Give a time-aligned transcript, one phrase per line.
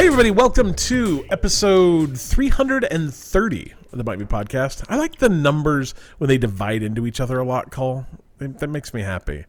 [0.00, 4.82] Hey, everybody, welcome to episode 330 of the Bite Me podcast.
[4.88, 8.06] I like the numbers when they divide into each other a lot, Cole.
[8.38, 9.44] That makes me happy.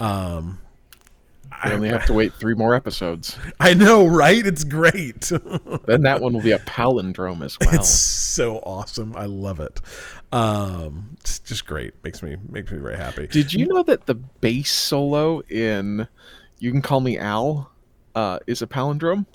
[0.00, 0.60] Um,
[1.52, 3.38] I only have to wait three more episodes.
[3.60, 4.44] I know, right?
[4.44, 5.30] It's great.
[5.86, 7.74] Then that one will be a palindrome as well.
[7.74, 9.14] It's so awesome.
[9.14, 9.80] I love it.
[10.32, 11.94] Um, it's just great.
[12.02, 13.28] Makes me makes me very happy.
[13.28, 16.08] Did you know that the bass solo in
[16.58, 17.70] "You Can Call Me Al"
[18.16, 19.26] uh, is a palindrome?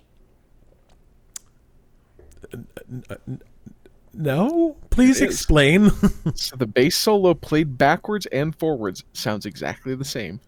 [4.14, 5.92] No, please explain.
[6.36, 10.40] So the bass solo played backwards and forwards sounds exactly the same.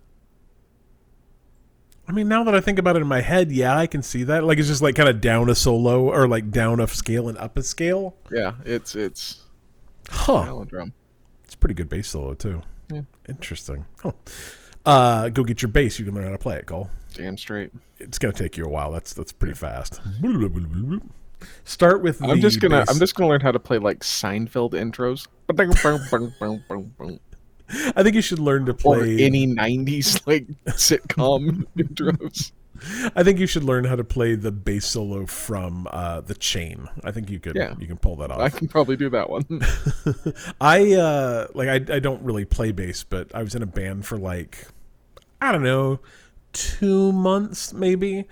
[2.08, 4.24] I mean, now that I think about it in my head, yeah, I can see
[4.24, 4.44] that.
[4.44, 7.38] Like it's just like kind of down a solo or like down a scale and
[7.38, 8.16] up a scale.
[8.32, 9.44] Yeah, it's it's
[10.10, 10.44] Huh.
[10.46, 10.92] palindrome.
[11.46, 12.62] It's a pretty good bass solo too.
[12.92, 13.02] Yeah.
[13.30, 13.86] Interesting.
[14.02, 14.12] Huh.
[14.86, 16.00] Uh, go get your bass.
[16.00, 16.90] You can learn how to play it, Cole.
[17.14, 17.72] Damn straight.
[18.00, 18.92] It's gonna take you a while.
[18.92, 20.02] That's that's pretty fast.
[21.64, 22.24] Start with.
[22.24, 22.90] I'm just gonna bass.
[22.90, 25.28] I'm just gonna learn how to play like Seinfeld intros.
[27.96, 29.20] I think you should learn to Or play.
[29.24, 32.52] any '90s like sitcom intros.
[33.16, 36.90] I think you should learn how to play the bass solo from uh, the Chain.
[37.04, 37.56] I think you could.
[37.56, 37.76] Yeah.
[37.80, 38.40] You can pull that off.
[38.40, 39.46] I can probably do that one.
[40.62, 44.06] I uh like I I don't really play bass, but I was in a band
[44.06, 44.68] for like
[45.40, 46.00] I don't know,
[46.54, 48.26] 2 months maybe.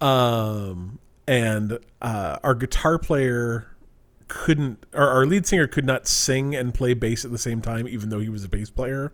[0.00, 3.76] Um and uh our guitar player
[4.28, 7.86] couldn't or our lead singer could not sing and play bass at the same time
[7.86, 9.12] even though he was a bass player.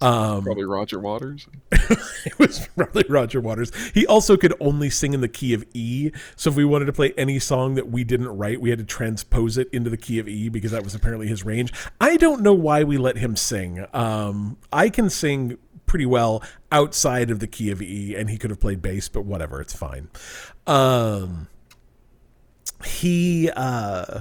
[0.00, 1.48] Um probably Roger Waters.
[1.72, 3.72] it was probably Roger Waters.
[3.94, 6.10] He also could only sing in the key of E.
[6.36, 8.84] So if we wanted to play any song that we didn't write, we had to
[8.84, 11.72] transpose it into the key of E because that was apparently his range.
[12.00, 13.86] I don't know why we let him sing.
[13.92, 15.58] Um, I can sing
[15.88, 19.24] pretty well outside of the key of E, and he could have played bass, but
[19.24, 20.08] whatever, it's fine.
[20.66, 21.48] Um,
[22.84, 24.20] he uh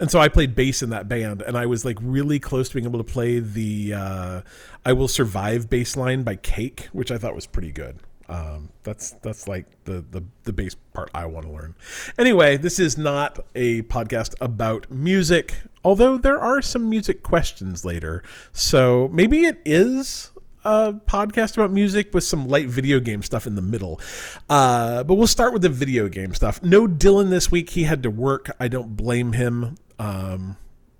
[0.00, 2.74] and so I played bass in that band, and I was like really close to
[2.74, 4.40] being able to play the uh,
[4.84, 7.98] "I Will Survive" bass line by Cake, which I thought was pretty good.
[8.28, 11.74] Um, that's that's like the, the the bass part I want to learn.
[12.16, 18.22] Anyway, this is not a podcast about music, although there are some music questions later.
[18.52, 20.30] So maybe it is
[20.64, 24.00] a podcast about music with some light video game stuff in the middle.
[24.48, 26.62] Uh, but we'll start with the video game stuff.
[26.62, 27.70] No Dylan this week.
[27.70, 28.50] He had to work.
[28.58, 30.56] I don't blame him um,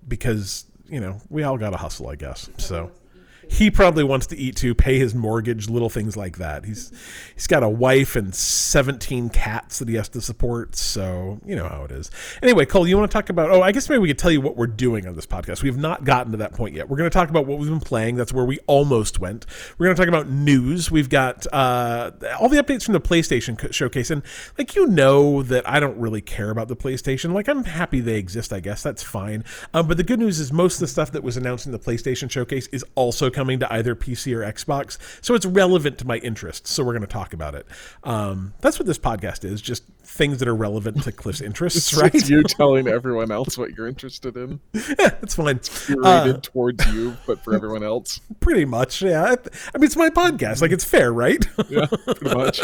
[0.07, 2.49] because, you know, we all got to hustle, I guess.
[2.57, 2.91] So
[3.49, 6.65] he probably wants to eat too, pay his mortgage, little things like that.
[6.65, 6.91] He's
[7.33, 11.67] he's got a wife and 17 cats that he has to support, so you know
[11.67, 12.11] how it is.
[12.43, 14.39] Anyway, Cole, you want to talk about Oh, I guess maybe we could tell you
[14.39, 15.63] what we're doing on this podcast.
[15.63, 16.87] We have not gotten to that point yet.
[16.89, 18.15] We're going to talk about what we've been playing.
[18.15, 19.47] That's where we almost went.
[19.77, 20.91] We're going to talk about news.
[20.91, 24.21] We've got uh, all the updates from the PlayStation showcase and
[24.57, 27.33] like you know that I don't really care about the PlayStation.
[27.33, 28.83] Like I'm happy they exist, I guess.
[28.83, 29.43] That's fine.
[29.73, 31.79] Um, but the good news is most of the stuff that was announced in the
[31.79, 36.17] PlayStation showcase is also coming to either PC or Xbox, so it's relevant to my
[36.17, 36.69] interests.
[36.71, 37.65] So we're going to talk about it.
[38.03, 42.01] Um, that's what this podcast is: just things that are relevant to Cliff's interests, It's
[42.01, 42.29] right?
[42.29, 44.59] you telling everyone else what you're interested in.
[44.73, 45.55] yeah, that's fine.
[45.55, 48.19] It's Curated Uh, towards you, but for everyone else.
[48.41, 49.23] pretty much, yeah.
[49.23, 51.45] I, mean, it's my podcast; like it's fair, right?
[51.69, 52.59] Yeah, pretty much.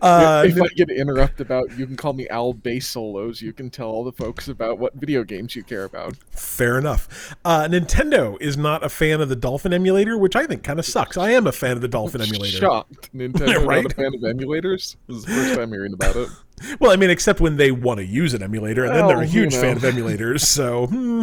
[0.00, 3.68] Uh, if I get interrupt about you can call me Al bass solos, you can
[3.68, 6.16] tell all the folks about what video games you care about.
[6.30, 7.34] Fair enough.
[7.44, 10.84] Uh, Nintendo is not a fan of the Dolphin emulator, which I think kind of
[10.84, 11.16] sucks.
[11.16, 12.58] I am a fan of the Dolphin emulator.
[12.58, 13.12] Shocked.
[13.14, 13.82] Nintendo Right?
[13.82, 14.96] not a fan of emulators.
[15.06, 16.28] This is the first time hearing about it.
[16.78, 19.26] Well, I mean, except when they want to use an emulator, and then they're a
[19.26, 20.42] huge you fan of emulators.
[20.42, 21.22] So, hmm.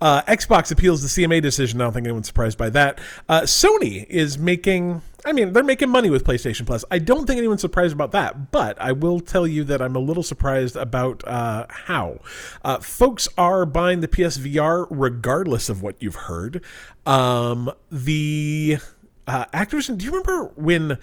[0.00, 1.80] uh, Xbox appeals the CMA decision.
[1.80, 3.00] I don't think anyone's surprised by that.
[3.28, 5.02] Uh, Sony is making.
[5.24, 6.84] I mean, they're making money with PlayStation Plus.
[6.90, 9.98] I don't think anyone's surprised about that, but I will tell you that I'm a
[9.98, 12.20] little surprised about uh, how
[12.64, 16.62] uh, folks are buying the PSVR regardless of what you've heard.
[17.04, 18.78] Um, the
[19.26, 19.98] uh, Activision.
[19.98, 20.98] Do you remember when?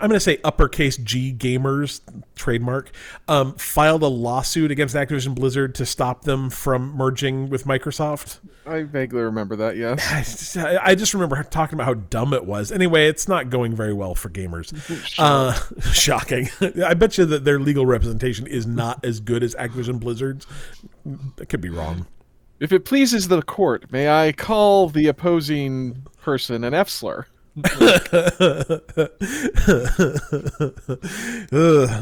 [0.00, 2.00] I'm going to say uppercase G gamers
[2.34, 2.90] trademark
[3.28, 8.38] um, filed a lawsuit against Activision Blizzard to stop them from merging with Microsoft.
[8.66, 10.56] I vaguely remember that, yes.
[10.56, 12.72] I just, remember talking about how dumb it was.
[12.72, 14.72] Anyway, it's not going very well for gamers.
[15.18, 15.52] Uh,
[15.92, 16.48] shocking.
[16.84, 20.46] I bet you that their legal representation is not as good as Activision Blizzard's.
[21.40, 22.06] I could be wrong.
[22.60, 27.26] If it pleases the court, may I call the opposing person an F slur?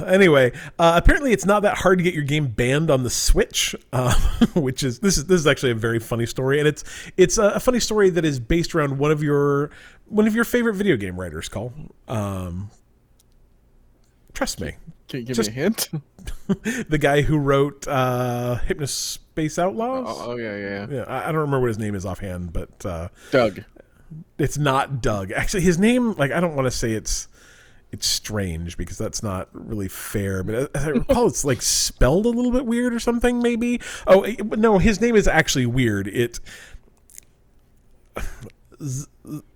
[0.06, 3.74] Anyway, uh, apparently it's not that hard to get your game banned on the Switch,
[3.92, 4.14] uh,
[4.54, 6.84] which is this is this is actually a very funny story, and it's
[7.16, 9.70] it's a, a funny story that is based around one of your
[10.06, 11.72] one of your favorite video game writers, Call.
[12.08, 12.70] Um,
[14.32, 14.74] Trust me.
[15.08, 15.90] Can you give Just- me a hint?
[16.88, 20.06] The guy who wrote uh, Hypnospace Outlaws.
[20.08, 20.86] oh, oh, yeah, yeah, yeah.
[20.90, 23.62] Yeah, I, I don't remember what his name is offhand, but uh, Doug.
[24.38, 25.30] It's not Doug.
[25.32, 27.28] Actually, his name, like, I don't want to say it's
[27.94, 30.42] it's strange because that's not really fair.
[30.42, 33.40] But as I recall, it's like spelled a little bit weird or something.
[33.40, 33.80] Maybe.
[34.06, 34.26] Oh
[34.56, 36.08] no, his name is actually weird.
[36.08, 36.40] It
[38.82, 39.06] Z-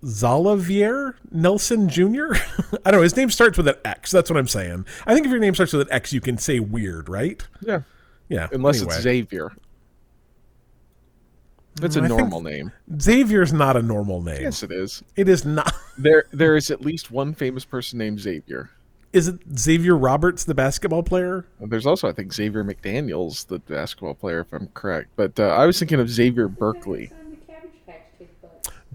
[0.03, 2.33] Xalavier Nelson Jr.
[2.85, 3.01] I don't know.
[3.01, 4.11] His name starts with an X.
[4.11, 4.85] That's what I'm saying.
[5.05, 7.45] I think if your name starts with an X, you can say weird, right?
[7.61, 7.81] Yeah.
[8.29, 8.47] Yeah.
[8.51, 8.95] Unless anyway.
[8.95, 9.51] it's Xavier.
[11.79, 12.71] That's a I normal name.
[12.99, 14.41] Xavier's not a normal name.
[14.41, 15.03] Yes, it is.
[15.15, 15.73] It is not.
[15.99, 18.69] There, there is at least one famous person named Xavier.
[19.11, 21.45] Is it Xavier Roberts, the basketball player?
[21.59, 25.09] There's also, I think, Xavier McDaniels, the basketball player, if I'm correct.
[25.17, 27.11] But uh, I was thinking of Xavier Berkeley.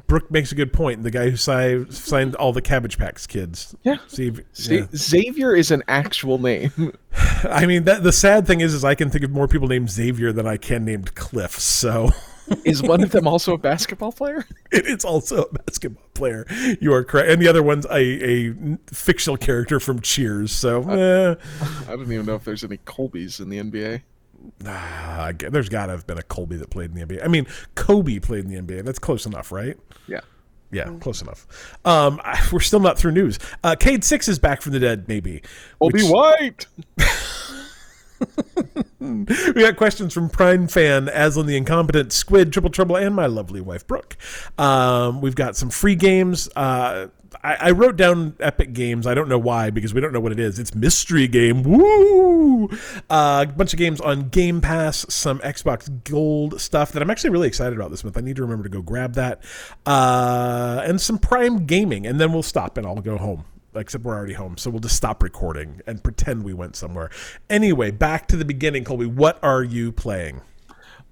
[0.07, 1.03] Brooke makes a good point.
[1.03, 3.75] The guy who si- signed all the Cabbage Patch kids.
[3.83, 3.97] Yeah.
[4.09, 4.87] Xavier, yeah.
[4.95, 6.97] Xavier is an actual name.
[7.45, 9.91] I mean, that, the sad thing is, is I can think of more people named
[9.91, 11.59] Xavier than I can named Cliff.
[11.59, 12.11] So
[12.65, 14.47] is one of them also a basketball player?
[14.73, 16.47] it is also a basketball player.
[16.81, 17.97] You are correct, and the other one's a,
[18.51, 18.55] a
[18.93, 20.53] fictional character from Cheers.
[20.53, 21.35] So eh,
[21.89, 24.03] I don't even know if there's any Colbys in the NBA.
[24.67, 27.25] ah, there's got to have been a Colby that played in the NBA.
[27.25, 28.85] I mean, Kobe played in the NBA.
[28.85, 29.77] That's close enough, right?
[30.07, 30.21] Yeah.
[30.73, 31.47] Yeah, close enough.
[31.85, 33.39] Um, I- we're still not through news.
[33.63, 35.41] Uh, Cade Six is back from the dead, maybe.
[35.81, 36.67] Obi which- White.
[39.05, 43.61] We got questions from Prime fan, Aslan the Incompetent, Squid, Triple Trouble, and my lovely
[43.61, 44.17] wife Brooke.
[44.57, 46.49] Um, we've got some free games.
[46.57, 47.09] Uh,
[47.43, 49.07] I, I wrote down Epic Games.
[49.07, 50.59] I don't know why because we don't know what it is.
[50.59, 51.63] It's mystery game.
[51.63, 52.71] Woo!
[53.11, 57.31] Uh, a bunch of games on Game Pass, some Xbox Gold stuff that I'm actually
[57.31, 58.17] really excited about this month.
[58.17, 59.43] I need to remember to go grab that,
[59.85, 63.45] uh, and some Prime Gaming, and then we'll stop and I'll go home
[63.75, 64.57] except we're already home.
[64.57, 67.11] So we'll just stop recording and pretend we went somewhere.
[67.51, 69.07] Anyway, back to the beginning, Colby.
[69.07, 70.43] What are you playing?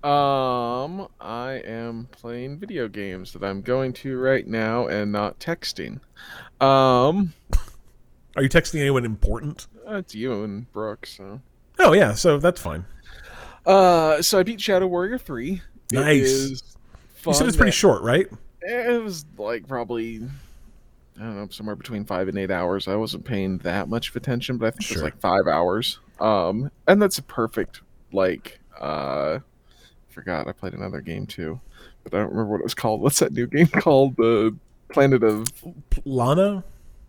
[0.03, 6.00] Um, I am playing video games that I'm going to right now and not texting.
[6.61, 7.35] Um,
[8.37, 9.67] Are you texting anyone important?
[9.87, 11.41] it's you and Brooke, so.
[11.79, 12.85] Oh yeah, so that's fine.
[13.67, 15.53] Uh, so I beat Shadow Warrior 3.
[15.53, 15.62] It
[15.93, 16.62] Nice.
[17.26, 18.26] You said it's pretty short, right?
[18.62, 20.23] It was like probably
[21.19, 22.88] I don't know, somewhere between five and eight hours.
[22.88, 25.99] I wasn't paying that much of attention, but I think it was like five hours.
[26.20, 27.81] Um, and that's a perfect
[28.12, 29.38] like uh,
[30.11, 31.61] forgot I played another game too,
[32.05, 33.00] but I don't remember what it was called.
[33.00, 34.17] What's that new game called?
[34.17, 34.56] The
[34.88, 35.47] Planet of
[36.05, 36.64] Lana.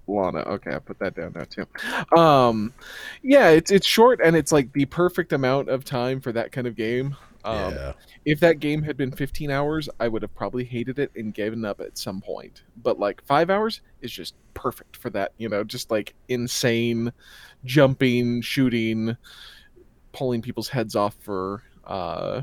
[0.07, 0.39] Lana.
[0.39, 2.17] Okay, I put that down now too.
[2.17, 2.73] Um,
[3.21, 6.67] yeah, it's it's short and it's like the perfect amount of time for that kind
[6.67, 7.15] of game.
[7.45, 7.93] Um, yeah.
[8.25, 11.65] if that game had been 15 hours, I would have probably hated it and given
[11.65, 12.63] up at some point.
[12.77, 17.11] But like five hours is just perfect for that, you know, just like insane
[17.65, 19.17] jumping, shooting,
[20.11, 22.41] pulling people's heads off for uh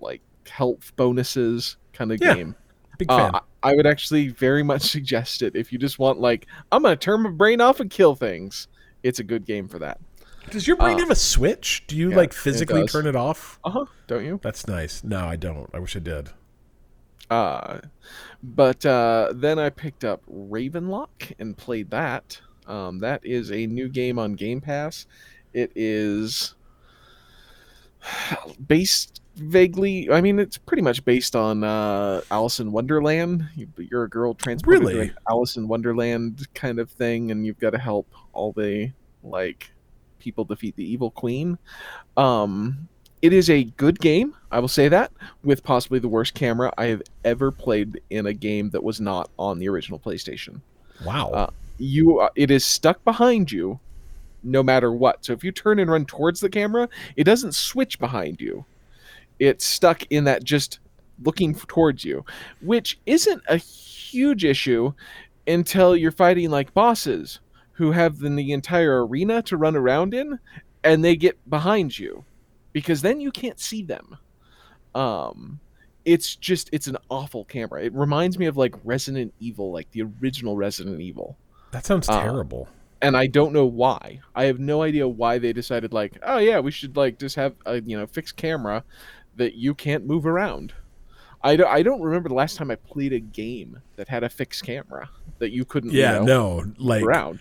[0.00, 2.56] like health bonuses kind of Yeah, game.
[2.98, 3.30] Big fan.
[3.34, 6.82] Uh, I I would actually very much suggest it if you just want like I'm
[6.82, 8.68] gonna turn my brain off and kill things.
[9.02, 10.00] It's a good game for that.
[10.50, 11.84] Does your brain uh, have a switch?
[11.86, 12.92] Do you yeah, like physically does.
[12.92, 13.58] turn it off?
[13.64, 13.84] Uh huh.
[14.06, 14.40] Don't you?
[14.42, 15.02] That's nice.
[15.02, 15.70] No, I don't.
[15.72, 16.30] I wish I did.
[17.30, 17.80] Uh,
[18.42, 22.40] but uh, then I picked up Ravenlok and played that.
[22.66, 25.06] Um, that is a new game on Game Pass.
[25.52, 26.54] It is
[28.66, 30.10] based vaguely.
[30.10, 33.48] I mean, it's pretty much based on uh, Alice in Wonderland.
[33.56, 35.08] You, you're a girl transported to Really?
[35.08, 39.70] an Alice in Wonderland kind of thing, and you've got to help all the like
[40.24, 41.58] people defeat the evil queen.
[42.16, 42.88] Um,
[43.22, 44.34] it is a good game.
[44.50, 45.12] I will say that
[45.44, 49.30] with possibly the worst camera I have ever played in a game that was not
[49.38, 50.60] on the original PlayStation.
[51.04, 51.30] Wow.
[51.30, 53.78] Uh, You, uh, it is stuck behind you,
[54.42, 55.24] no matter what.
[55.24, 58.64] So if you turn and run towards the camera, it doesn't switch behind you.
[59.38, 60.78] It's stuck in that just
[61.22, 62.24] looking towards you,
[62.60, 64.92] which isn't a huge issue
[65.46, 67.40] until you're fighting like bosses
[67.74, 70.38] who have the, the entire arena to run around in,
[70.82, 72.24] and they get behind you,
[72.72, 74.16] because then you can't see them.
[74.94, 75.60] Um,
[76.04, 77.82] it's just it's an awful camera.
[77.82, 81.36] It reminds me of like Resident Evil, like the original Resident Evil
[81.74, 82.68] that sounds uh, terrible.
[83.02, 84.20] and I don't know why.
[84.34, 87.54] I have no idea why they decided like, oh yeah, we should like just have
[87.66, 88.84] a you know fixed camera
[89.36, 90.72] that you can't move around.
[91.42, 94.30] I don't, I don't remember the last time I played a game that had a
[94.30, 96.72] fixed camera that you couldn't Yeah, you know, no.
[96.78, 97.40] Like around.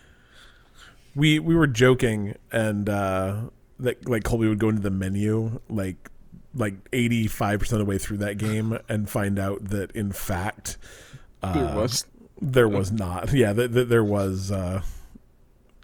[1.16, 3.42] We we were joking and uh
[3.80, 6.10] that like Colby would go into the menu like
[6.56, 10.78] like 85% of the way through that game and find out that in fact
[11.42, 12.06] uh, There was
[12.42, 14.82] there was not yeah that, that there was uh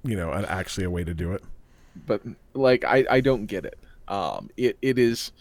[0.03, 1.43] you know an, actually a way to do it.
[2.05, 2.21] but
[2.53, 3.77] like I, I don't get it.
[4.07, 5.31] Um, it it is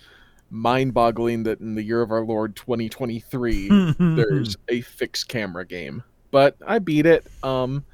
[0.50, 6.02] mind-boggling that in the year of our Lord 2023 there's a fixed camera game.
[6.30, 7.26] But I beat it.
[7.42, 7.84] Um,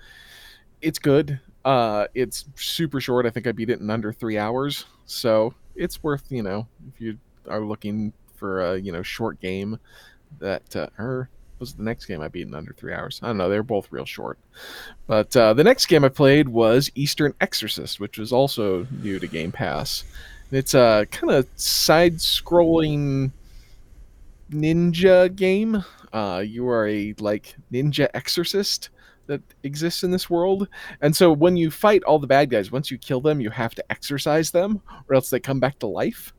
[0.81, 1.41] it's good.
[1.65, 3.27] Uh, it's super short.
[3.27, 4.85] I think I beat it in under three hours.
[5.07, 7.19] So it's worth you know if you
[7.49, 9.79] are looking for a you know short game
[10.39, 11.29] that uh, or
[11.59, 13.21] was the next game I beat in under three hours.
[13.23, 13.49] I don't know.
[13.49, 14.39] They're both real short.
[15.07, 19.27] But uh, the next game I played was Eastern Exorcist, which was also new to
[19.27, 20.05] Game Pass.
[20.51, 23.31] It's a kind of side-scrolling
[24.51, 25.85] ninja game.
[26.13, 28.91] Uh, you are a like ninja exorcist
[29.27, 30.69] that exists in this world,
[31.01, 33.75] and so when you fight all the bad guys, once you kill them, you have
[33.75, 36.33] to exorcise them, or else they come back to life.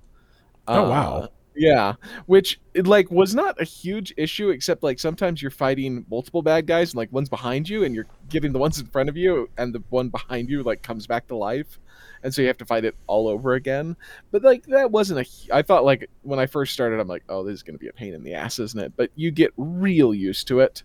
[0.67, 1.29] Oh, Uh, wow.
[1.55, 1.93] yeah,
[2.25, 6.67] which it, like was not a huge issue, except like sometimes you're fighting multiple bad
[6.67, 9.49] guys, and like one's behind you, and you're getting the ones in front of you,
[9.57, 11.79] and the one behind you like comes back to life,
[12.23, 13.95] and so you have to fight it all over again.
[14.31, 15.55] But like that wasn't a.
[15.55, 17.93] I thought like when I first started, I'm like, oh, this is gonna be a
[17.93, 18.93] pain in the ass, isn't it?
[18.97, 20.83] But you get real used to it.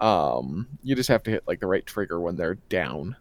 [0.00, 3.16] Um, you just have to hit like the right trigger when they're down.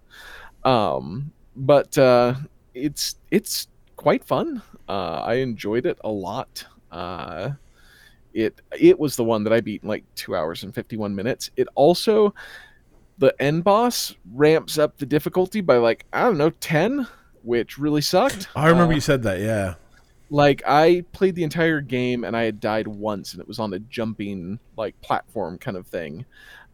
[0.64, 2.36] Um, but uh,
[2.74, 4.62] it's it's quite fun.
[4.90, 6.66] Uh, I enjoyed it a lot.
[6.92, 7.52] Uh,
[8.34, 11.16] it it was the one that I beat in like two hours and fifty one
[11.16, 11.52] minutes.
[11.56, 12.34] It also
[13.20, 17.08] the end boss ramps up the difficulty by like I don't know ten,
[17.44, 18.50] which really sucked.
[18.56, 19.40] I remember Uh, you said that.
[19.40, 19.76] Yeah.
[20.30, 23.74] like I played the entire game and I had died once, and it was on
[23.74, 26.26] a jumping like platform kind of thing.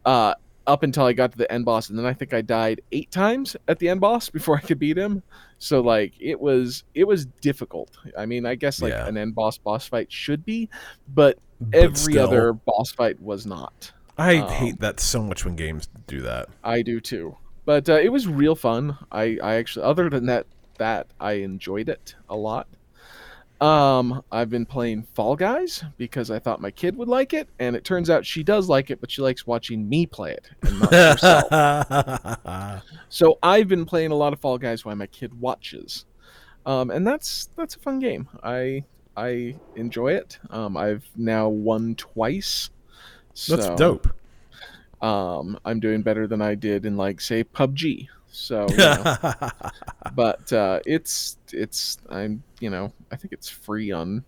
[0.04, 0.34] Uh,
[0.66, 3.10] up until I got to the end boss, and then I think I died eight
[3.10, 5.22] times at the end boss before I could beat him.
[5.58, 7.96] So like it was it was difficult.
[8.16, 9.06] I mean, I guess like Yeah.
[9.06, 10.68] an end boss boss fight should be,
[11.12, 13.92] but But every still, other boss fight was not.
[14.16, 16.48] I um, hate that so much when games do that.
[16.62, 17.36] I do too.
[17.64, 18.96] But uh, it was real fun.
[19.10, 20.46] I, I actually, other than that,
[20.78, 22.66] that I enjoyed it a lot.
[23.60, 27.76] Um, I've been playing Fall Guys because I thought my kid would like it, and
[27.76, 30.80] it turns out she does like it, but she likes watching me play it and
[30.80, 32.82] not herself.
[33.10, 36.06] so I've been playing a lot of Fall Guys while my kid watches,
[36.64, 38.28] um, and that's that's a fun game.
[38.42, 40.38] I I enjoy it.
[40.48, 42.70] Um, I've now won twice.
[43.46, 44.08] That's dope.
[45.02, 48.08] um, I'm doing better than I did in like say PUBG.
[48.30, 49.16] So, you know,
[50.14, 54.24] but uh, it's it's I'm you know I think it's free on.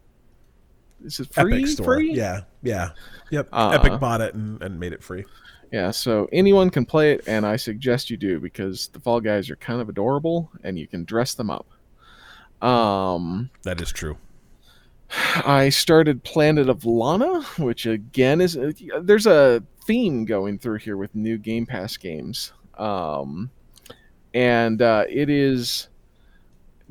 [1.00, 1.54] This Is it free?
[1.54, 1.84] Epic Store.
[1.86, 2.12] Free?
[2.12, 2.40] Yeah.
[2.62, 2.90] Yeah.
[3.30, 3.48] Yep.
[3.52, 5.24] Uh, Epic bought it and, and made it free.
[5.72, 5.90] Yeah.
[5.90, 9.56] So anyone can play it, and I suggest you do because the Fall Guys are
[9.56, 11.66] kind of adorable, and you can dress them up.
[12.66, 14.16] Um, That is true.
[15.44, 18.56] I started Planet of Lana, which again is
[19.00, 23.50] there's a theme going through here with new Game Pass games, um,
[24.34, 25.88] and uh, it is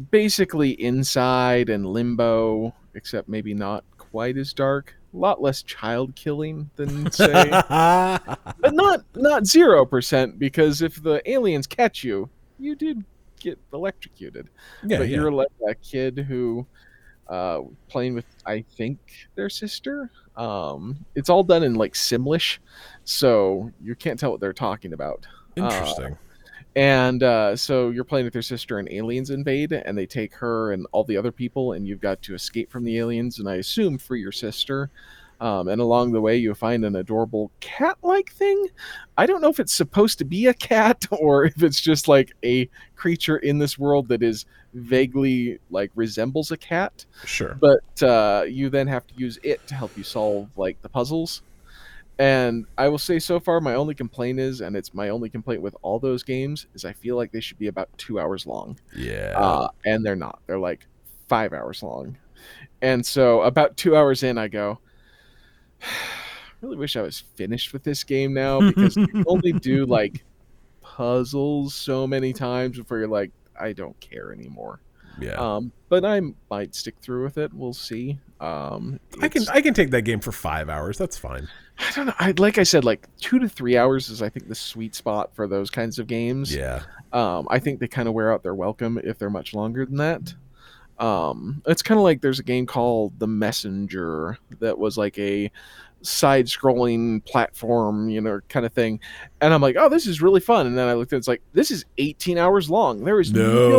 [0.10, 4.95] basically Inside and Limbo, except maybe not quite as dark.
[5.13, 11.21] A lot less child killing than say, but not not zero percent because if the
[11.29, 12.29] aliens catch you,
[12.60, 13.03] you did
[13.41, 14.50] get electrocuted
[14.86, 15.00] yeah.
[15.00, 15.15] but yeah.
[15.15, 16.65] you're like a kid who
[17.27, 19.00] uh playing with i think
[19.33, 22.60] their sister um it's all done in like simlish
[23.03, 26.17] so you can't tell what they're talking about Interesting.
[26.75, 30.71] And uh so you're playing with your sister and aliens invade and they take her
[30.71, 33.55] and all the other people and you've got to escape from the aliens and i
[33.55, 34.89] assume free your sister.
[35.41, 38.67] Um, and along the way you find an adorable cat-like thing.
[39.17, 42.31] I don't know if it's supposed to be a cat or if it's just like
[42.45, 47.07] a creature in this world that is vaguely like resembles a cat.
[47.25, 47.57] Sure.
[47.59, 51.41] but uh, you then have to use it to help you solve like the puzzles
[52.20, 55.62] and i will say so far my only complaint is and it's my only complaint
[55.62, 58.77] with all those games is i feel like they should be about two hours long
[58.96, 59.34] Yeah.
[59.36, 60.86] uh, and they're not they're like
[61.27, 62.18] five hours long
[62.82, 64.80] and so about two hours in i go
[65.82, 65.86] I
[66.62, 70.24] really wish i was finished with this game now because you only do like
[70.82, 74.82] puzzles so many times before you're like i don't care anymore
[75.20, 75.34] yeah.
[75.34, 77.53] um, but I might stick through with it.
[77.53, 78.18] We'll see.
[78.41, 80.98] Um, I can I can take that game for five hours.
[80.98, 81.48] That's fine.
[81.77, 82.13] I don't know.
[82.19, 85.36] I, like I said, like two to three hours is I think the sweet spot
[85.36, 86.53] for those kinds of games.
[86.53, 86.81] Yeah.
[87.13, 89.98] Um, I think they kind of wear out their welcome if they're much longer than
[89.98, 90.33] that.
[90.98, 95.51] Um, it's kind of like there's a game called The Messenger that was like a
[96.03, 99.00] side-scrolling platform, you know, kind of thing.
[99.41, 100.67] And I'm like, oh, this is really fun.
[100.67, 103.03] And then I looked at it, it's like this is 18 hours long.
[103.03, 103.70] There is no,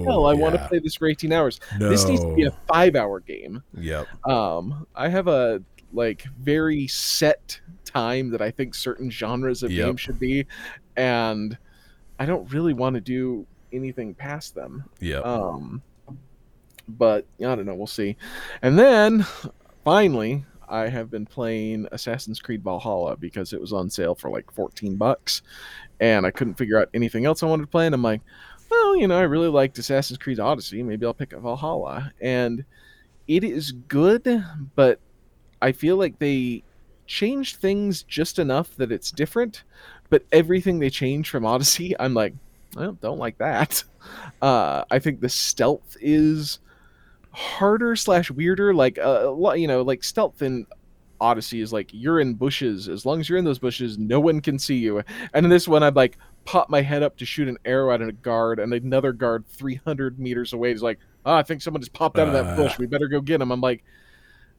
[0.00, 0.04] No.
[0.04, 1.60] hell I want to play this for 18 hours.
[1.78, 1.88] No.
[1.88, 3.62] This needs to be a five-hour game.
[3.74, 4.06] Yep.
[4.26, 9.86] Um, I have a like very set time that I think certain genres of Yep.
[9.86, 10.46] games should be,
[10.96, 11.56] and
[12.18, 14.84] I don't really want to do anything past them.
[15.00, 15.20] Yeah.
[15.20, 15.82] Um,
[16.88, 17.74] but I don't know.
[17.74, 18.16] We'll see.
[18.62, 19.24] And then
[19.84, 24.50] finally, I have been playing Assassin's Creed Valhalla because it was on sale for like
[24.52, 25.42] 14 bucks,
[26.00, 27.86] and I couldn't figure out anything else I wanted to play.
[27.86, 28.20] And I'm like,
[28.70, 30.82] well, you know, I really liked Assassin's Creed Odyssey.
[30.82, 32.12] Maybe I'll pick up Valhalla.
[32.20, 32.64] And
[33.26, 34.44] it is good,
[34.74, 35.00] but
[35.60, 36.62] I feel like they
[37.06, 39.64] changed things just enough that it's different.
[40.10, 42.34] But everything they changed from Odyssey, I'm like,
[42.74, 43.84] well, don't like that.
[44.40, 46.60] Uh, I think the stealth is
[47.38, 48.74] harder slash weirder.
[48.74, 50.66] Like, uh, a lot you know, like stealth in
[51.20, 52.88] Odyssey is like you're in bushes.
[52.88, 55.02] As long as you're in those bushes, no one can see you.
[55.32, 58.02] And in this one, I'd like pop my head up to shoot an arrow at
[58.02, 61.92] a guard, and another guard 300 meters away is like, oh, I think someone just
[61.92, 62.78] popped out of that bush.
[62.78, 63.52] We better go get him.
[63.52, 63.84] I'm like,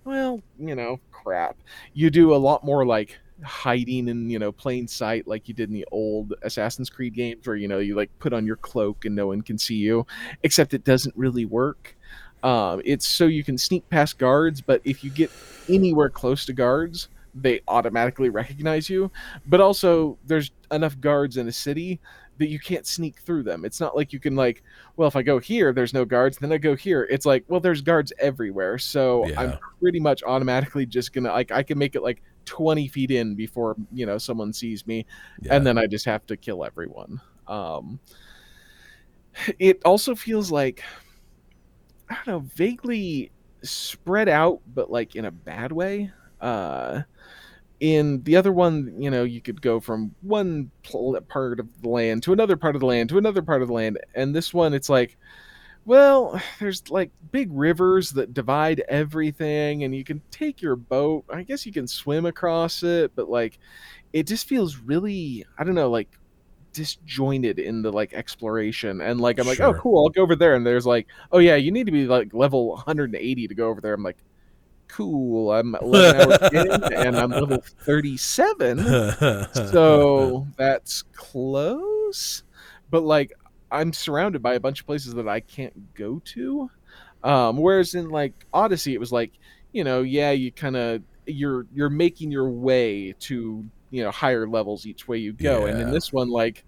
[0.06, 1.58] well, you know, crap.
[1.94, 5.70] You do a lot more like hiding in you know plain sight like you did
[5.70, 9.06] in the old assassin's creed games where you know you like put on your cloak
[9.06, 10.06] and no one can see you
[10.44, 11.96] except it doesn't really work
[12.44, 15.30] um, it's so you can sneak past guards but if you get
[15.68, 19.12] anywhere close to guards they automatically recognize you.
[19.46, 22.00] But also there's enough guards in a city
[22.40, 23.66] that you can't sneak through them.
[23.66, 24.64] It's not like you can like
[24.98, 27.08] well if i go here there's no guards then i go here.
[27.10, 28.78] It's like well there's guards everywhere.
[28.80, 29.42] So Yeah.
[29.42, 33.36] i'm pretty much automatically just gonna like i can make it like 20 feet in
[33.36, 35.06] before you know someone sees me
[35.42, 35.56] Yeah.
[35.56, 37.22] and then i just have to kill everyone.
[37.48, 38.00] Um
[39.60, 40.84] it also feels like
[42.10, 43.32] i don't know vaguely
[43.64, 46.12] spread out but like in a bad way.
[46.42, 47.02] Uh
[47.80, 51.90] in the other one you know you could go from one pl- part of the
[51.90, 54.54] land to another part of the land to another part of the land and this
[54.54, 55.18] one it's like
[55.86, 61.24] well there's like big rivers that divide everything and you can take your boat.
[61.34, 63.60] I guess you can swim across it but like
[64.14, 66.19] it just feels really i don't know like
[66.80, 70.56] disjointed in the like exploration and like i'm like oh cool i'll go over there
[70.56, 73.82] and there's like oh yeah you need to be like level 180 to go over
[73.82, 73.94] there.
[73.94, 74.18] I'm like
[74.88, 78.80] cool i'm 11 hours in and i'm level 37
[79.54, 82.44] so that's close.
[82.90, 83.34] But like
[83.70, 86.72] i'm surrounded by a bunch of places that i can't go to
[87.26, 89.34] um whereas in like odyssey it was like
[89.74, 94.48] you know yeah you kind of you're you're making your way to you know higher
[94.48, 96.64] levels each way you go and in this one like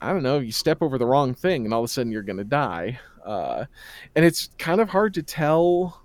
[0.00, 2.22] i don't know you step over the wrong thing and all of a sudden you're
[2.22, 3.64] gonna die uh
[4.14, 6.02] and it's kind of hard to tell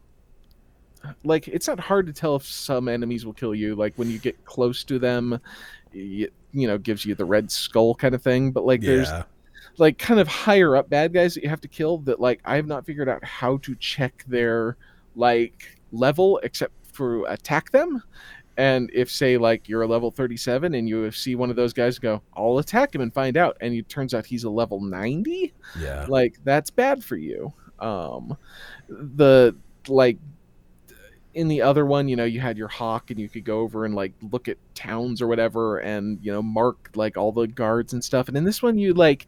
[1.24, 4.20] like it's not hard to tell if some enemies will kill you like when you
[4.20, 5.40] get close to them
[5.94, 9.24] it, you know gives you the red skull kind of thing but like there's yeah.
[9.78, 12.56] like kind of higher up bad guys that you have to kill that like I
[12.56, 14.78] have not figured out how to check their
[15.16, 18.04] like level except for attack them.
[18.62, 21.98] And if say like you're a level 37 and you see one of those guys
[21.98, 25.52] go, I'll attack him and find out, and it turns out he's a level 90,
[25.80, 26.06] Yeah.
[26.08, 27.52] like that's bad for you.
[27.80, 28.38] Um,
[28.88, 29.56] the
[29.88, 30.20] like
[31.34, 33.84] in the other one, you know, you had your hawk and you could go over
[33.86, 37.94] and like look at towns or whatever and you know mark like all the guards
[37.94, 38.28] and stuff.
[38.28, 39.26] And in this one, you like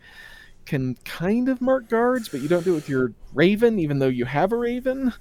[0.65, 4.07] can kind of mark guards, but you don't do it with your raven, even though
[4.09, 5.11] you have a raven.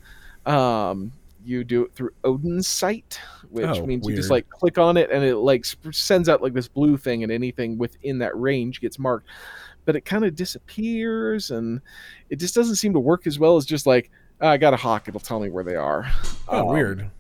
[0.45, 1.13] Um,
[1.45, 3.19] you do it through Odin's sight,
[3.51, 6.55] which Oh, means you just like click on it and it like sends out like
[6.55, 9.27] this blue thing, and anything within that range gets marked.
[9.85, 11.81] But it kind of disappears, and
[12.31, 14.77] it just doesn't seem to work as well as just like "Ah, I got a
[14.77, 16.11] hawk; it'll tell me where they are.
[16.49, 17.11] Oh, Um, weird.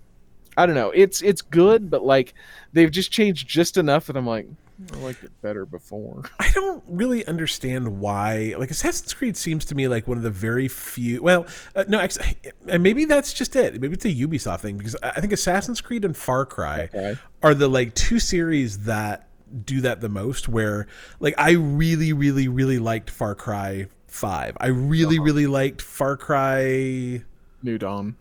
[0.57, 0.91] I don't know.
[0.91, 2.35] It's it's good, but like
[2.73, 4.47] they've just changed just enough that I'm like
[4.93, 6.23] I liked it better before.
[6.41, 8.55] I don't really understand why.
[8.59, 11.23] Like Assassin's Creed seems to me like one of the very few.
[11.23, 12.37] Well, uh, no, actually,
[12.69, 13.81] and maybe that's just it.
[13.81, 17.17] Maybe it's a Ubisoft thing because I think Assassin's Creed and Far Cry Okay.
[17.43, 19.29] are the like two series that
[19.65, 20.49] do that the most.
[20.49, 20.87] Where
[21.21, 24.57] like I really, really, really liked Far Cry Five.
[24.61, 25.25] I really, Uh-huh.
[25.25, 27.23] really liked Far Cry.
[27.63, 28.17] New Dawn.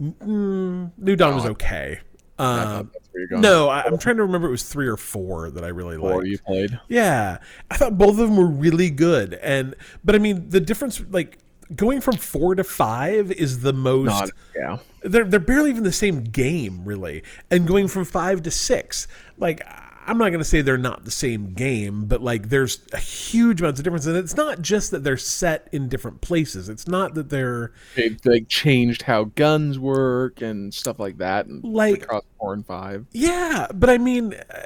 [0.00, 2.00] Mm, New Dawn was Oh, okay.
[2.42, 3.42] Um, thought that's where you're going.
[3.42, 4.48] no, I, I'm trying to remember.
[4.48, 6.26] It was three or four that I really liked.
[6.26, 6.78] You played.
[6.88, 7.38] Yeah,
[7.70, 9.74] I thought both of them were really good, and
[10.04, 11.38] but I mean the difference, like
[11.74, 14.06] going from four to five, is the most.
[14.06, 14.78] Not yeah.
[15.02, 19.60] They're they're barely even the same game, really, and going from five to six, like
[20.06, 23.78] I'm not gonna say they're not the same game, but like there's a huge amounts
[23.80, 26.68] of difference, and it's not just that they're set in different places.
[26.68, 31.62] It's not that they're They've like changed how guns work and stuff like that, and
[31.64, 33.06] Like- across four and five.
[33.12, 34.64] Yeah, but I mean, uh,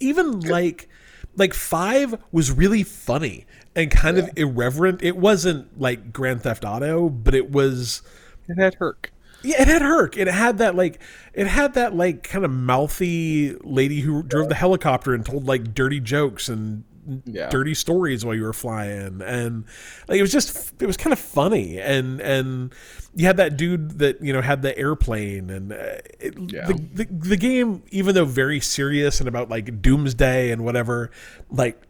[0.00, 0.88] even like
[1.36, 3.46] like five was really funny
[3.76, 5.02] and kind of irreverent.
[5.02, 8.02] It wasn't like Grand Theft Auto, but it was.
[8.48, 9.12] It had Herc.
[9.42, 10.16] Yeah, it had Herc.
[10.16, 11.00] It had that like
[11.32, 15.74] it had that like kind of mouthy lady who drove the helicopter and told like
[15.74, 16.84] dirty jokes and
[17.24, 17.48] Yeah.
[17.48, 19.64] dirty stories while you were flying, and
[20.08, 22.74] like it was just it was kind of funny, and and
[23.14, 25.76] you had that dude that you know had the airplane, and uh,
[26.20, 26.66] it, Yeah.
[26.66, 31.10] the, the the game, even though very serious and about like doomsday and whatever,
[31.50, 31.80] like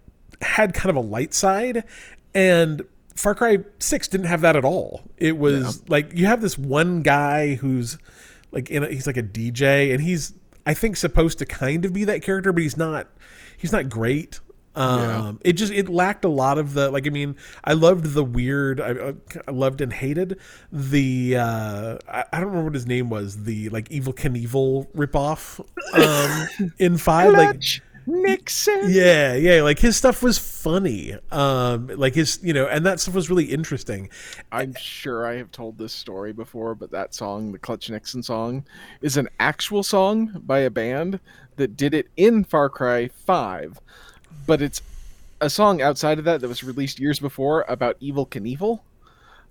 [0.43, 1.83] had kind of a light side,
[2.35, 2.83] and
[3.19, 5.03] Far Cry Six didn't have that at all.
[5.17, 7.99] It was like you have this one guy who's
[8.53, 11.93] like in a, he's like a DJ, and he's I think supposed to kind of
[11.93, 13.09] be that character, but he's not.
[13.57, 14.39] He's not great.
[14.77, 17.09] Um, It just it lacked a lot of the like.
[17.09, 18.81] I mean, I loved the weird.
[18.81, 19.15] I,
[19.49, 20.39] I loved and hated
[20.71, 21.37] the.
[21.39, 23.43] Uh, I, I don't remember what his name was.
[23.43, 25.59] The like Evel Knievel ripoff
[25.93, 27.33] um, in five.
[27.33, 28.87] Like Nixon.
[28.89, 31.15] yeah, yeah, like his stuff was funny.
[31.31, 34.09] Um, like his, you know, and that stuff was really interesting.
[34.51, 38.65] I'm sure I have told this story before, but that song, the Clutch Nixon song,
[39.03, 41.21] is an actual song by a band
[41.57, 43.79] that did it in Far Cry 5,
[44.47, 44.81] but it's
[45.41, 48.81] a song outside of that that was released years before about Evel Knievel.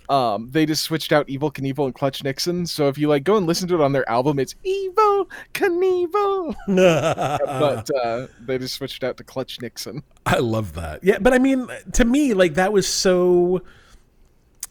[0.09, 2.65] Um, they just switched out Evel Knievel and Clutch Nixon.
[2.65, 6.55] So if you like go and listen to it on their album, it's Evel Knievel,
[6.67, 10.03] but uh, they just switched out to Clutch Nixon.
[10.25, 11.03] I love that.
[11.03, 13.61] Yeah, but I mean, to me, like that was so.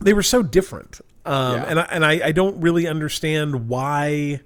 [0.01, 1.65] They were so different, um, Yeah.
[1.69, 4.41] and I, and I, I don't really understand why.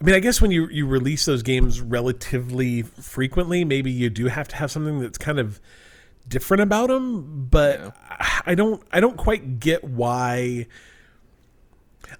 [0.00, 4.26] I mean, I guess when you you release those games relatively frequently, maybe you do
[4.28, 5.60] have to have something that's kind of
[6.28, 7.46] different about them.
[7.50, 7.96] But
[8.46, 10.66] I don't I don't quite get why.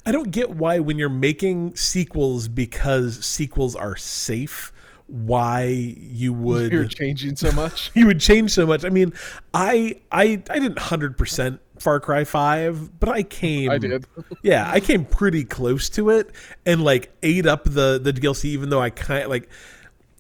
[0.07, 4.73] I don't get why when you're making sequels because sequels are safe,
[5.07, 7.91] why you would You're changing so much.
[7.95, 8.85] you would change so much.
[8.85, 9.13] I mean,
[9.53, 13.71] I I I didn't hundred percent Far Cry Five, but I came.
[13.71, 14.07] I did.
[14.43, 16.31] Yeah, I came pretty close to it
[16.65, 19.49] and like ate up the the DLC, even though I kind of like.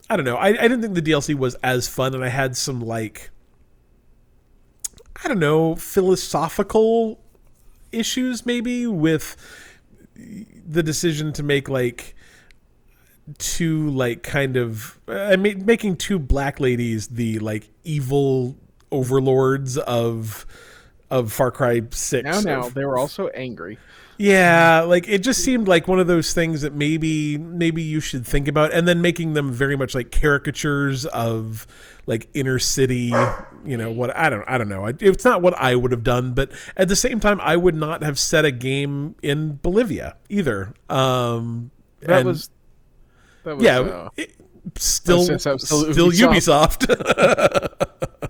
[0.08, 0.36] I don't know.
[0.36, 3.30] I, I didn't think the DLC was as fun, and I had some like.
[5.24, 7.20] I don't know philosophical
[7.92, 9.36] issues maybe with
[10.14, 12.14] the decision to make like
[13.38, 18.56] two like kind of I mean making two black ladies the like evil
[18.90, 20.46] overlords of
[21.10, 22.24] of Far Cry 6.
[22.24, 23.78] Now, now they were also angry.
[24.20, 28.26] Yeah, like it just seemed like one of those things that maybe maybe you should
[28.26, 31.66] think about and then making them very much like caricatures of
[32.04, 33.14] like inner city,
[33.64, 34.84] you know, what I don't I don't know.
[34.84, 38.02] It's not what I would have done, but at the same time I would not
[38.02, 40.74] have set a game in Bolivia either.
[40.90, 42.50] Um That was
[43.44, 44.34] that was yeah, uh, it-
[44.76, 46.86] still, still Ubisoft.
[46.88, 48.29] Ubisoft.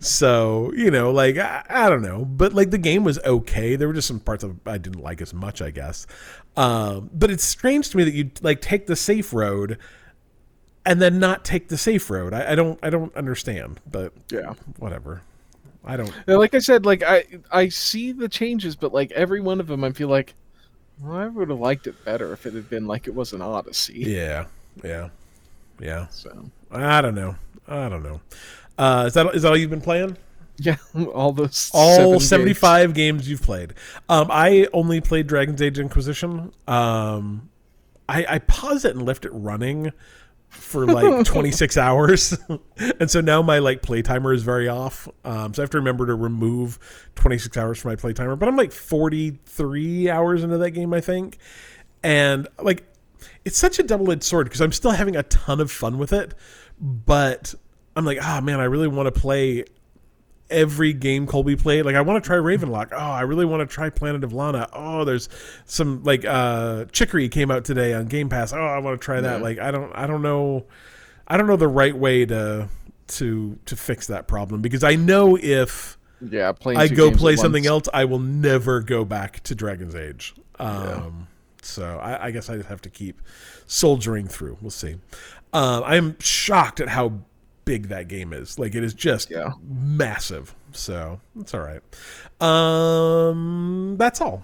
[0.00, 3.76] so you know, like I, I don't know, but like the game was okay.
[3.76, 6.06] There were just some parts of I didn't like as much, I guess.
[6.56, 9.78] Um, but it's strange to me that you like take the safe road
[10.84, 12.32] and then not take the safe road.
[12.32, 14.54] I, I don't, I don't understand, but yeah.
[14.78, 15.22] whatever.
[15.84, 16.12] I don't.
[16.26, 19.66] Now, Like I said, like I I see the changes, but like every one of
[19.66, 20.34] them, I feel like
[21.02, 23.40] well, I would have liked it better if it had been like it was an
[23.40, 24.00] Odyssey.
[24.06, 24.46] Yeah,
[24.84, 25.08] yeah,
[25.80, 26.08] yeah.
[26.08, 27.36] So I don't know.
[27.66, 28.20] I don't know.
[28.80, 30.16] Uh, is that is that all you've been playing?
[30.62, 30.76] yeah,
[31.14, 32.28] all those all seven games.
[32.28, 33.28] 75 games.
[33.28, 33.74] you've played
[34.08, 37.48] um i only played dragon's age inquisition um
[38.08, 39.90] i i paused it and left it running
[40.48, 42.36] for like 26 hours
[43.00, 45.78] and so now my like play timer is very off um so i have to
[45.78, 46.78] remember to remove
[47.14, 51.00] 26 hours from my play timer but i'm like 43 hours into that game i
[51.00, 51.38] think
[52.02, 52.84] and like
[53.44, 56.34] it's such a double-edged sword because i'm still having a ton of fun with it
[56.80, 57.54] but
[58.00, 59.64] i'm like oh man i really want to play
[60.50, 61.84] every game Colby played.
[61.84, 62.88] Like I want to try Ravenlok.
[62.90, 64.68] Oh, I really want to try Planet of Lana.
[64.72, 65.28] Oh, there's
[65.64, 68.52] some like uh Chicory came out today on Game Pass.
[68.52, 69.36] Oh, I want to try that.
[69.36, 69.42] Yeah.
[69.44, 70.66] Like I don't I don't know
[71.28, 72.68] I don't know the right way to
[73.06, 76.52] to to fix that problem because I know if Yeah.
[76.66, 80.34] I go play something else, I will never go back to Dragon's Age.
[80.58, 81.28] Um,
[81.62, 83.22] So I, I guess I just have to keep
[83.68, 84.58] soldiering through.
[84.60, 84.96] We'll see.
[85.52, 87.20] Um, I'm shocked at how
[87.64, 88.58] big that game is.
[88.58, 89.52] Like it is just Yeah.
[89.68, 90.54] massive.
[90.72, 91.82] So that's all right.
[92.40, 94.42] Um, that's all.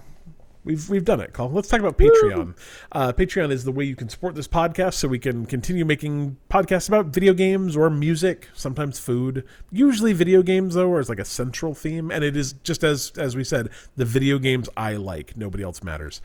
[0.64, 1.48] We've, we've done it, Cole.
[1.52, 2.56] Let's talk about Patreon.
[2.90, 6.38] Uh, Patreon is the way you can support this podcast so we can continue making
[6.50, 9.44] podcasts about video games or music, sometimes food.
[9.70, 12.10] Usually video games, though, or as like a central theme.
[12.10, 15.36] And it is just as as we said, the video games I like.
[15.36, 16.20] Nobody else matters.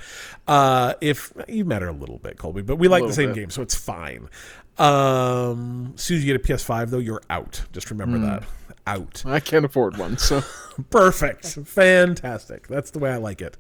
[0.48, 3.36] Uh, if you matter a little bit, Colby, but we like the same bit.
[3.36, 4.28] game, so it's fine.
[4.82, 7.62] Um, as soon as you get a PS5, though, you're out.
[7.72, 8.44] Just remember that.
[8.88, 9.24] Out.
[9.28, 10.42] I can't afford one, so
[10.90, 11.46] Perfect.
[11.46, 12.68] Fantastic.
[12.68, 13.56] That's the way I like it.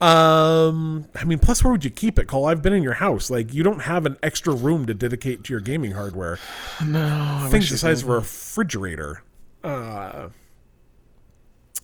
[0.00, 2.46] Um, I mean, plus, where would you keep it, Cole?
[2.46, 3.30] I've been in your house.
[3.30, 6.40] Like, you don't have an extra room to dedicate to your gaming hardware.
[6.84, 7.06] no.
[7.42, 9.22] I Things the size of a refrigerator.
[9.62, 10.28] Uh,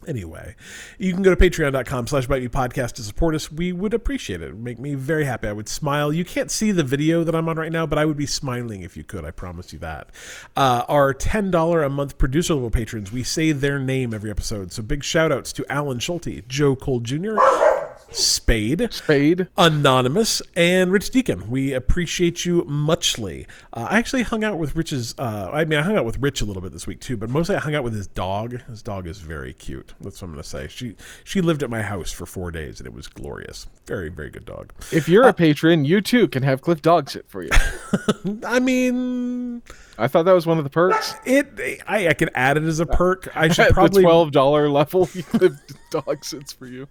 [0.06, 0.56] Anyway,
[0.98, 3.52] you can go to patreon.com slash podcast to support us.
[3.52, 4.48] We would appreciate it.
[4.48, 5.48] It make me very happy.
[5.48, 6.12] I would smile.
[6.12, 8.82] You can't see the video that I'm on right now, but I would be smiling
[8.82, 9.24] if you could.
[9.24, 10.10] I promise you that.
[10.56, 14.72] Uh, our $10 a month producer level patrons, we say their name every episode.
[14.72, 17.36] So big shout outs to Alan Schulte, Joe Cole Jr.,
[18.12, 19.48] Spade, Spade.
[19.56, 21.48] Anonymous, and Rich Deacon.
[21.50, 23.46] We appreciate you muchly.
[23.72, 25.14] Uh, I actually hung out with Rich's.
[25.18, 27.30] Uh, I mean, I hung out with Rich a little bit this week too, but
[27.30, 28.60] mostly I hung out with his dog.
[28.62, 29.94] His dog is very cute.
[30.00, 30.68] That's what I'm going to say.
[30.68, 33.66] She she lived at my house for four days, and it was glorious.
[33.86, 34.72] Very very good dog.
[34.92, 37.50] If you're a patron, you too can have Cliff Dog sit for you.
[38.44, 39.62] I mean,
[39.98, 41.14] I thought that was one of the perks.
[41.24, 41.48] it.
[41.86, 43.28] I, I can add it as a perk.
[43.36, 45.52] I should probably the twelve dollar level, Cliff
[45.90, 46.88] Dog sits for you.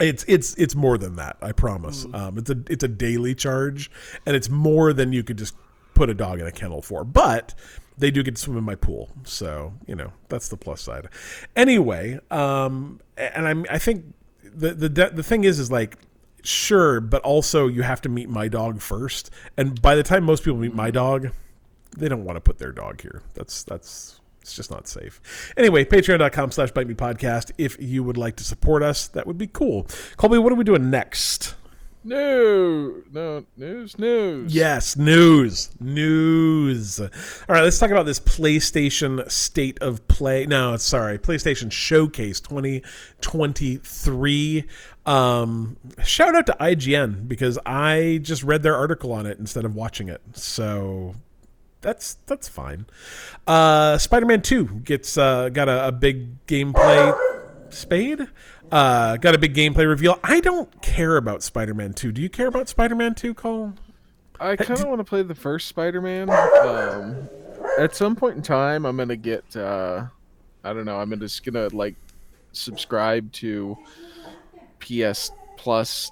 [0.00, 1.36] It's it's it's more than that.
[1.42, 2.06] I promise.
[2.12, 3.90] Um, it's a it's a daily charge,
[4.26, 5.54] and it's more than you could just
[5.94, 7.04] put a dog in a kennel for.
[7.04, 7.54] But
[7.98, 11.08] they do get to swim in my pool, so you know that's the plus side.
[11.56, 14.04] Anyway, um, and I'm I think
[14.42, 15.96] the the the thing is is like
[16.42, 20.44] sure, but also you have to meet my dog first, and by the time most
[20.44, 21.30] people meet my dog,
[21.96, 23.22] they don't want to put their dog here.
[23.34, 24.17] That's that's
[24.48, 25.52] it's just not safe.
[25.58, 27.50] Anyway, patreon.com slash bite me podcast.
[27.58, 29.86] If you would like to support us, that would be cool.
[30.16, 31.54] Colby, what are we doing next?
[32.02, 34.54] No, no, news, news.
[34.54, 35.68] Yes, news.
[35.80, 36.98] News.
[36.98, 37.10] All
[37.48, 40.46] right, let's talk about this PlayStation State of Play.
[40.46, 44.64] No, sorry, PlayStation Showcase 2023.
[45.04, 49.74] Um, shout out to IGN because I just read their article on it instead of
[49.74, 50.22] watching it.
[50.32, 51.16] So
[51.80, 52.86] that's that's fine.
[53.46, 57.16] Uh, Spider-Man Two gets uh, got a, a big gameplay.
[57.70, 58.26] Spade
[58.72, 60.18] uh, got a big gameplay reveal.
[60.24, 62.12] I don't care about Spider-Man Two.
[62.12, 63.74] Do you care about Spider-Man Two, Cole?
[64.40, 66.30] I kind of want to play the first Spider-Man.
[66.30, 67.28] Um,
[67.78, 69.56] at some point in time, I'm gonna get.
[69.56, 70.06] Uh,
[70.64, 70.96] I don't know.
[70.98, 71.94] I'm just gonna like
[72.52, 73.76] subscribe to
[74.80, 76.10] PS Plus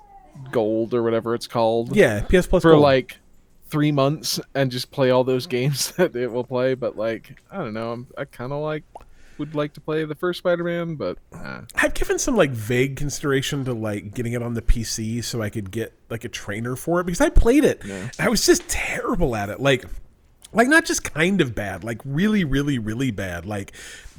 [0.50, 2.83] Gold or whatever it's called Yeah, PS Plus for Gold.
[2.83, 3.18] like
[3.68, 6.74] three months and just play all those games that it will play.
[6.74, 7.92] But like, I don't know.
[7.92, 8.85] I'm, I kind of like
[9.38, 13.64] would like to play the first Spider-Man, but uh, I've given some like vague consideration
[13.66, 17.00] to like getting it on the PC so I could get like a trainer for
[17.00, 17.83] it because I played it.
[17.85, 18.11] Yeah.
[18.18, 19.61] I was just terrible at it.
[19.61, 19.85] Like
[20.52, 23.46] like not just kind of bad, like really really really bad.
[23.46, 23.72] Like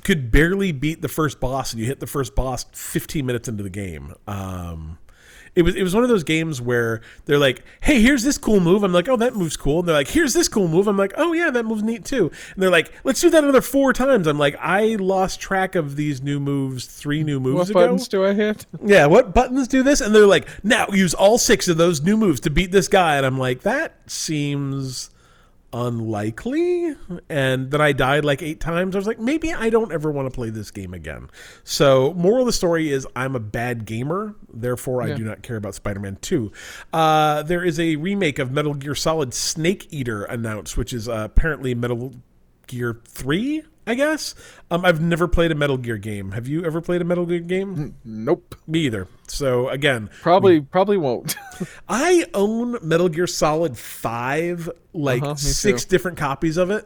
[0.04, 3.64] could barely beat the first boss and you hit the first boss 15 minutes into
[3.64, 4.14] the game.
[4.28, 5.00] Um
[5.58, 8.60] it was it was one of those games where they're like, "Hey, here's this cool
[8.60, 10.98] move." I'm like, "Oh, that move's cool." And they're like, "Here's this cool move." I'm
[10.98, 13.92] like, "Oh yeah, that move's neat too." And they're like, "Let's do that another four
[13.92, 17.80] times." I'm like, "I lost track of these new moves three new moves what ago."
[17.80, 18.66] buttons do I hit?
[18.86, 20.00] Yeah, what buttons do this?
[20.00, 23.18] And they're like, now use all six of those new moves to beat this guy.
[23.18, 25.10] And I'm like, that seems
[25.86, 26.96] unlikely.
[27.30, 28.96] And then I died like eight times.
[28.96, 31.30] I was like, maybe I don't ever want to play this game again.
[31.64, 34.36] So, moral of the story is I'm a bad gamer.
[34.52, 35.16] Therefore, I Yeah.
[35.16, 36.52] do not care about Spider Man 2.
[36.94, 41.22] Uh, there is a remake of Metal Gear Solid Snake Eater announced, which is uh,
[41.26, 42.14] apparently Metal
[42.68, 43.64] Gear 3.
[43.90, 44.36] I guess.
[44.70, 46.32] Um, I've never played a Metal Gear game.
[46.32, 47.96] Have you ever played a Metal Gear game?
[48.04, 48.56] Nope.
[48.68, 49.08] Me either.
[49.30, 51.38] So again, Probably probably won't.
[51.88, 55.90] I own Metal Gear Solid 5, like Uh-huh, six too.
[55.90, 56.86] different copies of it.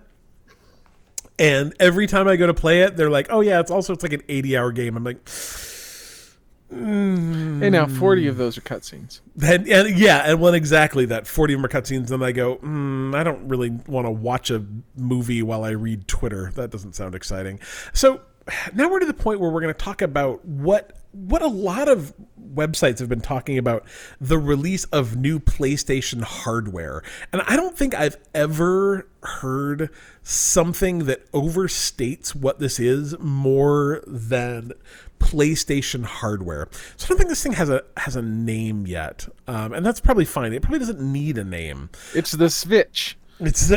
[1.39, 4.03] And every time I go to play it, they're like, "Oh yeah, it's also it's
[4.03, 5.27] like an 80-hour game." I'm like,
[6.71, 9.19] hey, now forty of those are cutscenes.
[9.35, 12.57] then and yeah, and when exactly that 40 of them are cutscenes, and I go,
[12.57, 16.51] mm, I don't really want to watch a movie while I read Twitter.
[16.55, 17.59] That doesn't sound exciting.
[17.93, 18.21] So
[18.73, 21.87] now we're to the point where we're going to talk about what what a lot
[21.87, 22.13] of
[22.53, 23.85] websites have been talking about
[24.19, 27.01] the release of new PlayStation hardware.
[27.31, 29.89] And I don't think I've ever heard
[30.23, 34.73] something that overstates what this is more than
[35.19, 36.67] PlayStation hardware.
[36.97, 39.99] So I don't think this thing has a has a name yet, um, and that's
[39.99, 40.51] probably fine.
[40.51, 41.89] It probably doesn't need a name.
[42.15, 43.17] It's the Switch.
[43.41, 43.71] It's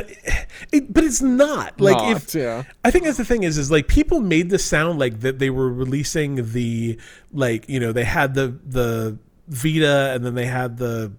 [0.72, 2.64] it, but it's not like Not, if yeah.
[2.84, 5.50] I think that's the thing is is like people made this sound like that they
[5.50, 6.98] were releasing the
[7.32, 11.12] like you know they had the the Vita and then they had the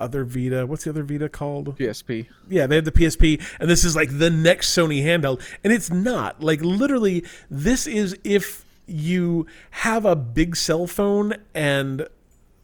[0.00, 0.66] other Vita.
[0.66, 1.78] What's the other Vita called?
[1.78, 2.26] PSP.
[2.48, 5.90] Yeah, they had the PSP, and this is like the next Sony handheld, and it's
[5.90, 6.42] not.
[6.42, 12.06] Like literally, this is if you have a big cell phone and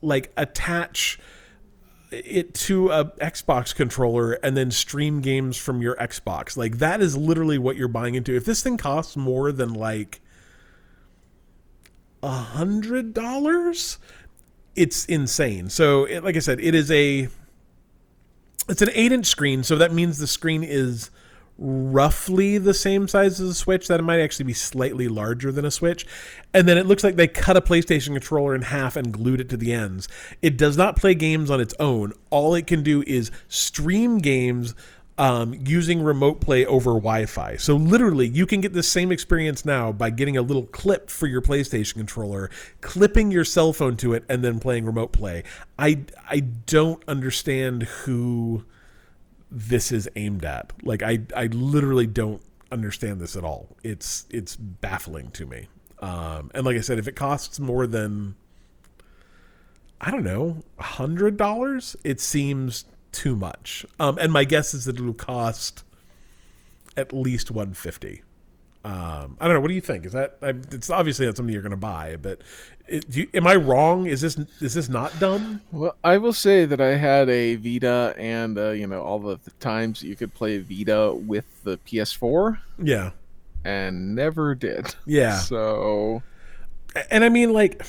[0.03, 1.19] like attach
[2.11, 6.57] it to a Xbox controller and then stream games from your Xbox.
[6.57, 8.35] Like that is literally what you're buying into.
[8.35, 10.21] If this thing costs more than like
[12.23, 13.99] a hundred dollars,
[14.75, 15.69] it's insane.
[15.69, 17.29] So, it, like I said, it is a
[18.69, 21.11] it's an eight inch screen, so that means the screen is
[21.59, 23.89] roughly the same size as a Switch.
[23.89, 26.07] That it might actually be slightly larger than a Switch.
[26.55, 29.49] And then it looks like they cut a PlayStation controller in half and glued it
[29.51, 30.09] to the ends.
[30.41, 32.13] It does not play games on its own.
[32.31, 34.75] All it can do is stream games
[35.19, 37.57] um, using remote play over Wi-Fi.
[37.57, 41.27] So literally, you can get the same experience now by getting a little clip for
[41.27, 45.43] your PlayStation controller, clipping your cell phone to it, and then playing remote play.
[45.79, 48.65] I I don't understand who
[49.51, 50.73] this is aimed at.
[50.83, 53.77] Like I I literally don't understand this at all.
[53.83, 55.69] It's it's baffling to me.
[56.01, 58.37] Um, and like I said, if it costs more than
[60.01, 63.85] I don't know, hundred dollars, it seems too much.
[63.99, 65.83] Um, and my guess is that it'll cost
[66.97, 68.23] at least 150.
[68.85, 69.61] Um, I don't know.
[69.61, 70.07] What do you think?
[70.07, 72.41] Is that I, it's obviously not something you're going to buy, but
[72.87, 74.07] it, do you, am I wrong?
[74.07, 75.61] Is this is this not dumb?
[75.73, 79.39] Well, I will say that I had a Vita, and uh, you know all the,
[79.45, 83.11] the times you could play Vita with the PS4, Yeah,
[83.65, 84.95] and never did.
[85.07, 85.39] yeah.
[85.41, 86.23] So
[87.11, 87.85] And I mean, like,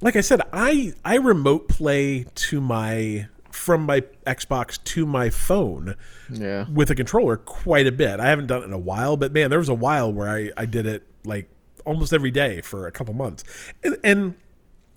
[0.00, 5.96] like I said, I I remote play to my from my Xbox to my phone
[6.30, 8.20] yeah, with a controller quite a bit.
[8.20, 10.50] I haven't done it in a while, but man, there was a while where I,
[10.56, 11.48] I did it like
[11.84, 13.44] almost every day for a couple months.
[13.82, 14.34] And, and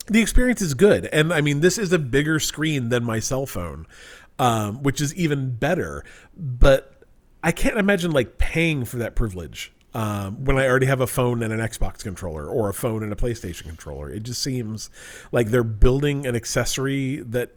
[0.08, 1.06] the experience is good.
[1.08, 3.88] And I mean, this is a bigger screen than my cell phone,
[4.38, 6.04] um, which is even better.
[6.36, 7.02] But
[7.41, 11.41] I can't imagine like paying for that privilege um, when I already have a phone
[11.41, 14.12] and an Xbox controller or a phone and a PlayStation controller.
[14.12, 14.89] It just seems
[15.32, 17.52] like they're building an accessory that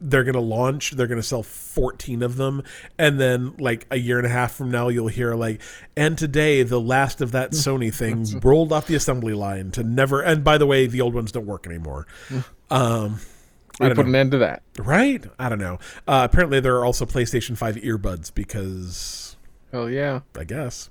[0.00, 2.62] they're going to launch they're going to sell 14 of them
[2.98, 5.60] and then like a year and a half from now you'll hear like
[5.96, 10.22] and today the last of that sony thing rolled off the assembly line to never
[10.22, 12.06] and by the way the old ones don't work anymore
[12.70, 13.18] um
[13.80, 14.10] I we put know.
[14.10, 14.62] an end to that.
[14.78, 19.36] right i don't know uh, apparently there are also playstation 5 earbuds because
[19.72, 20.20] Hell yeah!
[20.36, 20.90] I guess.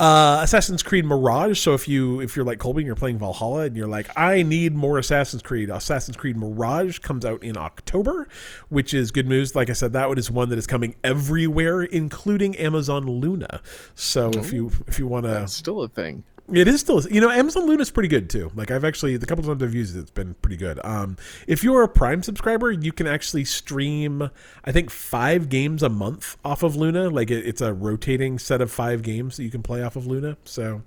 [0.00, 1.58] Uh, Assassin's Creed Mirage.
[1.60, 4.42] So if you if you're like Colby and you're playing Valhalla and you're like, I
[4.42, 5.70] need more Assassin's Creed.
[5.70, 8.26] Assassin's Creed Mirage comes out in October,
[8.68, 9.54] which is good news.
[9.54, 13.60] Like I said, that one is one that is coming everywhere, including Amazon Luna.
[13.94, 16.24] So if you if you want to, still a thing.
[16.52, 18.50] It is still you know Amazon Luna is pretty good too.
[18.54, 20.78] Like I've actually the couple times I've used it, it's been pretty good.
[20.84, 24.30] Um, if you're a Prime subscriber, you can actually stream
[24.64, 27.08] I think five games a month off of Luna.
[27.08, 30.06] Like it, it's a rotating set of five games that you can play off of
[30.06, 30.36] Luna.
[30.44, 30.82] So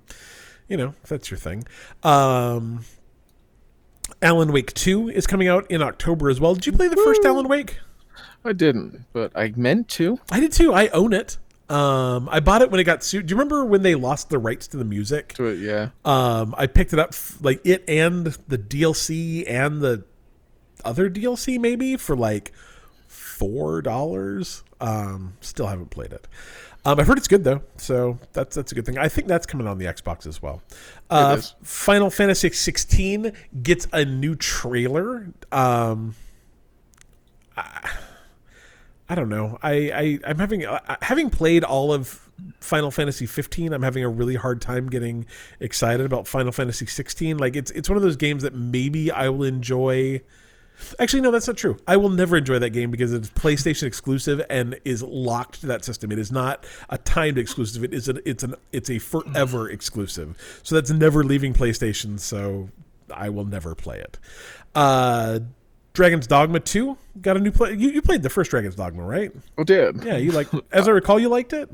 [0.68, 1.66] you know if that's your thing.
[2.02, 2.84] Um,
[4.22, 6.54] Alan Wake Two is coming out in October as well.
[6.54, 7.78] Did you play the first Alan Wake?
[8.44, 10.20] I didn't, but I meant to.
[10.30, 10.72] I did too.
[10.72, 11.38] I own it.
[11.68, 13.26] Um, I bought it when it got sued.
[13.26, 15.34] Do you remember when they lost the rights to the music?
[15.34, 15.90] To it, yeah.
[16.04, 20.04] Um, I picked it up f- like it and the DLC and the
[20.84, 22.52] other DLC maybe for like
[23.06, 24.62] four dollars.
[24.80, 26.26] Um, still haven't played it.
[26.84, 28.96] Um, I've heard it's good though, so that's that's a good thing.
[28.96, 30.62] I think that's coming on the Xbox as well.
[31.10, 31.40] Uh.
[31.62, 35.28] Final Fantasy 16 gets a new trailer.
[35.52, 36.14] Um,
[37.56, 37.90] I
[39.14, 39.58] don't know.
[39.62, 42.28] I, I I'm having uh, having played all of
[42.60, 43.72] Final Fantasy 15.
[43.72, 45.26] I'm having a really hard time getting
[45.60, 47.38] excited about Final Fantasy 16.
[47.38, 50.20] Like it's it's one of those games that maybe I will enjoy.
[51.00, 51.76] Actually, no, that's not true.
[51.88, 55.84] I will never enjoy that game because it's PlayStation exclusive and is locked to that
[55.84, 56.12] system.
[56.12, 57.82] It is not a timed exclusive.
[57.82, 60.36] It is an it's an it's a forever exclusive.
[60.62, 62.20] So that's never leaving PlayStation.
[62.20, 62.68] So
[63.12, 64.18] I will never play it.
[64.74, 65.40] Uh,
[65.98, 67.72] Dragon's Dogma 2 got a new play.
[67.72, 69.32] You, you played the first Dragon's Dogma, right?
[69.58, 70.04] Oh, did.
[70.04, 70.46] Yeah, you like.
[70.72, 71.68] As I recall, you liked it.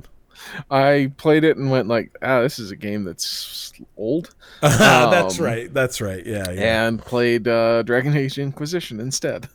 [0.71, 4.35] I played it and went like, ah, this is a game that's old.
[4.63, 5.73] that's Um, right.
[5.75, 6.25] That's right.
[6.25, 6.87] Yeah, yeah.
[6.87, 9.51] And played uh, Dragon Age Inquisition instead.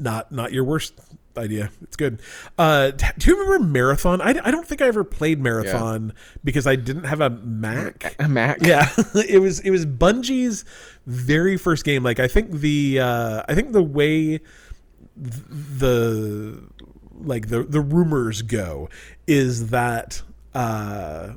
[0.00, 0.94] Not not your worst
[1.38, 1.70] idea.
[1.82, 2.20] It's good.
[2.58, 4.20] Uh, do you remember Marathon?
[4.20, 6.12] I, I don't think I ever played Marathon
[6.44, 8.14] because I didn't have a Mac.
[8.18, 8.58] A Mac.
[8.62, 10.64] Yeah, it was it was Bungie's
[11.06, 12.02] very first game.
[12.02, 14.42] Like I think the uh, I think the way th-
[15.78, 16.62] the
[17.20, 18.88] like the the rumors go
[19.26, 20.22] is that
[20.54, 21.34] uh,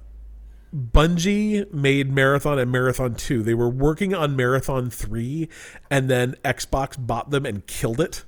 [0.76, 3.44] Bungie made Marathon and Marathon 2.
[3.44, 5.48] They were working on Marathon 3
[5.90, 8.26] and then Xbox bought them and killed it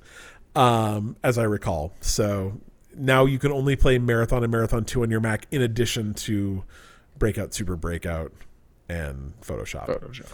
[0.54, 1.92] um, as I recall.
[2.00, 2.60] So
[2.96, 6.64] now you can only play Marathon and Marathon 2 on your Mac in addition to
[7.18, 8.32] Breakout Super Breakout
[8.88, 9.86] and Photoshop.
[9.86, 10.32] Photoshop.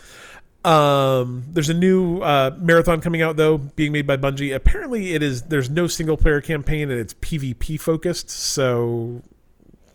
[0.65, 4.55] Um, there's a new uh, marathon coming out though, being made by Bungie.
[4.55, 5.43] Apparently, it is.
[5.43, 9.23] There's no single player campaign and it's PvP focused, so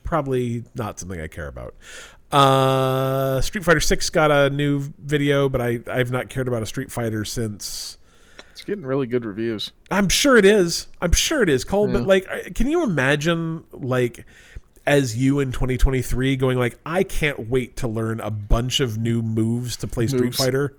[0.04, 1.74] probably not something I care about.
[2.32, 6.68] Uh, Street Fighter Six got a new video, but I I've not cared about a
[6.68, 7.98] Street Fighter since.
[8.70, 9.72] Getting really good reviews.
[9.90, 10.86] I'm sure it is.
[11.02, 11.88] I'm sure it is, Cole.
[11.88, 14.28] But like, can you imagine like
[14.86, 19.24] as you in 2023 going like I can't wait to learn a bunch of new
[19.24, 20.38] moves to play Street Moves.
[20.38, 20.78] Fighter.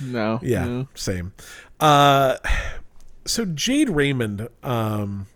[0.00, 0.38] No.
[0.44, 0.88] Yeah, no.
[0.94, 1.32] same.
[1.80, 2.36] Uh
[3.24, 5.26] so Jade Raymond um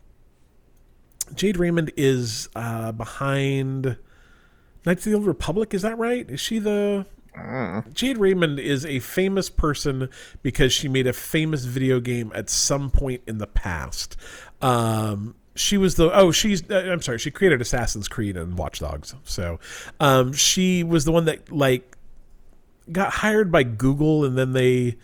[1.34, 3.96] Jade Raymond is uh behind
[4.84, 6.30] Knights of the Old Republic, is that right?
[6.30, 7.06] Is she the
[7.36, 10.08] Uh, Jade Raymond is a famous person
[10.42, 14.16] because she made a famous video game at some point in the past.
[14.62, 18.80] Um, she was the oh she's uh, I'm sorry she created Assassin's Creed and Watch
[18.80, 19.14] Dogs.
[19.24, 19.58] So
[20.00, 21.96] um, she was the one that like
[22.90, 24.96] got hired by Google and then they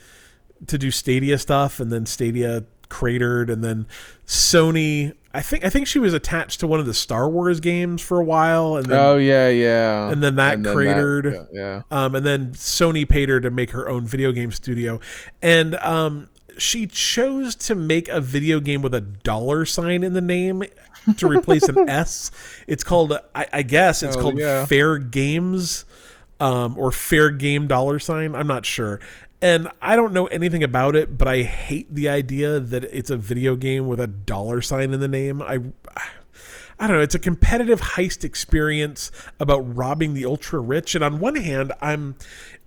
[0.69, 3.87] to do Stadia stuff and then Stadia cratered and then
[4.27, 8.03] Sony I think I think she was attached to one of the Star Wars games
[8.03, 10.11] for a while and then oh yeah, yeah.
[10.11, 11.49] and then that cratered.
[11.53, 12.05] yeah, yeah.
[12.05, 15.01] um, and then Sony paid her to make her own video game studio,
[15.41, 16.29] and um,
[16.59, 20.63] she chose to make a video game with a dollar sign in the name
[21.17, 22.31] to replace an S.
[22.67, 24.67] It's called, I, I guess, it's Oh, called yeah.
[24.67, 25.87] Fair Games,
[26.41, 28.35] um, or Fair Game dollar sign.
[28.35, 29.01] I'm not sure.
[29.43, 33.17] And I don't know anything about it, but I hate the idea that it's a
[33.17, 35.43] video game with a dollar sign in the name.
[35.43, 35.59] I
[36.79, 37.03] I don't know.
[37.03, 40.95] It's a competitive heist experience about robbing the ultra rich.
[40.95, 42.15] And on one hand, I'm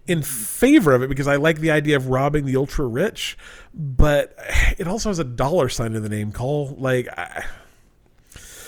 [0.06, 3.38] in favor of it because I like the idea of robbing the ultra rich,
[3.74, 4.36] but
[4.78, 6.32] it also has a dollar sign in the name.
[6.34, 7.46] Call like I,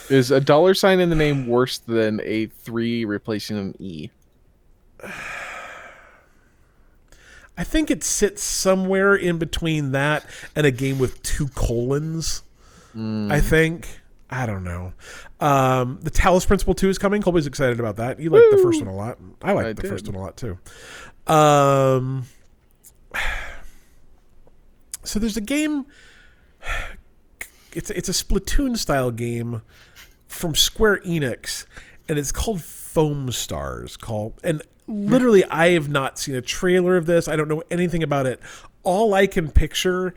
[0.09, 4.09] Is a dollar sign in the name worse than a three replacing an E?
[7.57, 12.43] I think it sits somewhere in between that and a game with two colons.
[12.95, 13.87] I think.
[14.29, 14.93] I don't know.
[15.39, 17.21] Um, the Talos Principle 2 is coming.
[17.21, 18.19] Colby's excited about that.
[18.19, 19.17] You liked the first one a lot.
[19.41, 19.89] I liked I the did.
[19.89, 20.57] first one a lot too.
[21.31, 22.25] Um,
[25.03, 25.85] so there's a game.
[27.73, 29.61] It's it's a Splatoon style game
[30.27, 31.67] from Square Enix,
[32.09, 33.97] and it's called Foam Stars.
[33.97, 37.27] Called and literally, I have not seen a trailer of this.
[37.27, 38.39] I don't know anything about it.
[38.83, 40.13] All I can picture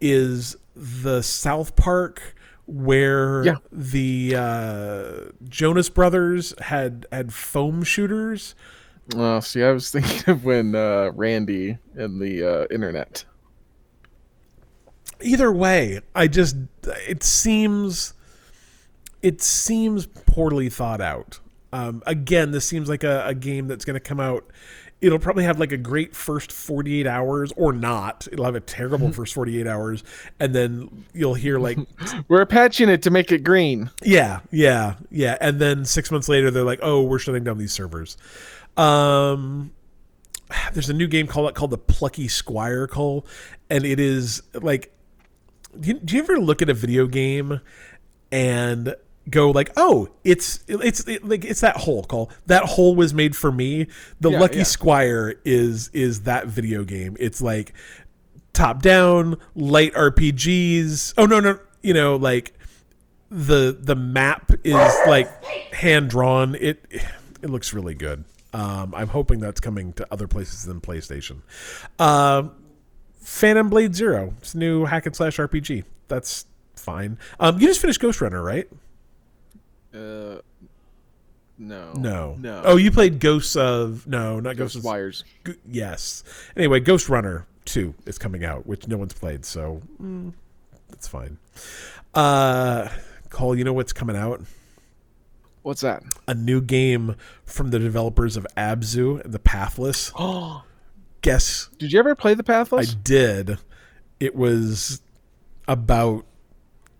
[0.00, 2.34] is the South Park
[2.66, 3.56] where Yeah.
[3.72, 8.54] the uh, Jonas Brothers had had foam shooters.
[9.16, 13.24] Oh, see, I was thinking of when uh, Randy and the uh, internet.
[15.20, 16.56] either way i just
[17.08, 18.12] it seems
[19.22, 21.38] it seems poorly thought out
[21.72, 24.46] um, again this seems like a, a game that's going to come out
[25.00, 29.10] it'll probably have like a great first 48 hours or not it'll have a terrible
[29.12, 30.04] first 48 hours
[30.38, 31.78] and then you'll hear like
[32.28, 33.90] We're patching it to make it green.
[34.02, 37.72] yeah yeah yeah and then six months later they're like oh we're shutting down these
[37.72, 38.16] servers
[38.76, 39.72] um
[40.72, 43.26] there's a new game called called the Plucky Squire Cole,
[43.70, 44.92] and it is like,
[45.78, 47.60] do you, do you ever look at a video game
[48.30, 48.94] and
[49.30, 53.36] go like, oh, it's it's it, like it's that hole call That hole was made
[53.36, 53.86] for me.
[54.20, 54.62] The Yeah, Lucky yeah.
[54.64, 57.16] Squire is is that video game.
[57.20, 57.72] It's like
[58.52, 61.14] top down light RPGs.
[61.16, 62.52] Oh no no, you know like
[63.30, 65.28] the the map is like
[65.72, 66.54] hand drawn.
[66.56, 66.84] It
[67.42, 68.24] it looks really good.
[68.54, 71.40] Um, I'm hoping that's coming to other places than PlayStation.
[71.98, 72.52] Um,
[73.20, 74.34] Phantom Blade Zero.
[74.38, 75.84] It's a new hack and slash RPG.
[76.08, 76.44] That's
[76.76, 77.18] fine.
[77.40, 78.68] Um, you just finished Ghost Runner, right?
[79.94, 80.38] Uh,
[81.58, 81.92] no.
[81.92, 82.36] No.
[82.38, 82.62] No.
[82.64, 85.24] Oh, you played Ghosts of no, not Ghosts Ghost of wires.
[85.46, 86.24] G- yes.
[86.56, 90.32] Anyway, Ghost Runner 2 is coming out, which no one's played, so mm,
[90.88, 91.38] that's fine.
[92.14, 92.88] Uh,
[93.30, 94.42] Cole, you know what's coming out?
[95.62, 96.02] What's that?
[96.26, 97.14] A new game
[97.44, 100.12] from the developers of Abzu and the Pathless.
[100.18, 100.64] Oh,
[101.20, 102.90] Guess did you ever play the Pathless?
[102.90, 103.58] I did.
[104.18, 105.00] It was
[105.68, 106.24] about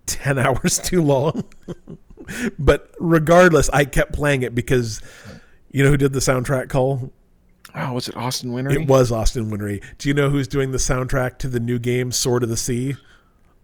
[0.07, 1.45] 10 hours too long.
[2.59, 5.01] but regardless, I kept playing it because
[5.71, 7.13] you know who did the soundtrack, Cole?
[7.75, 8.75] oh, was it Austin Wintory?
[8.83, 9.81] It was Austin Wintory.
[9.99, 12.97] Do you know who's doing the soundtrack to the new game Sword of the Sea?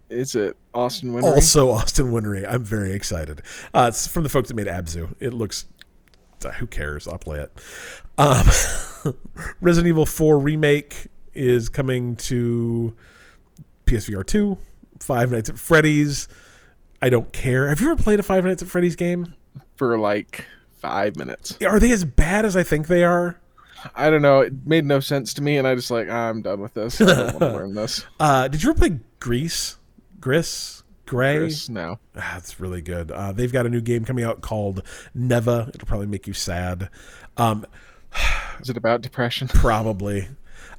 [0.09, 1.33] Is it Austin Wintory?
[1.33, 2.45] Also Austin Wintory.
[2.45, 3.43] I'm very excited.
[3.73, 5.13] Uh, it's from the folks that made Abzu.
[5.19, 5.65] It looks.
[6.43, 7.07] uh, Who cares?
[7.07, 7.51] I'll play it.
[8.17, 8.47] Um,
[9.61, 12.95] Resident Evil 4 remake is coming to
[13.85, 14.57] PSVR 2.
[14.99, 16.27] Five Nights at Freddy's.
[17.01, 17.69] I don't care.
[17.69, 19.33] Have you ever played a Five Nights at Freddy's game?
[19.77, 20.45] for like
[20.79, 21.57] five minutes.
[21.65, 23.39] Are they as bad as I think they are?
[23.95, 24.41] I don't know.
[24.41, 26.99] It made no sense to me, and I just like I'm done with this.
[26.99, 28.05] I don't want to learn this.
[28.19, 29.77] Uh, did you ever play Grease?
[30.19, 30.83] Gris?
[31.05, 31.37] Gray?
[31.37, 31.97] Chris, no.
[32.17, 33.09] Ah, it's really good.
[33.09, 34.83] Uh, they've got a new game coming out called
[35.15, 35.71] Neva.
[35.73, 36.89] It'll probably make you sad.
[37.37, 37.65] Um,
[38.59, 39.47] Is it about depression?
[39.53, 40.27] probably.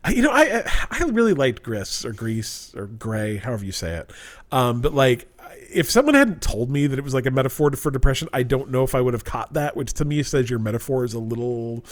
[0.08, 4.10] You know, I I really liked Gris or Grease or Gray, however you say it.
[4.50, 5.28] Um, but like,
[5.72, 8.70] if someone hadn't told me that it was like a metaphor for depression, I don't
[8.70, 9.76] know if I would have caught that.
[9.76, 11.84] Which to me says your metaphor is a little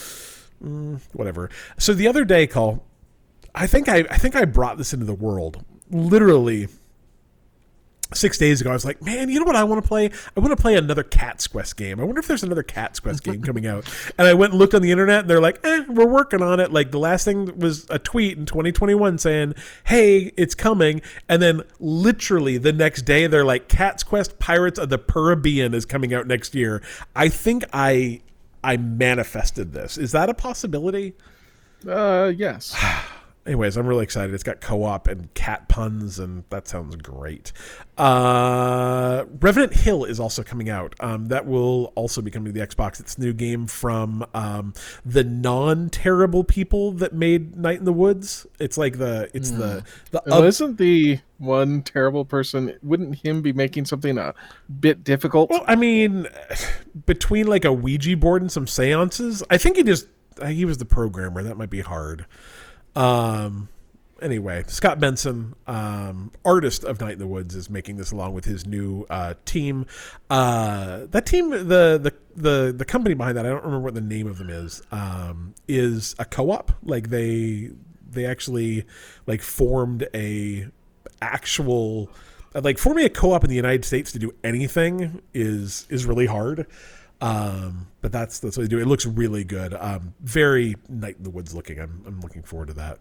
[0.64, 1.50] mm, whatever.
[1.78, 2.84] So the other day, Cole.
[3.54, 6.68] I think I I think I brought this into the world literally
[8.14, 10.10] six days ago, I was like, man, you know what I want to play?
[10.36, 12.00] I want to play another Cat's Quest game.
[12.00, 13.88] I wonder if there's another Cat's Quest game coming out.
[14.18, 16.60] And I went and looked on the internet, and they're like, eh, we're working on
[16.60, 16.72] it.
[16.72, 19.54] Like the last thing was a tweet in 2021 saying,
[19.84, 21.02] hey, it's coming.
[21.28, 25.84] And then literally the next day, they're like, Cat's Quest Pirates of the Caribbean is
[25.84, 26.82] coming out next year.
[27.14, 28.22] I think I
[28.64, 29.98] I manifested this.
[29.98, 31.14] Is that a possibility?
[31.86, 32.74] Uh, yes.
[33.48, 34.34] anyways, I'm really excited.
[34.34, 37.50] It's got co-op and cat puns, and that sounds great.
[37.96, 40.94] Uh, Revenant Hill is also coming out.
[41.00, 43.00] Um, that will also be coming to the Xbox.
[43.00, 44.74] It's a new game from um,
[45.04, 48.46] the non-terrible people that made Night in the Woods.
[48.58, 49.58] It's like the it's mm.
[49.58, 54.34] the the well, isn't the one terrible person wouldn't him be making something a
[54.78, 55.50] bit difficult?
[55.50, 56.26] Well, I mean,
[57.06, 60.06] between like a Ouija board and some seances, I think he just
[60.46, 61.42] he was the programmer.
[61.42, 62.26] That might be hard.
[62.96, 63.68] Um,
[64.20, 68.44] anyway, Scott Benson, um, artist of Night in the Woods, is making this along with
[68.44, 69.86] his new uh, team.
[70.30, 74.00] Uh, that team, the, the the the company behind that, I don't remember what the
[74.00, 76.72] name of them is, um, is a co-op.
[76.82, 77.70] Like they
[78.10, 78.84] they actually
[79.26, 80.68] like formed a
[81.20, 82.10] actual
[82.54, 86.66] like forming a co-op in the United States to do anything is is really hard.
[87.20, 88.78] Um, but that's that's what they do.
[88.78, 89.74] It looks really good.
[89.74, 91.80] Um, very Night in the Woods looking.
[91.80, 92.98] I'm I'm looking forward to that.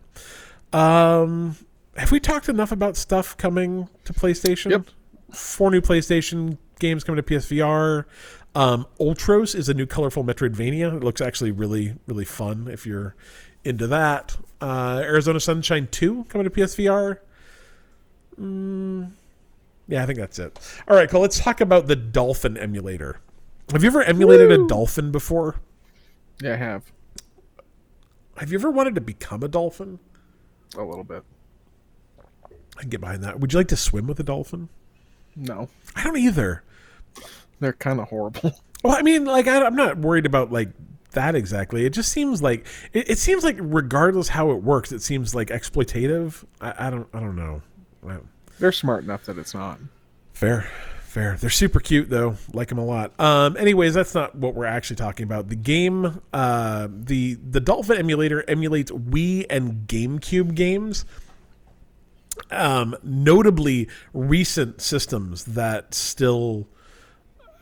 [0.78, 1.56] Um,
[1.96, 4.72] have we talked enough about stuff coming to PlayStation?
[4.72, 4.88] Yep.
[5.32, 8.06] Four new PlayStation games coming to PSVR.
[8.56, 10.96] Um, Ultros is a new colorful Metroidvania.
[10.96, 13.16] It looks actually really really fun if you're
[13.64, 14.38] into that.
[14.62, 17.20] Uh, Arizona Sunshine 2 coming to PSVR.
[18.40, 19.12] Mm,
[19.88, 20.58] yeah, I think that's it.
[20.88, 21.22] All right, cool.
[21.22, 23.20] Let's talk about the Dolphin emulator.
[23.72, 24.66] Have you ever emulated Woo!
[24.66, 25.56] a dolphin before?
[26.42, 26.92] Yeah, I have.
[28.38, 30.00] Have you ever wanted to become a dolphin?
[30.78, 31.24] A little bit.
[32.78, 33.40] I can get behind that.
[33.40, 34.70] Would you like to swim with a dolphin?
[35.36, 35.70] No.
[35.96, 36.64] I don't either.
[37.60, 38.60] They're kind of horrible.
[38.84, 40.70] Well, I mean, like I, am not worried about like
[41.14, 41.84] that exactly.
[41.86, 45.48] It just seems like it, it, seems like regardless how it works, it seems like
[45.48, 46.46] exploitative.
[46.62, 47.08] I, I don't.
[47.12, 47.64] I don't know.
[48.60, 49.80] They're smart enough that it's not.
[50.34, 50.70] Fair
[51.18, 51.38] fair.
[51.40, 52.36] They're super cute though.
[52.54, 53.20] Like them a lot.
[53.20, 55.50] Um, anyways, that's not what we're actually talking about.
[55.50, 61.06] The game, uh, the the Dolphin emulator emulates Wii and GameCube games.
[62.52, 66.68] Um, notably recent systems that still.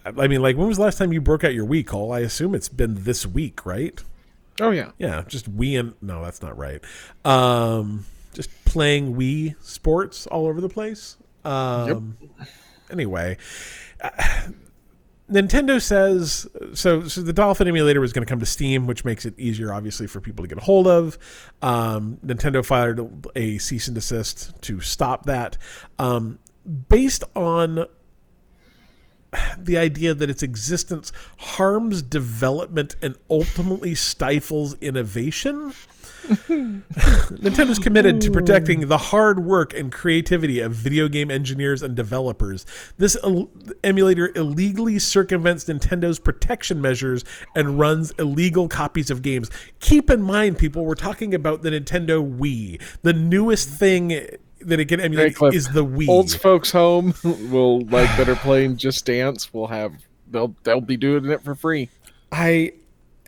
[0.06, 2.12] I mean, like, when was the last time you broke out your Wii, Cole?
[2.12, 4.04] I assume it's been this week, right?
[4.62, 5.24] Oh yeah, yeah.
[5.28, 6.84] Just Wii and no, that's not right.
[7.24, 11.18] Um, just playing Wii sports all over the place.
[11.44, 12.48] Um, yep
[12.92, 13.38] anyway,
[14.02, 14.10] uh,
[15.32, 17.08] Nintendo says so.
[17.08, 20.06] So the Dolphin emulator was going to come to Steam, which makes it easier, obviously,
[20.06, 21.18] for people to get a hold of.
[21.62, 25.58] Um, Nintendo filed a cease and desist to stop that,
[25.98, 26.38] um,
[26.90, 27.88] based on
[29.58, 35.74] the idea that its existence harms development and ultimately stifles innovation.
[37.40, 42.66] Nintendo's committed to protecting the hard work and creativity of video game engineers and developers.
[42.98, 43.50] This el-
[43.84, 47.24] emulator illegally circumvents Nintendo's protection measures
[47.56, 49.50] and runs illegal copies of games.
[49.80, 54.08] Keep in mind, people, we're talking about the Nintendo Wii, the newest thing
[54.62, 56.08] that it can emulate hey, is the Wii.
[56.08, 59.94] Old folks home will like that are playing Just Dance will have
[60.30, 61.90] they'll they'll be doing it for free.
[62.32, 62.74] I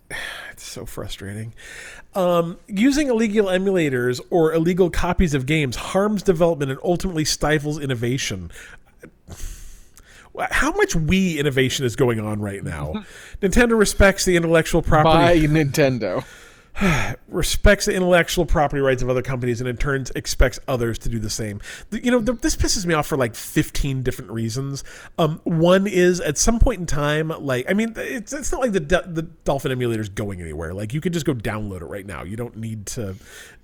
[0.52, 1.54] it's so frustrating.
[2.16, 8.52] Um, using illegal emulators or illegal copies of games harms development and ultimately stifles innovation.
[10.52, 13.06] How much Wii innovation is going on right now?
[13.42, 15.48] Nintendo respects the intellectual property.
[15.48, 16.24] By Nintendo.
[17.28, 21.20] respects the intellectual property rights of other companies and in turn expects others to do
[21.20, 21.60] the same.
[21.92, 24.84] You know, this pisses me off for like 15 different reasons.
[25.18, 28.74] Um, one is at some point in time, like, I mean, it's, it's not like
[28.74, 30.74] the, the Dolphin emulator is going anywhere.
[30.74, 32.24] Like, you can just go download it right now.
[32.24, 33.16] You don't need to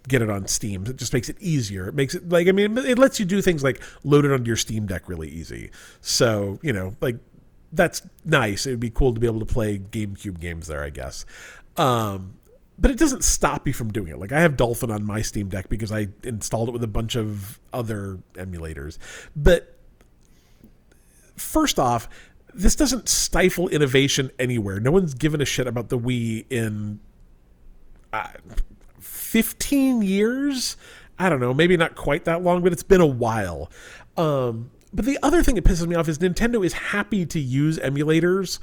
[0.07, 0.86] get it on Steam.
[0.88, 1.88] It just makes it easier.
[1.88, 4.47] It makes it like, I mean, it lets you do things like load it onto
[4.47, 5.70] your Steam Deck really easy.
[6.01, 7.18] So, you know, like,
[7.72, 8.66] that's nice.
[8.66, 11.26] It would be cool to be able to play GameCube games there, I guess.
[11.76, 12.36] Um,
[12.78, 14.17] but it doesn't stop you from doing it.
[14.17, 17.15] Like I have Dolphin on my Steam Deck because I installed it with a bunch
[17.15, 18.97] of other emulators.
[19.36, 19.78] But
[21.36, 22.09] first off,
[22.53, 24.80] this doesn't stifle innovation anywhere.
[24.80, 26.99] No one's given a shit about the Wii in
[28.11, 28.28] uh,
[28.99, 30.78] 15 years.
[31.17, 33.71] I don't know, maybe not quite that long, but it's been a while.
[34.17, 37.80] Um, but the other thing that pisses me off is Nintendo is happy to use
[37.80, 38.59] emulators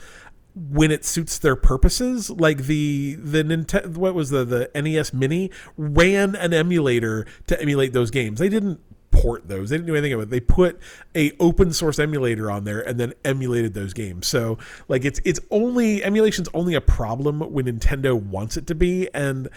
[0.55, 2.31] when it suits their purposes.
[2.31, 7.93] Like the the Nintendo, what was the the NES Mini ran an emulator to emulate
[7.93, 8.39] those games.
[8.39, 8.81] They didn't
[9.11, 9.71] port those.
[9.71, 10.31] They didn't do anything about it.
[10.31, 10.79] They put
[11.15, 14.27] a open source emulator on there and then emulated those games.
[14.27, 19.09] So like it's it's only emulation's only a problem when Nintendo wants it to be,
[19.15, 19.49] and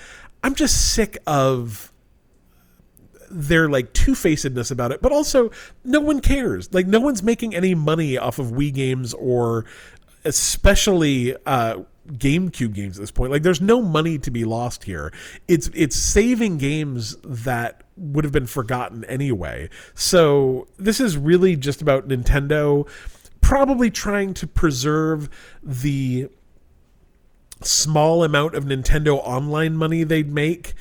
[0.43, 1.91] I'm just sick of
[3.35, 5.49] their like two-facedness about it but also
[5.83, 9.65] no one cares like no one's making any money off of wii games or
[10.25, 13.31] especially uh GameCube games at this point.
[13.31, 15.13] Like there's no money to be lost here.
[15.47, 19.69] It's it's saving games that would have been forgotten anyway.
[19.93, 22.87] So this is really just about Nintendo
[23.41, 25.29] probably trying to preserve
[25.61, 26.29] the
[27.61, 30.73] small amount of Nintendo online money they'd make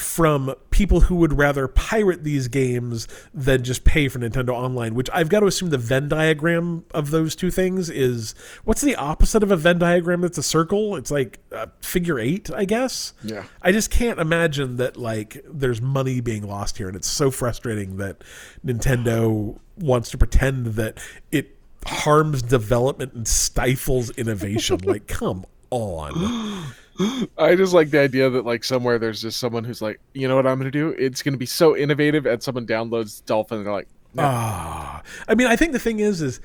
[0.00, 5.10] from people who would rather pirate these games than just pay for Nintendo Online, which
[5.12, 8.34] I've got to assume the Venn diagram of those two things is
[8.64, 10.96] what's the opposite of a Venn diagram that's a circle?
[10.96, 13.12] It's like a figure eight, I guess.
[13.22, 13.44] Yeah.
[13.62, 17.98] I just can't imagine that like there's money being lost here, and it's so frustrating
[17.98, 18.24] that
[18.64, 20.98] Nintendo wants to pretend that
[21.30, 24.78] it harms development and stifles innovation.
[24.84, 26.72] like, come on.
[27.38, 30.36] I just like the idea that like somewhere there's just someone who's like, you know
[30.36, 30.90] what I'm gonna do?
[30.98, 34.22] It's gonna be so innovative, and someone downloads Dolphin, and they're like, no.
[34.26, 36.40] Ah, I mean, I think the thing is, is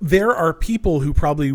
[0.00, 1.52] there are people who probably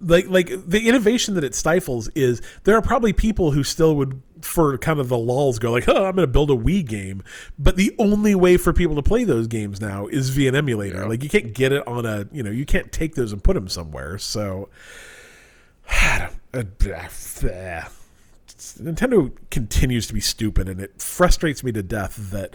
[0.00, 4.22] like like the innovation that it stifles is there are probably people who still would
[4.40, 7.22] for kind of the lulls go like oh i'm going to build a wii game
[7.58, 11.00] but the only way for people to play those games now is via an emulator
[11.00, 11.04] Yeah.
[11.04, 13.52] like you can't get it on a you know you can't take those and put
[13.52, 14.70] them somewhere so
[18.82, 22.54] Nintendo continues to be stupid, and it frustrates me to death that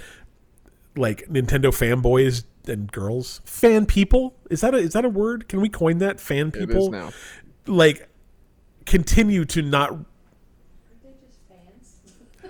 [0.96, 5.48] like Nintendo fanboys and girls, fan people, is that a, is that a word?
[5.48, 6.20] Can we coin that?
[6.20, 7.12] Fan people, now.
[7.68, 8.08] like
[8.86, 9.92] continue to not.
[9.92, 10.06] Aren't
[11.04, 11.40] they just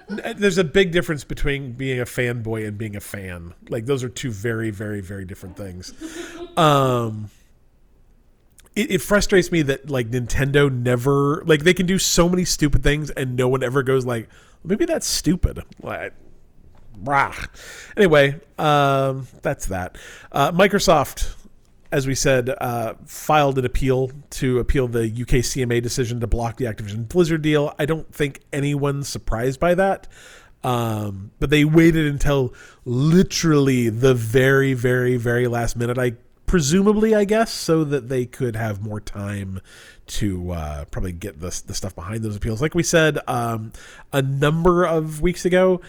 [0.09, 0.25] fans?
[0.25, 3.53] uh, There's a big difference between being a fanboy and being a fan.
[3.69, 5.93] Like those are two very, very, very different things.
[6.57, 7.29] Um,
[8.75, 12.83] it, it frustrates me that like Nintendo never like they can do so many stupid
[12.83, 14.29] things and no one ever goes like
[14.65, 15.63] maybe that's stupid.
[15.81, 16.13] Like,
[17.03, 17.33] rah.
[17.95, 19.97] Anyway, um, that's that.
[20.31, 21.35] Uh, Microsoft,
[21.91, 26.57] as we said, uh, filed an appeal to appeal the UK CMA decision to block
[26.57, 27.73] the Activision Blizzard deal.
[27.79, 30.07] I don't think anyone's surprised by that.
[30.63, 32.51] Um, but they waited until
[32.85, 35.99] literally the very, very, very last minute.
[35.99, 36.13] I
[36.45, 39.61] presumably, I guess, so that they could have more time
[40.07, 42.61] to uh, probably get the the stuff behind those appeals.
[42.61, 43.71] Like we said um,
[44.13, 45.81] a number of weeks ago,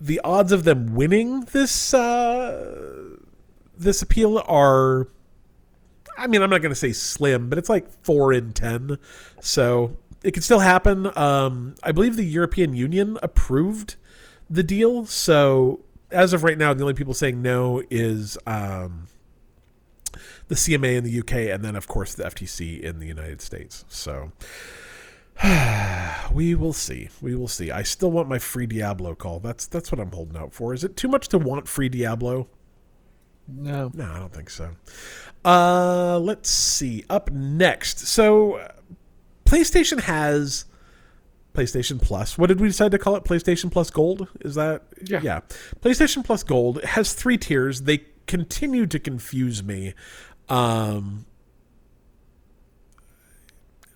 [0.00, 3.16] the odds of them winning this uh,
[3.76, 5.08] this appeal are.
[6.16, 8.98] I mean, I'm not going to say slim, but it's like four in ten.
[9.40, 11.10] So it could still happen.
[11.16, 13.96] Um, I believe the European Union approved
[14.48, 15.06] the deal.
[15.06, 15.80] So
[16.10, 19.08] as of right now, the only people saying no is um,
[20.52, 23.86] the CMA in the UK, and then of course the FTC in the United States.
[23.88, 24.32] So
[26.32, 27.08] we will see.
[27.22, 27.70] We will see.
[27.70, 29.40] I still want my free Diablo Cole.
[29.40, 30.74] That's that's what I'm holding out for.
[30.74, 32.48] Is it too much to want free Diablo?
[33.48, 33.90] No.
[33.94, 34.70] No, I don't think so.
[35.42, 37.04] Uh, let's see.
[37.08, 38.60] Up next, so
[39.46, 40.66] PlayStation has
[41.54, 42.36] PlayStation Plus.
[42.36, 43.24] What did we decide to call it?
[43.24, 44.28] PlayStation Plus Gold?
[44.42, 45.20] Is that Yeah.
[45.22, 45.40] Yeah.
[45.80, 47.82] PlayStation Plus Gold has three tiers.
[47.82, 49.94] They continue to confuse me.
[50.48, 51.26] Um,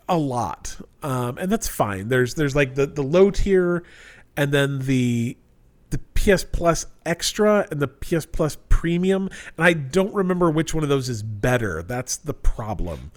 [0.08, 2.08] a lot, um, and that's fine.
[2.08, 3.82] There's there's like the the low tier,
[4.36, 5.36] and then the
[5.90, 10.82] the PS Plus Extra and the PS Plus Premium, and I don't remember which one
[10.82, 11.82] of those is better.
[11.82, 13.12] That's the problem.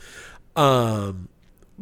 [0.55, 1.29] Um,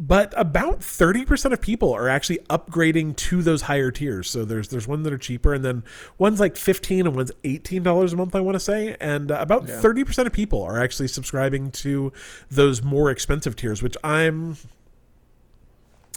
[0.00, 4.30] but about 30% of people are actually upgrading to those higher tiers.
[4.30, 5.82] So there's there's one that are cheaper and then
[6.18, 9.66] one's like 15 and one's $18 a month I want to say and uh, about
[9.68, 9.80] Yeah.
[9.80, 12.12] 30% of people are actually subscribing to
[12.48, 14.56] those more expensive tiers, which I'm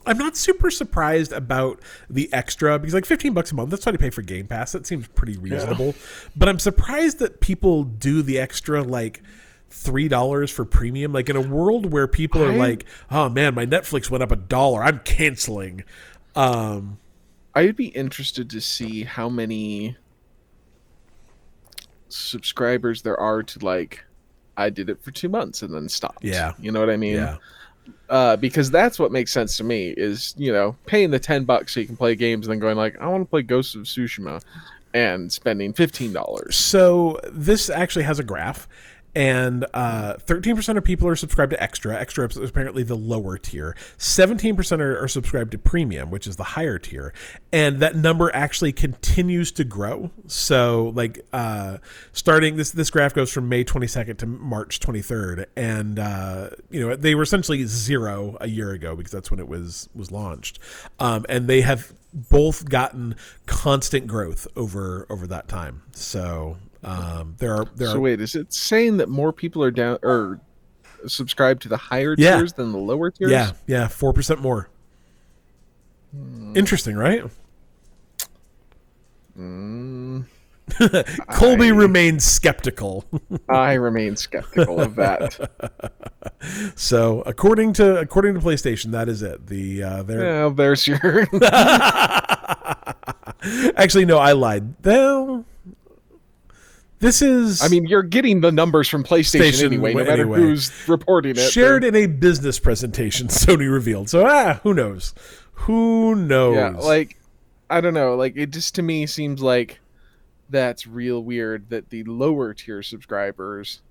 [0.06, 1.80] I'm not super surprised about
[2.10, 4.72] the extra because like 15 bucks a month that's what I pay for Game Pass.
[4.74, 5.96] That seems pretty reasonable.
[6.36, 9.22] But I'm surprised that people do the extra like
[9.72, 11.14] three dollars for premium.
[11.14, 14.32] Like in a world where people are I- like, "Oh man, my Netflix went up
[14.32, 14.84] a dollar.
[14.84, 15.84] I'm canceling."
[16.36, 17.00] Um,
[17.56, 19.98] I'd be interested to see how many
[22.10, 24.04] subscribers there are to like
[24.58, 26.24] I did it for two months and then stopped.
[26.24, 26.54] Yeah.
[26.60, 27.16] You know what I mean?
[27.16, 27.38] yeah,
[28.10, 29.94] uh, because that's what makes sense to me.
[29.98, 32.78] Is you know paying the ten bucks so you can play games, and then going
[32.78, 34.42] like, I want to play Ghost of Tsushima,
[34.94, 36.56] and spending fifteen dollars.
[36.56, 38.68] So this actually has a graph,
[39.14, 41.99] and uh, 13% of people are subscribed to Extra.
[41.99, 43.76] Extra is apparently the lower tier.
[43.97, 47.14] 17% are, are subscribed to Premium, which is the higher tier,
[47.51, 50.12] and that number actually continues to grow.
[50.28, 51.78] So, like, uh,
[52.14, 56.95] starting this this graph goes from May 22nd to March 23rd, and uh, you know
[56.95, 60.59] they were essentially zero a year ago because that's when it was was launched,
[60.99, 65.82] um, and they have both gotten constant growth over over that time.
[65.91, 69.72] So um, there are there So are wait, is it saying that more people are
[69.72, 70.40] down or
[71.08, 72.38] subscribed to the higher Yeah.
[72.38, 73.32] tiers than the lower tiers?
[73.32, 74.70] yeah yeah four percent more.
[76.56, 77.24] Interesting, right?
[79.38, 80.26] Mm.
[81.34, 83.06] Colby I- remains skeptical.
[83.50, 85.40] I remain skeptical of that.
[86.76, 89.48] so according to according to PlayStation, that is it.
[89.48, 91.28] The uh, they're well, there's your.
[93.76, 94.76] actually no, I lied.
[94.84, 95.46] Well,
[97.02, 100.38] this is I mean, you're getting the numbers from PlayStation Station anyway, no matter anyway.
[100.38, 101.52] who's reporting it.
[101.52, 103.28] shared in a business presentation.
[103.30, 104.10] Sony revealed.
[104.10, 105.14] So ah, who knows?
[105.54, 106.56] Who knows?
[106.56, 107.18] Yeah, like
[107.70, 108.16] I don't know.
[108.16, 109.80] Like it just to me seems like
[110.49, 113.82] that's real weird that the lower tier subscribers,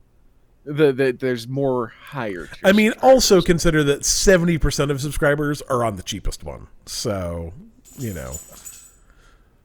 [0.64, 2.46] the that there's more higher.
[2.46, 6.68] Tier I mean, also consider that seventy percent of subscribers are on the cheapest one.
[6.86, 7.52] So
[7.98, 8.36] you know.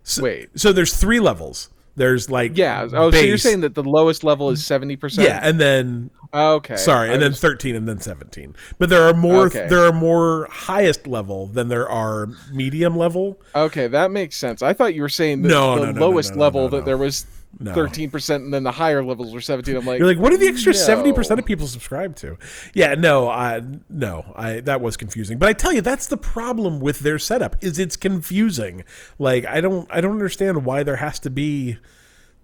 [0.02, 0.50] So, Wait.
[0.60, 1.70] So there's three levels.
[1.96, 2.88] There's like yeah.
[2.94, 5.28] Oh, so you're saying that the lowest level is seventy percent?
[5.28, 6.76] yeah, and then Okay.
[6.76, 8.54] sorry, I and then 13 and then 17.
[8.78, 9.68] But there are more Okay.
[9.70, 13.40] there are more highest level than there are medium level.
[13.56, 14.62] okay, that makes sense.
[14.62, 17.26] I thought you were saying that No, the no, no, lowest level that there was
[17.58, 17.74] No.
[17.74, 19.78] thirteen percent, and then the higher levels were seventeen.
[19.78, 20.78] I'm like, You're like, what do the extra no.
[20.78, 22.38] seventy percent of people subscribe to?
[22.74, 25.38] Yeah, no, I no, I that was confusing.
[25.38, 28.84] But I tell you, that's the problem with their setup is it's confusing.
[29.20, 31.78] Like I don't I don't understand why there has to be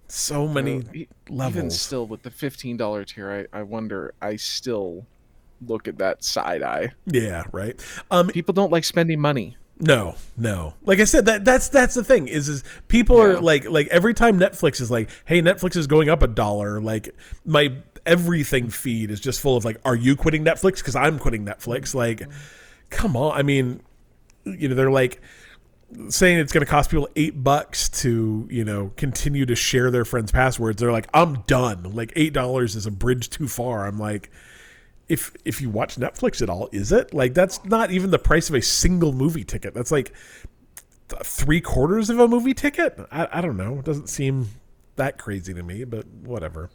[0.07, 1.79] so many Uh, e- Even levels.
[1.81, 4.13] still, with the fifteen dollar tier, I, I wonder.
[4.21, 5.05] I still
[5.67, 6.91] look at that side eye.
[7.05, 7.79] yeah, right.
[8.09, 9.57] Um, People don't like spending money.
[9.81, 10.75] No, no.
[10.83, 14.13] Like I said, that that's that's the thing is is people are like like every
[14.13, 16.79] time Netflix is like, hey, Netflix is going up a dollar.
[16.79, 17.15] Like
[17.45, 17.73] my
[18.05, 20.77] everything feed is just full of like, are you quitting Netflix?
[20.77, 21.89] Because I'm quitting Netflix.
[21.89, 21.97] Mm-hmm.
[21.97, 22.21] Like,
[22.91, 23.35] come on.
[23.35, 23.81] I mean,
[24.45, 25.19] you know, they're like
[26.09, 30.05] saying it's going to cost people eight bucks to you know continue to share their
[30.05, 30.79] friends' passwords.
[30.79, 31.95] They're like, I'm done.
[31.95, 33.87] Like eight dollars is a bridge too far.
[33.87, 34.29] I'm like
[35.11, 38.49] if if you watch Netflix at all, is it like that's not even the price
[38.49, 39.73] of a single movie ticket?
[39.73, 40.13] That's like
[41.09, 42.97] th- three quarters of a movie ticket.
[43.11, 43.79] I, I don't know.
[43.79, 44.47] It doesn't seem
[44.95, 46.69] that crazy to me, but whatever.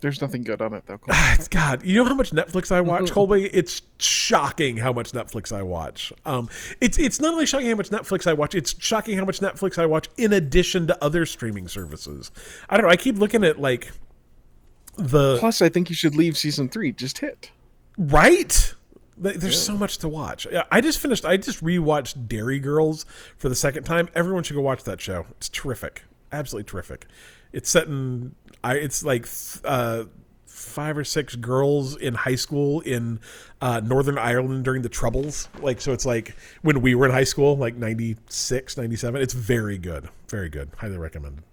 [0.00, 0.98] There's nothing good on it though.
[1.10, 1.84] Ah, It's God.
[1.84, 3.44] You know how much Netflix I watch, Colby?
[3.52, 6.10] It's shocking how much Netflix I watch.
[6.24, 6.48] Um,
[6.80, 8.54] it's it's not only shocking how much Netflix I watch.
[8.54, 12.30] It's shocking how much Netflix I watch in addition to other streaming services.
[12.70, 12.90] I don't know.
[12.90, 13.92] I keep looking at like
[14.96, 16.92] the Plus, I think you should leave season three.
[16.92, 17.50] Just hit.
[18.00, 18.74] Right?
[19.22, 20.46] Th- There's so much to watch.
[20.50, 21.26] Yeah, I just finished.
[21.26, 23.04] I just rewatched Derry Girls
[23.36, 24.08] for the second time.
[24.14, 25.26] Everyone should go watch that show.
[25.32, 27.06] It's terrific, absolutely terrific.
[27.52, 28.34] It's set in.
[28.64, 28.76] I.
[28.76, 29.26] It's like
[29.64, 30.04] uh,
[30.46, 33.20] five or six girls in high school in
[33.60, 35.50] uh, Northern Ireland during the Troubles.
[35.60, 39.20] Like so, it's like when we were in high school, like 96, 97.
[39.20, 40.70] It's very good, very good.
[40.78, 41.44] Highly recommended.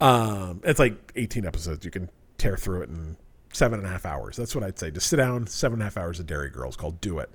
[0.00, 1.84] Um, it's like 18 episodes.
[1.84, 3.18] You can tear through it in
[3.52, 4.36] seven and a half hours.
[4.36, 4.90] That's what I'd say.
[4.90, 7.30] Just sit down, seven and a half hours of Derry Girls called Do It.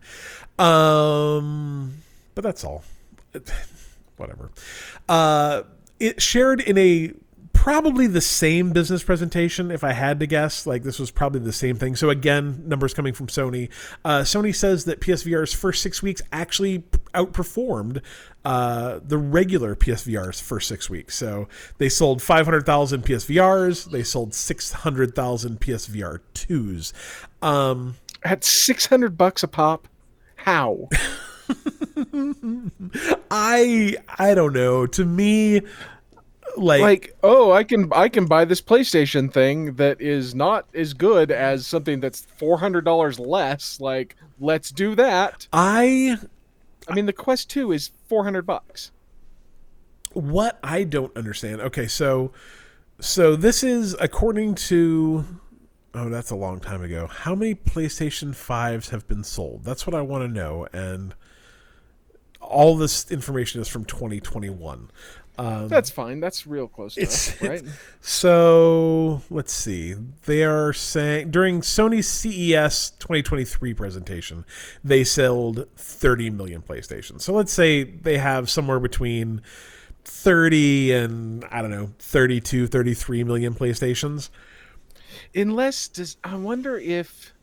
[0.60, 1.94] Um,
[2.36, 2.84] but that's all.
[4.18, 4.52] Whatever.
[5.08, 5.64] Uh,
[6.00, 7.14] it shared in a
[7.68, 10.66] probably the same business presentation if i had to guess.
[10.66, 11.98] Like this was probably the same thing.
[11.98, 13.68] So again numbers coming from sony.
[14.06, 18.02] Uh, sony says that psvr's first six weeks actually outperformed
[18.46, 21.18] uh, the regular psvr's first six weeks.
[21.18, 26.94] So they sold 500000 psvrs they sold 600000 psvr 2s
[27.46, 29.90] um, At six hundred bucks a pop.
[30.38, 30.88] How?
[33.30, 34.88] i i don't know.
[34.88, 35.64] To me
[36.58, 40.94] like, like, oh, I can I can buy this PlayStation thing that is not as
[40.94, 43.80] good as something that's four hundred dollars less.
[43.80, 45.48] Like, let's do that.
[45.54, 46.18] i
[46.90, 48.92] I mean, the Quest Two is four hundred bucks.
[50.14, 51.62] what I don't understand.
[51.62, 52.32] Okay, so
[53.00, 55.26] so this is according to
[55.94, 57.08] oh, that's a long time ago.
[57.08, 59.64] How many PlayStation 5s have been sold?
[59.64, 61.16] That's what I want to know and
[62.48, 64.90] all this information is from 2021.
[65.40, 66.20] Um, That's fine.
[66.20, 67.64] That's real close to It's- us, right?
[68.02, 69.94] so let's see.
[70.26, 74.46] They are saying during Sony's CES 2023 presentation,
[74.84, 77.22] they sold 30 million PlayStations.
[77.22, 79.42] So let's say they have somewhere between
[80.06, 84.30] 30 and I don't know, 32, 33 million PlayStations.
[85.36, 87.34] Unless does I wonder if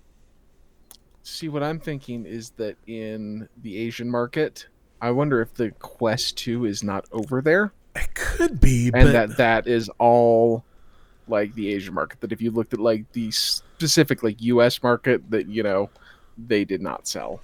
[1.23, 4.67] see what I'm thinking is that in the Asian market,
[5.01, 9.13] I wonder if the Quest 2 is not over there It could be, and but
[9.13, 10.65] that that is all
[11.29, 15.31] like the Asian market that if you looked at like the specific like US market
[15.31, 15.91] that you know
[16.37, 17.41] they did not sell.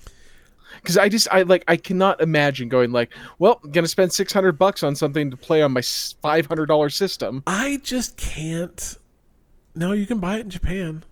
[0.85, 4.13] Cuz I just I like I cannot imagine going like, well, I'm going to spend
[4.13, 7.43] 600 bucks on something to play on my $500 system.
[7.47, 8.97] I just can't.
[9.75, 11.05] No, you can buy it in Japan.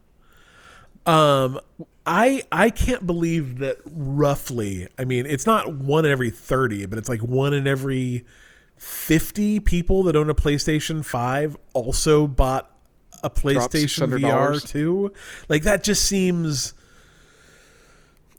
[1.06, 1.58] Um,
[2.06, 4.88] I I can't believe that roughly.
[4.98, 8.24] I mean, it's not one in every thirty, but it's like one in every
[8.78, 12.70] fifty people that own a PlayStation Five also bought
[13.22, 14.68] a PlayStation VR $600.
[14.68, 15.12] too.
[15.48, 16.74] Like that just seems.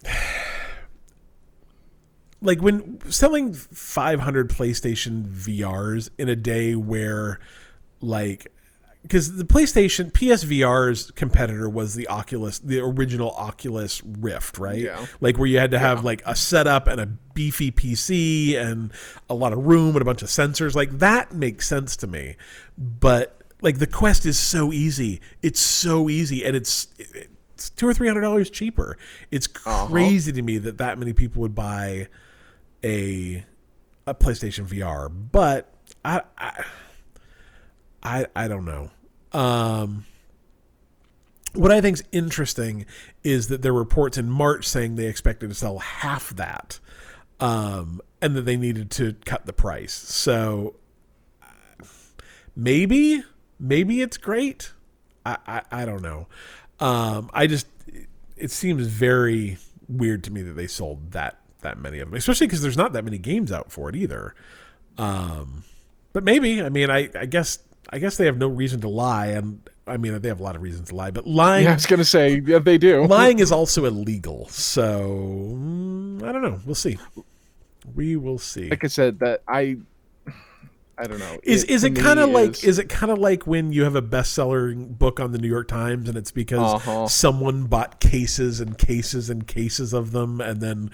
[2.42, 7.38] Like when selling 500 PlayStation VRs in a day where,
[8.00, 8.54] like,
[9.02, 14.80] because the PlayStation PSVR's competitor was the Oculus, the original Oculus Rift, right?
[14.80, 15.06] Yeah.
[15.22, 18.92] Like where you had to have like a setup and a beefy PC and
[19.30, 20.76] a lot of room and a bunch of sensors.
[20.76, 22.36] Like that makes sense to me,
[22.78, 25.22] but like the Quest is so easy.
[25.42, 26.88] It's so easy, and it's
[27.54, 28.98] it's two or three hundred dollars cheaper.
[29.32, 29.88] It's uh-huh.
[29.88, 32.10] crazy to me that that many people would buy
[32.84, 33.46] a
[34.06, 35.74] a PlayStation VR, but
[36.04, 36.22] I.
[36.38, 36.66] I
[38.04, 38.92] I I don't know.
[39.32, 40.06] Um,
[41.54, 42.86] what I think's interesting
[43.24, 46.80] is that there were reports in March saying they expected to sell half that,
[47.40, 49.94] um, and that they needed to cut the price.
[49.94, 50.76] So
[52.56, 53.24] maybe
[53.60, 54.74] maybe it's great.
[55.26, 56.28] I I, I don't know.
[56.80, 57.68] Um, I just
[58.38, 62.48] it seems very weird to me that they sold that that many of them, especially
[62.48, 64.34] because there's not that many games out for it either.
[64.98, 65.64] Um,
[66.14, 67.60] but maybe I mean I I guess
[67.92, 70.56] I guess they have no reason to lie, and I mean they have a lot
[70.56, 73.06] of reasons to lie, but lying Yeah, I was going to say yeah, they do.
[73.08, 74.48] lying is also illegal.
[74.50, 76.60] So mm, I don't know.
[76.66, 76.98] We'll see.
[77.96, 78.70] We will see.
[78.70, 79.78] like I said that I
[80.98, 81.40] I don't know.
[81.44, 84.02] Is is it kind of like is- it kind of like when you have a
[84.02, 87.08] bestseller book on the New York Times and it's because Uh-huh.
[87.08, 90.92] someone bought cases and cases and cases of them and then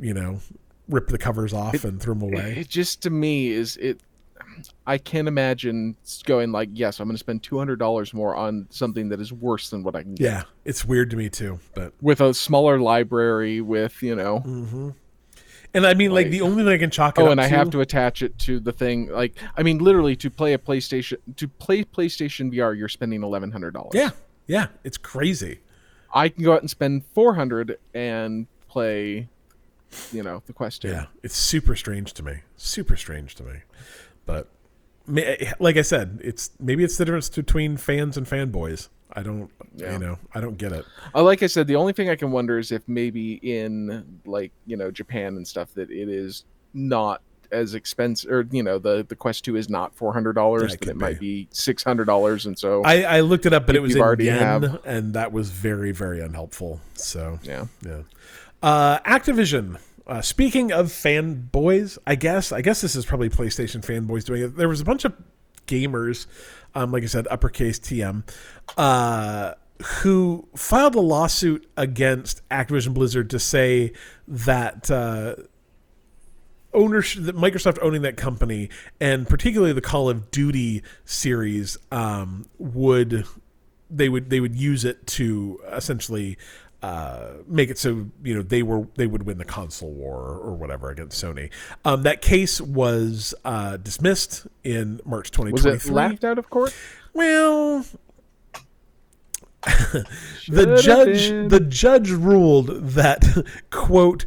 [0.00, 0.40] you know
[0.88, 2.56] rip the covers off and threw them away.
[2.58, 4.00] it just to me is it
[4.86, 8.66] I can't imagine going like, yes, I'm going to spend two hundred dollars more on
[8.70, 11.58] something that is worse than what I can get yeah, it's weird to me too,
[11.74, 13.60] but with a smaller library.
[13.60, 14.94] With you know, Mm.
[15.74, 17.48] and I mean like, Like- the only thing I can chalk it oh, and I
[17.48, 19.08] to, have to attach it to the thing.
[19.10, 23.50] Like, I mean, literally to play a PlayStation to play PlayStation VR, you're spending eleven
[23.52, 23.92] hundred dollars.
[23.94, 24.10] yeah
[24.46, 25.60] yeah it's crazy.
[26.14, 29.28] I can go out and spend four hundred and play,
[30.12, 30.88] you know, the Quest 2.
[30.88, 32.40] Yeah, it's super strange to me.
[32.56, 33.52] Super strange to me.
[34.26, 34.48] But
[35.58, 38.88] like I said, it's maybe it's the difference between fans and fanboys.
[39.14, 39.92] I don't, Yeah.
[39.92, 40.86] you know, I don't get it.
[41.14, 44.52] Uh, like I said, the only thing I can wonder is if maybe in like
[44.66, 47.20] you know Japan and stuff that it is not
[47.50, 50.80] as expensive, or you know the the Quest Two is not four hundred dollars, That
[50.82, 53.76] that it might be six hundred dollars, and so I, I looked it up, but
[53.76, 56.80] it was in yen, have- and that was very, very unhelpful.
[56.94, 57.66] So yeah.
[57.84, 58.02] yeah.
[58.62, 59.78] Uh, Activision.
[60.06, 64.56] Uh, speaking of fanboys, I guess I guess this is probably PlayStation fanboys doing it.
[64.56, 65.14] There was a bunch of
[65.66, 66.26] gamers,
[66.74, 68.24] um, like I said, uppercase TM,
[68.76, 73.92] uh, who filed a lawsuit against Activision Blizzard to say
[74.26, 75.36] that uh,
[76.74, 83.24] ownership, that Microsoft owning that company, and particularly the Call of Duty series, um, would
[83.88, 86.38] they would they would use it to essentially
[86.82, 90.54] uh, make it so you know they were they would win the console war or
[90.54, 91.50] whatever against Sony.
[91.84, 96.74] Um, that case was uh, dismissed in March Was it laughed out of court?
[97.12, 97.84] Well,
[99.62, 104.24] the judge the judge ruled that quote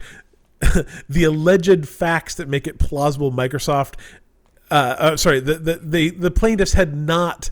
[1.10, 3.96] the alleged facts that make it plausible Microsoft
[4.72, 7.50] uh, uh sorry the, the the the plaintiffs had not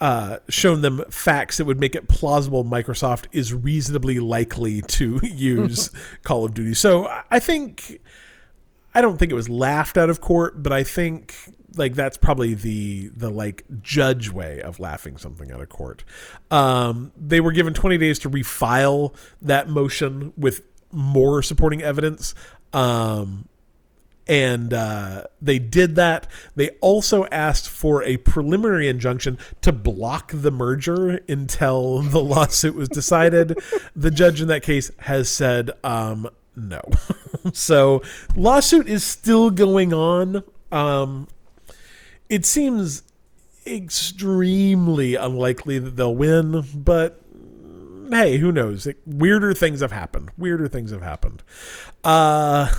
[0.00, 5.90] uh, shown them facts that would make it plausible Microsoft is reasonably likely to use
[6.22, 6.74] Call of Duty.
[6.74, 8.00] So I- think
[8.94, 11.34] I don't think it was laughed out of court, but I think
[11.76, 16.02] like that's probably the the like judge way of laughing something out of court.
[16.50, 22.34] Um, they were given 20 days to refile that motion with more supporting evidence.
[22.72, 23.46] Um,
[24.30, 26.28] and uh, they did that.
[26.54, 32.88] They also asked for a preliminary injunction to block the merger until the lawsuit was
[32.88, 33.58] decided.
[33.96, 36.80] the judge in that case has said um, no.
[37.52, 38.02] so
[38.36, 40.44] lawsuit is still going on.
[40.70, 41.26] Um,
[42.28, 43.02] it seems
[43.66, 47.20] extremely unlikely that they'll win, but
[48.10, 48.86] hey, who knows?
[49.04, 50.30] Weirder things have happened.
[50.38, 51.42] Weirder things have happened.
[52.04, 52.72] Uh,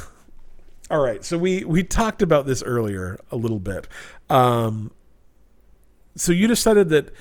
[0.92, 3.88] all right, so we we talked about this earlier a little bit.
[4.30, 4.92] Um,
[6.16, 7.14] so you decided that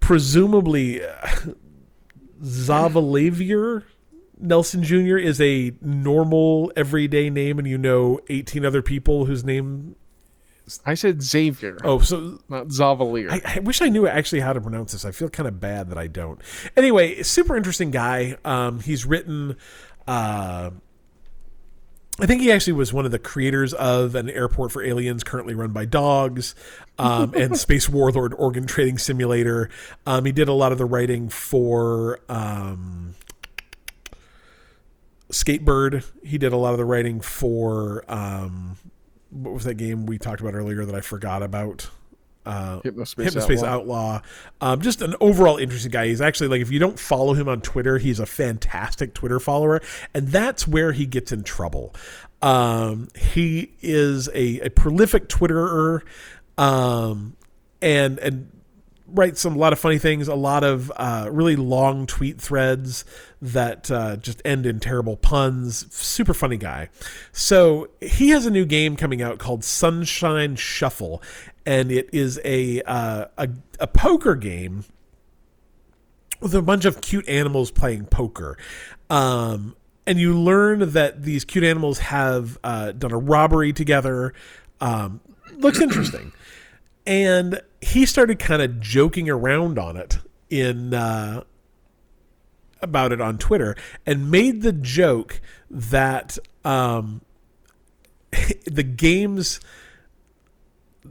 [0.00, 1.26] presumably uh,
[2.42, 3.82] Zavalavier
[4.38, 5.16] Nelson Jr.
[5.16, 9.96] is a normal everyday name, and you know 18 other people whose name.
[10.84, 13.30] I said Xavier, Oh, so not Zavalier.
[13.30, 15.04] I, I wish I knew actually how to pronounce this.
[15.04, 16.40] I feel kind of bad that I don't.
[16.76, 18.36] Anyway, super interesting guy.
[18.44, 19.56] Um, he's written.
[20.08, 20.70] Uh,
[22.18, 25.54] I think he actually was one of the creators of an airport for aliens currently
[25.54, 26.54] run by dogs,
[26.98, 29.68] um, and Space Warlord Organ Trading Simulator.
[30.06, 33.14] Um, he did a lot of the writing for um,
[35.30, 36.04] Skatebird.
[36.24, 38.78] He did a lot of the writing for um,
[39.30, 41.90] what was that game we talked about earlier that I forgot about?
[42.46, 44.14] Uh, Hypnospace, Hypnospace Outlaw.
[44.14, 44.22] Outlaw.
[44.60, 46.06] Um, just an overall interesting guy.
[46.06, 49.82] He's actually like, if you don't follow him on Twitter, he's a fantastic Twitter follower,
[50.14, 51.94] and that's where he gets in trouble.
[52.42, 56.02] Um, he is a, a prolific Twitterer,
[56.56, 57.36] um,
[57.82, 58.52] and and
[59.08, 63.04] writes some a lot of funny things, a lot of uh, really long tweet threads
[63.40, 65.92] that uh, just end in terrible puns.
[65.94, 66.88] Super funny guy.
[67.32, 71.22] So he has a new game coming out called Sunshine Shuffle,
[71.66, 73.48] and it is a uh, a,
[73.80, 74.84] a poker game
[76.40, 78.56] with a bunch of cute animals playing poker.
[79.10, 84.32] Um, and you learn that these cute animals have uh, done a robbery together.
[84.80, 85.20] Um,
[85.56, 86.32] looks interesting.
[87.06, 90.18] And he started kind of joking around on it
[90.50, 91.42] in uh,
[92.80, 95.40] about it on Twitter and made the joke
[95.70, 97.22] that um,
[98.64, 99.60] the game's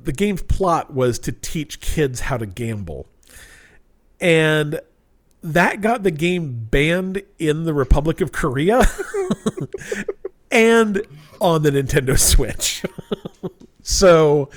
[0.03, 3.07] the game's plot was to teach kids how to gamble.
[4.19, 4.79] And
[5.41, 8.83] that got the game banned in the Republic of Korea
[10.51, 11.01] and
[11.39, 12.83] on the Nintendo Switch.
[13.81, 14.49] so,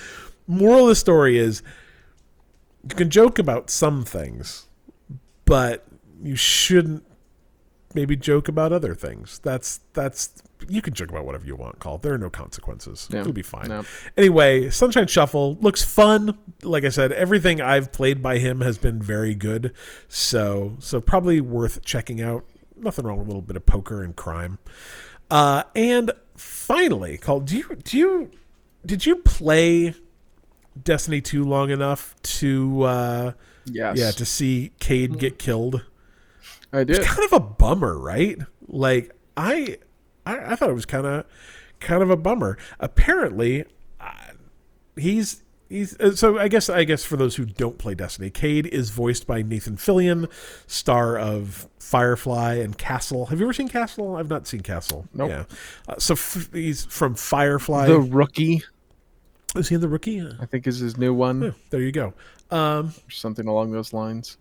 [0.47, 1.63] moral of the story is
[2.89, 4.67] you can joke about some things,
[5.45, 5.87] but
[6.23, 7.05] you shouldn't
[7.95, 9.41] maybe joke about other things.
[9.41, 11.99] That's that's you can joke about whatever you want, Cole.
[11.99, 13.09] There are no consequences.
[13.11, 13.21] Yeah.
[13.21, 13.69] It'll be fine.
[13.69, 13.85] No.
[14.17, 16.37] Anyway, Sunshine Shuffle looks fun.
[16.63, 19.73] Like I said, everything I've played by him has been very good.
[20.09, 22.45] So so probably worth checking out.
[22.77, 24.59] Nothing wrong with a little bit of poker and crime.
[25.31, 27.41] Uh, and finally, Cole.
[27.41, 28.31] Do you do you
[28.87, 29.95] did you play
[30.83, 33.33] Destiny 2 long enough to uh,
[33.67, 33.99] Yes.
[33.99, 35.85] yeah to see Cade get killed?
[36.73, 36.97] I did.
[36.97, 38.39] It's kind of a bummer, right?
[38.67, 39.79] Like I,
[40.29, 41.25] I, I thought it was kind of,
[41.81, 42.59] kind of a bummer.
[42.81, 43.65] Apparently,
[44.01, 44.13] uh,
[44.97, 46.39] he's he's uh, so.
[46.39, 49.77] I guess I guess for those who don't play Destiny, Cade is voiced by Nathan
[49.77, 50.31] Fillion,
[50.67, 53.27] star of Firefly and Castle.
[53.27, 54.17] Have you ever seen Castle?
[54.17, 55.07] I've not seen Castle.
[55.15, 55.31] Nope.
[55.31, 55.45] Yeah.
[55.89, 57.87] Uh, so f- he's from Firefly.
[57.87, 58.63] The rookie,
[59.57, 60.21] is he in the rookie?
[60.41, 62.13] I think, is his new one, Oh, there you go.
[62.51, 64.37] Um, something along those lines.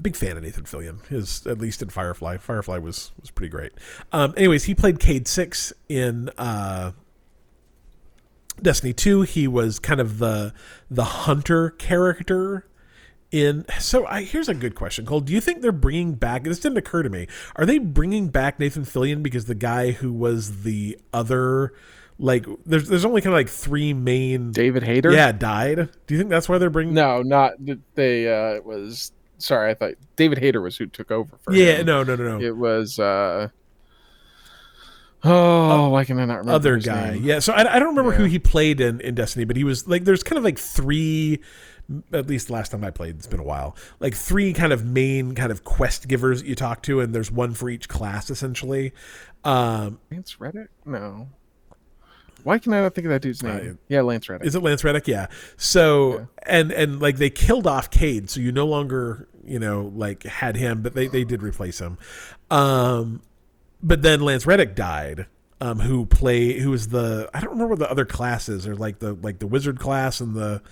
[0.00, 1.04] Big fan of Nathan Fillion.
[1.06, 2.38] His at least in Firefly.
[2.38, 3.72] Firefly was was pretty great.
[4.12, 6.92] Um, anyways, he played Cade Six in uh,
[8.60, 9.22] Destiny Two.
[9.22, 10.52] He was kind of the
[10.90, 12.64] the hunter character.
[13.30, 15.20] In so, I here's a good question, Cole.
[15.20, 16.44] Do you think they're bringing back?
[16.44, 17.26] This didn't occur to me.
[17.56, 21.74] Are they bringing back Nathan Fillion because the guy who was the other,
[22.18, 24.52] like, there's there's only kind of like three main.
[24.52, 25.12] David Hayter.
[25.12, 25.90] Yeah, died.
[26.06, 26.94] Do you think that's why they're bringing?
[26.94, 27.52] No, not
[27.94, 28.26] they.
[28.26, 29.70] Uh, it was sorry.
[29.70, 31.86] I thought David Hayter was who took over for Yeah, him.
[31.86, 32.44] no, no, no, no.
[32.44, 32.98] It was.
[32.98, 33.48] uh
[35.24, 37.14] Oh, why can I not remember other guy.
[37.14, 37.24] name?
[37.24, 39.88] Yeah, so I, I don't remember who he played in, in Destiny, but he was
[39.88, 41.40] like there's kind of like three
[42.12, 43.74] at least last time I played, it's been a while.
[43.98, 47.32] Like three kind of main kind of quest givers that you talk to, and there's
[47.32, 48.92] one for each class essentially.
[49.42, 50.68] Um, Lance Reddick?
[50.84, 51.28] No.
[52.48, 53.72] Why can I not think of that dude's name?
[53.72, 54.46] Uh, yeah, Lance Reddick.
[54.46, 55.06] is it Lance Reddick?
[55.06, 55.26] Yeah.
[55.58, 56.24] So Yeah.
[56.46, 60.56] and and like they killed off Cade, so you no longer you know like had
[60.56, 61.98] him, but they they did replace him.
[62.50, 63.20] Um,
[63.82, 65.26] but then Lance Reddick died.
[65.60, 69.00] Um, who play who was the I don't remember what the other classes or like
[69.00, 70.62] the like the wizard class and the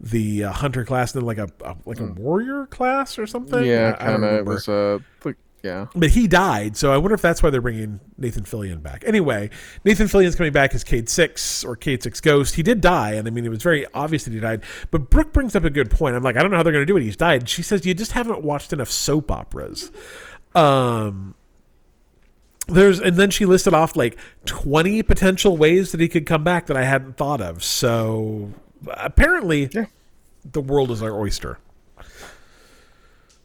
[0.00, 3.58] the uh, hunter class and then like a, a like a warrior class or something.
[3.58, 3.64] Hmm.
[3.66, 4.38] yeah, I- I don't kind of.
[4.38, 5.86] It was uh, like Yeah.
[5.94, 9.02] But he died, so I wonder if that's why they're bringing Nathan Fillion back.
[9.06, 9.50] Anyway,
[9.84, 12.54] Nathan Fillion's coming back as Cade Six or Cade Six Ghost.
[12.54, 14.62] He did die, and I mean it was very obvious that he died.
[14.92, 16.14] But Brooke brings up a good point.
[16.14, 17.02] I'm like, I don't know how they're going to do it.
[17.02, 17.48] He's died.
[17.48, 19.90] She says you just haven't watched enough soap operas.
[20.54, 21.34] Um,
[22.68, 26.66] there's and then she listed off like 20 potential ways that he could come back
[26.66, 27.64] that I hadn't thought of.
[27.64, 28.52] So
[28.86, 29.86] apparently, Yeah.
[30.50, 31.58] the world is our oyster.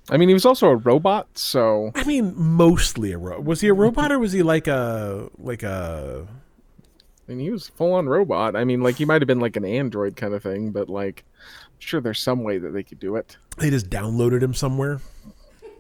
[0.10, 3.45] I mean, he was also a robot, so I mean, mostly a robot.
[3.45, 6.28] Was he a robot or was he like a like a?
[7.28, 8.56] I mean, he was full on robot.
[8.56, 11.24] I mean, like he might have been like an android kind of thing, but like,
[11.41, 13.38] I'm sure there's some way that they could do it.
[13.58, 14.99] They just downloaded him somewhere.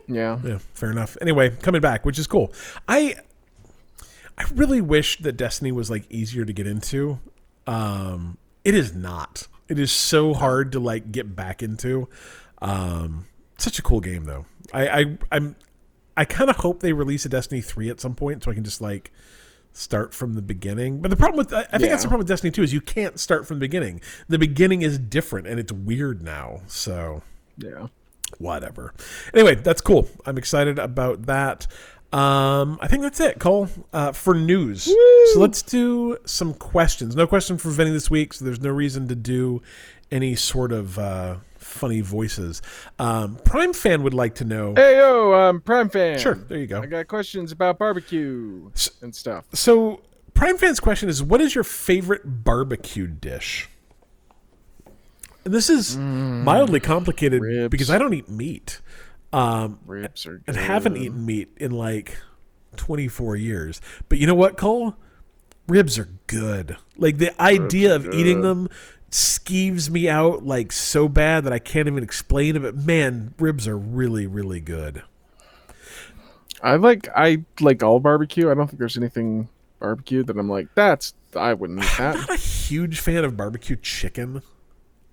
[0.07, 0.39] Yeah.
[0.43, 1.17] Yeah, fair enough.
[1.21, 2.53] Anyway, coming back, which is cool.
[2.87, 3.15] I
[4.37, 7.19] I really wish that Destiny was like easier to get into.
[7.67, 9.47] Um, it is not.
[9.67, 12.07] It is so hard to like get back into.
[12.61, 13.27] Um,
[13.63, 14.45] such a cool game though.
[14.73, 15.55] I, I I'm
[16.15, 18.63] I kind of hope they release a Destiny three at some point so I can
[18.63, 19.11] just like
[19.71, 21.01] start from the beginning.
[21.01, 23.19] But the problem with I think that's the problem with Destiny two is you can't
[23.19, 24.01] start from the beginning.
[24.27, 26.61] The beginning is different and it's weird now.
[26.67, 27.23] So
[27.57, 27.87] Yeah.
[28.37, 28.93] whatever.
[29.33, 30.07] Anyway, that's cool.
[30.25, 31.67] I'm excited about that.
[32.11, 34.83] Um, I think that's it, Cole, uh, for news.
[34.83, 37.15] So let's do some questions.
[37.15, 39.63] No question for Vinny this week, so there's no reason to do
[40.11, 41.37] any sort of uh,
[41.73, 42.61] funny voices.
[42.99, 44.73] Um, Prime fan would like to know.
[44.75, 46.17] Hey yo, I'm Prime Fan.
[46.19, 46.81] Sure, there you go.
[46.81, 48.69] I got questions about barbecue
[49.01, 49.45] and stuff.
[49.53, 50.01] So,
[50.33, 53.67] Prime fan's question is, what is your favorite barbecue dish?
[55.45, 57.69] And this is mildly complicated ribs.
[57.69, 58.79] because I don't eat meat.
[59.33, 62.17] Um, Ribs are and haven't eaten meat in like
[62.77, 63.81] 24 years.
[64.07, 64.95] But you know what, Cole?
[65.67, 66.77] Ribs are good.
[66.97, 68.69] Like the idea of eating them
[69.13, 72.61] skeeves me out like so bad that I can't even explain it.
[72.61, 75.03] But man, ribs are really, really good.
[76.61, 78.49] I like I like all barbecue.
[78.49, 79.49] I don't think there's anything
[79.79, 82.15] barbecue that I'm like that's I wouldn't eat that.
[82.15, 84.41] I'm not a huge fan of barbecue chicken.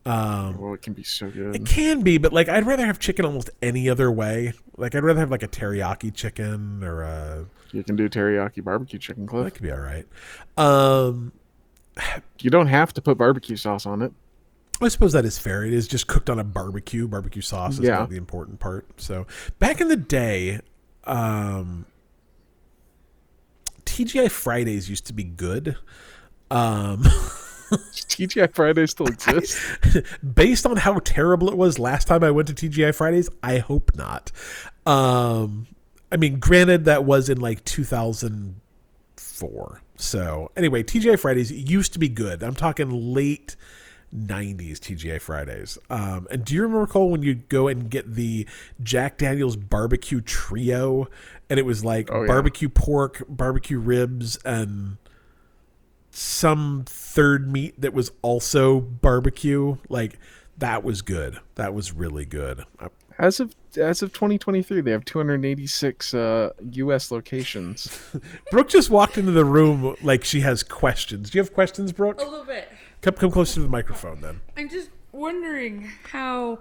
[0.07, 1.55] Um, well, it can be so good.
[1.55, 4.55] it can be, but like I'd rather have chicken almost any other way.
[4.77, 8.99] Like I'd rather have like a teriyaki chicken or a You can do teriyaki barbecue
[8.99, 10.07] chicken, that could be all right.
[10.57, 11.33] Um,
[12.41, 14.13] You don't have to put barbecue sauce on it.
[14.81, 15.63] I suppose that is fair.
[15.63, 17.07] It is just cooked on a barbecue.
[17.07, 17.97] Barbecue sauce is Yeah.
[17.97, 18.87] kind of the important part.
[18.97, 19.27] So
[19.59, 20.61] back in the day,
[21.05, 21.85] um,
[23.85, 25.77] TGI Fridays used to be good.
[26.51, 27.03] Um,
[27.73, 29.61] TGI Fridays still exists.
[30.35, 33.95] based on how terrible it was last time I went to TGI Fridays, I hope
[33.97, 34.33] not.
[34.87, 35.67] Um,
[36.11, 39.83] I mean, granted, that was in like 2004.
[40.01, 42.43] So anyway, TGI Fridays used to be good.
[42.43, 43.55] I'm talking late
[44.17, 45.79] 90s TGI Fridays.
[45.89, 48.47] Um, and do you remember, Cole, when you go and get the
[48.83, 51.07] Jack Daniels barbecue trio?
[51.49, 52.27] And it was like Oh, yeah.
[52.29, 54.97] barbecue pork, barbecue ribs, and
[56.11, 59.77] some third meat that was also barbecue.
[59.89, 60.19] Like
[60.59, 61.39] that was good.
[61.55, 62.65] That was really good.
[62.79, 62.89] Uh,
[63.21, 67.11] As of as of 2023, they have 286 uh, U.S.
[67.11, 68.11] locations.
[68.51, 71.29] Brooke just walked into the room like she has questions.
[71.29, 72.19] Do you have questions, Brooke?
[72.19, 72.69] A little bit.
[73.03, 74.41] Come come closer to the microphone then.
[74.57, 76.61] I'm just wondering how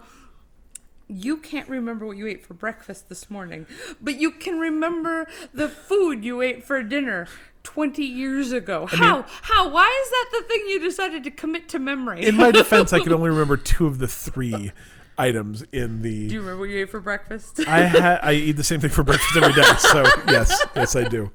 [1.08, 3.66] you can't remember what you ate for breakfast this morning,
[4.02, 7.30] but you can remember the food you ate for dinner
[7.64, 8.86] 20 years ago.
[8.86, 9.24] How?
[9.44, 9.70] how?
[9.70, 12.26] Why is that the thing you decided to commit to memory?
[12.26, 14.74] In my defense, I can only remember two of the three
[15.20, 16.28] items in the.
[16.30, 17.60] Do you remember what you ate for breakfast?
[17.68, 19.68] I ha- I eat the same thing for breakfast every day.
[19.78, 21.32] So yes, yes I do.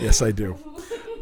[0.00, 0.54] Yes I do.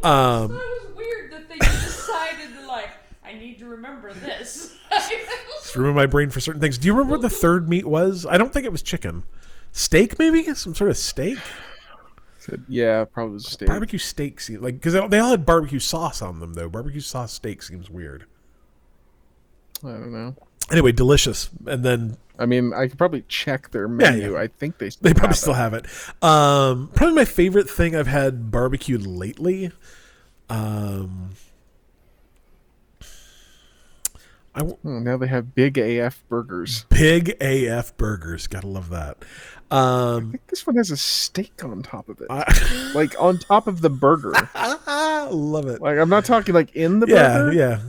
[0.02, 2.88] Um, That was weird that they decided to like,
[3.24, 4.74] I need to remember this.
[4.90, 6.78] just ruin my brain for certain things.
[6.78, 8.26] Do you remember what the third meat was?
[8.26, 9.22] I don't think it was chicken.
[9.72, 11.38] Steak, maybe some sort of steak.
[12.68, 13.68] Yeah, probably steak.
[13.68, 16.68] Barbecue steak seems like because they all had barbecue sauce on them though.
[16.68, 18.24] Barbecue sauce steak seems weird.
[19.84, 20.34] I don't know.
[20.70, 21.50] Anyway, delicious.
[21.66, 24.32] And then I mean, I could probably check their menu.
[24.32, 24.38] yeah.
[24.40, 25.56] I think they still they probably have still it.
[25.56, 25.86] have it.
[26.22, 29.72] Um, probably my favorite thing I've had barbecued lately.
[30.48, 31.30] Um,
[34.54, 36.84] I w- Oh, now they have big AF burgers.
[36.88, 38.46] big AF burgers.
[38.46, 39.18] Gotta love that.
[39.70, 39.76] I
[40.16, 43.68] Um, think this one has a steak on top of it, I like on top
[43.68, 44.32] of the burger.
[45.30, 45.80] love it.
[45.80, 47.52] Like I'm not talking like in the yeah, burger.
[47.56, 47.80] yeah,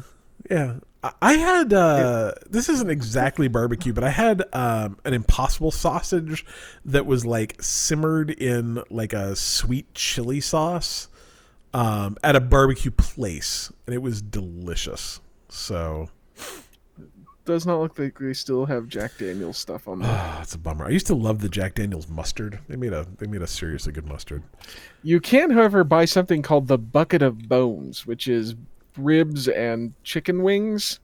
[0.49, 0.73] yeah.
[1.03, 6.45] I- had uh, this isn't exactly barbecue, but I had um, an impossible sausage
[6.85, 11.07] that was like simmered in like a sweet chili sauce
[11.73, 15.21] um, at a barbecue place, and it was delicious.
[15.49, 16.09] So
[17.45, 20.11] does not look like they still have Jack Daniels stuff on there.
[20.37, 20.85] Oh, it's a bummer.
[20.85, 22.59] I used to love the Jack Daniels mustard.
[22.67, 24.43] They made a they made a seriously good mustard.
[25.03, 28.55] You can, however, buy something called the Bucket of Bones, which is
[28.97, 30.99] ribs and chicken wings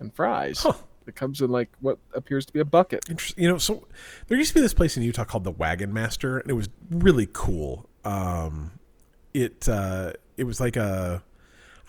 [0.00, 0.62] and fries.
[0.62, 0.74] Huh.
[1.06, 3.08] It comes in like what appears to be a bucket.
[3.08, 3.42] Interesting.
[3.42, 3.86] You know, so
[4.26, 6.68] there used to be this place in Utah called the Wagon Master, and it was
[6.90, 7.88] really cool.
[8.04, 8.72] Um,
[9.32, 11.22] it uh, it was like a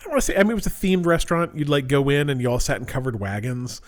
[0.00, 0.36] I don't want to say.
[0.36, 1.54] I mean, it was a themed restaurant.
[1.54, 3.82] You'd like go in, and you all sat in covered wagons,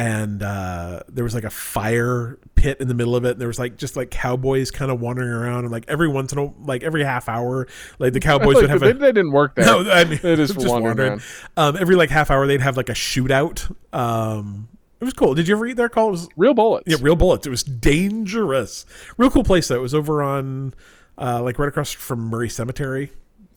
[0.00, 3.32] and uh, there was like a fire pit in the middle of it.
[3.32, 6.32] And there was like just like cowboys kind of wandering around, and like every once
[6.32, 7.68] in a like every half hour,
[7.98, 9.66] like the cowboys would have they, a they didn't work there.
[9.66, 11.20] no, I mean, They just just wandering.
[11.58, 13.70] Um, every like half hour, they'd have like a shootout.
[13.92, 14.68] Um,
[15.02, 15.34] it was cool.
[15.34, 15.90] Did you ever eat there?
[15.90, 16.84] Cole it was Real bullets.
[16.86, 17.46] yeah, real bullets.
[17.46, 18.86] It was dangerous.
[19.18, 19.76] Real cool place though.
[19.76, 20.72] It was over on
[21.18, 23.12] uh, like right across from Murray Cemetery.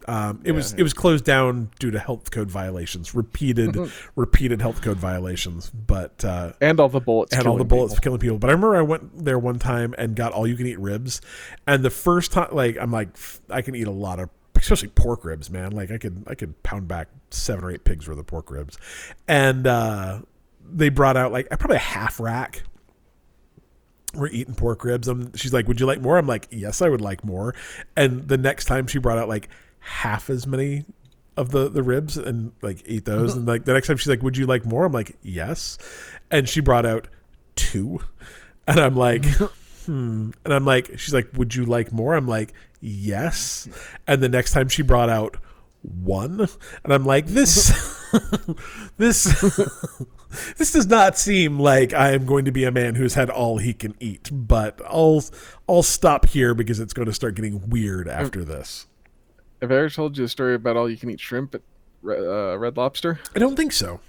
[0.07, 3.75] Um, it was it was closed down due to health code violations, repeated
[4.15, 5.69] repeated health code violations.
[5.69, 7.35] But uh, and all the bullets.
[7.35, 8.03] and all the bullets people.
[8.03, 8.37] killing people.
[8.37, 11.21] But I remember I went there one time and got all you can eat ribs,
[11.67, 13.09] and the first time, like I'm like
[13.49, 15.71] I can eat a lot of, especially pork ribs, man.
[15.71, 18.77] Like I could I could pound back seven or eight pigs worth of pork ribs,
[19.27, 20.19] and uh,
[20.69, 22.63] they brought out like probably a half rack.
[24.15, 25.07] We're eating pork ribs.
[25.07, 27.55] and she's like, "Would you like more?" I'm like, "Yes, I would like more."
[27.95, 29.49] And the next time she brought out like
[29.83, 30.85] half as many
[31.35, 33.35] of the the ribs and like ate those.
[33.35, 35.77] And like the next time she's like, "Would you like more?" I'm like, "Yes."
[36.31, 37.07] And she brought out
[37.55, 37.99] two,
[38.67, 39.25] and I'm like,
[39.85, 43.67] "Hmm." And I'm like, she's like, "Would you like more?" I'm like, "Yes."
[44.07, 45.37] And the next time she brought out
[45.81, 46.47] one,
[46.83, 47.71] and I'm like, "This,
[48.97, 49.25] this."
[50.57, 53.59] This does not seem like I am going to be a man who's had all
[53.59, 55.23] he can eat, but I'll
[55.69, 58.87] I'll stop here because it's going to start getting weird after this.
[59.63, 61.61] Have I ever told you a story about all you can eat shrimp at
[62.05, 63.21] uh, Red Lobster?
[63.33, 64.01] I don't think so.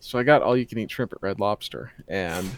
[0.00, 2.56] So I got all you can eat shrimp at Red Lobster and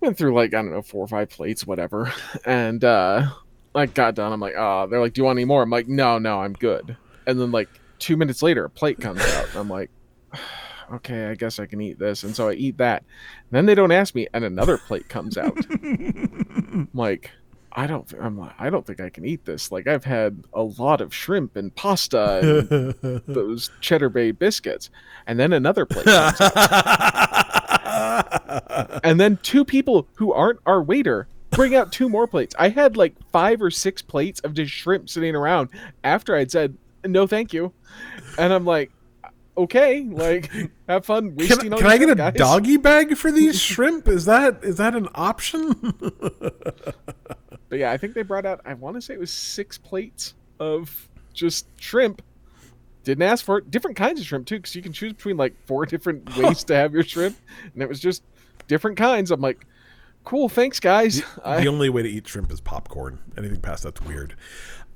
[0.00, 2.12] went through like I don't know four or five plates, whatever.
[2.44, 3.28] And uh
[3.72, 4.32] I got done.
[4.32, 5.62] I'm like, oh, they're like, do you want any more?
[5.62, 6.96] I'm like, no, no, I'm good.
[7.24, 7.68] And then like
[8.00, 9.90] two minutes later, a plate comes out, and I'm like,
[10.94, 12.24] okay, I guess I can eat this.
[12.24, 13.04] And so I eat that.
[13.04, 15.56] And then they don't ask me, and another plate comes out.
[15.70, 17.30] I'm like.
[17.78, 18.10] I don't.
[18.18, 18.38] I'm.
[18.38, 19.70] like, I don't think I can eat this.
[19.70, 24.88] Like I've had a lot of shrimp and pasta and those cheddar bay biscuits,
[25.26, 26.06] and then another plate
[29.04, 32.54] and then two people who aren't our waiter bring out two more plates.
[32.58, 35.68] I had like five or six plates of just shrimp sitting around
[36.02, 37.72] after I'd said no, thank you,
[38.38, 38.90] and I'm like,
[39.56, 40.50] okay, like
[40.88, 42.34] have fun wasting Can, all can I get a guys.
[42.34, 44.08] doggy bag for these shrimp?
[44.08, 45.74] Is that is that an option?
[47.68, 48.60] But yeah, I think they brought out.
[48.64, 52.22] I want to say it was six plates of just shrimp.
[53.04, 53.70] Didn't ask for it.
[53.70, 56.74] Different kinds of shrimp too, because you can choose between like four different ways to
[56.76, 57.36] have your shrimp,
[57.72, 58.22] and it was just
[58.68, 59.30] different kinds.
[59.30, 59.66] I'm like,
[60.24, 61.22] cool, thanks guys.
[61.44, 63.18] I, the only way to eat shrimp is popcorn.
[63.38, 64.34] Anything past that's weird.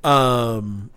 [0.03, 0.91] Um,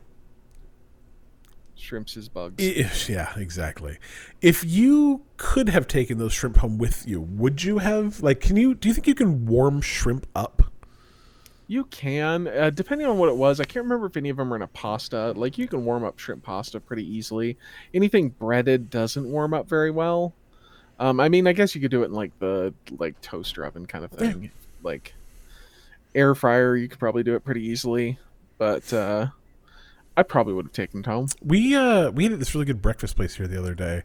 [1.76, 2.56] shrimps is bugs.
[2.64, 3.98] i- yeah, exactly.
[4.42, 8.22] If you could have taken those shrimp home with you, would you have?
[8.24, 8.74] Like, can you?
[8.74, 10.64] Do you think you can warm shrimp up?
[11.74, 13.60] You can, uh, depending on what it was.
[13.60, 15.32] I can't remember if any of them were in a pasta.
[15.32, 17.58] Like you can warm up shrimp pasta pretty easily.
[17.96, 20.36] Anything breaded doesn't warm up very well.
[21.00, 23.88] Um, I mean, I guess you could do it in like the like toaster oven
[23.88, 24.52] kind of thing.
[24.84, 25.16] Like
[26.14, 28.20] air fryer, you could probably do it pretty easily.
[28.60, 29.30] But uh,
[30.16, 31.30] I probably would have taken it home.
[31.44, 34.04] We uh we had this really good breakfast place here the other day,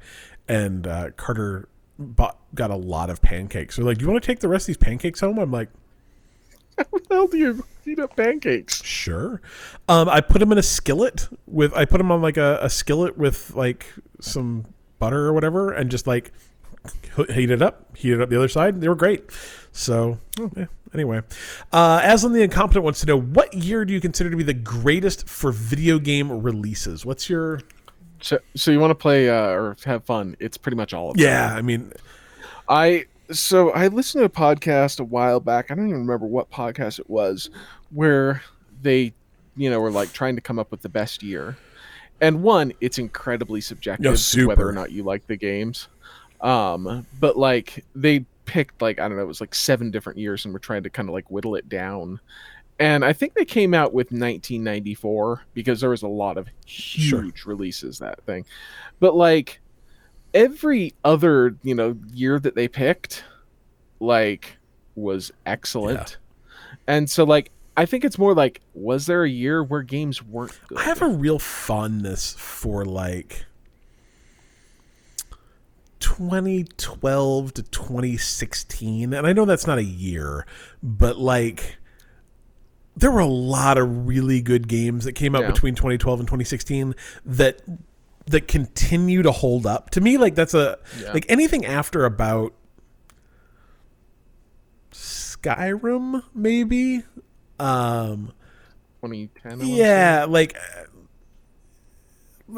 [0.48, 1.68] and uh, Carter
[1.98, 3.76] bought got a lot of pancakes.
[3.76, 5.38] So like, do you want to take the rest of these pancakes home?
[5.38, 5.68] I'm like,
[6.92, 8.82] How the hell do you heat up pancakes?
[8.84, 9.40] sure.
[9.88, 12.70] Um, I put them in a skillet with I put them on like a, a
[12.70, 13.86] skillet with like
[14.20, 14.66] some
[14.98, 16.32] butter or whatever, and just like
[17.32, 18.80] heat it up, heat it up the other side.
[18.80, 19.24] They were great.
[19.72, 20.18] So
[20.56, 21.22] yeah, anyway,
[21.72, 24.54] uh, Aslan the incompetent wants to know what year do you consider to be the
[24.54, 27.04] greatest for video game releases?
[27.06, 27.60] What's your
[28.20, 30.36] So, so you want to play uh, or have fun?
[30.40, 31.24] It's pretty much all of them.
[31.24, 31.54] yeah?
[31.54, 31.92] I mean,
[32.68, 35.70] I so I listened to a podcast a while back.
[35.70, 37.50] I don't even remember what podcast it was,
[37.90, 38.42] where
[38.82, 39.12] they,
[39.56, 41.56] you know, were like trying to come up with the best year.
[42.20, 45.88] And one, it's incredibly subjective Yeah, whether or not you like the games.
[46.40, 50.44] Um, but like they picked like I don't know, it was like seven different years,
[50.44, 52.18] and were trying to kind of like whittle it down.
[52.80, 57.22] And I think they came out with 1994 because there was a lot of Sure.
[57.22, 58.44] huge releases that thing.
[59.00, 59.60] But like
[60.34, 63.24] every other you know year that they picked
[64.00, 64.58] like
[64.94, 66.16] was excellent.
[66.86, 70.58] And so like i think it's more like was there a year where games weren't
[70.68, 73.44] good I have a real fondness for like
[76.00, 80.46] 2012 to 2016, and I know that's not a year,
[80.82, 81.76] but like
[82.96, 85.50] there were a lot of really good games that came out Yeah.
[85.52, 86.94] between 2012 and 2016
[87.24, 87.62] that
[88.30, 89.90] that continue to hold up.
[89.90, 91.12] To me, like that's a Yeah.
[91.12, 92.52] like anything after about
[94.92, 97.02] Skyrim, maybe.
[97.60, 98.32] Um,
[99.02, 99.60] 2010.
[99.62, 100.84] I yeah, like uh,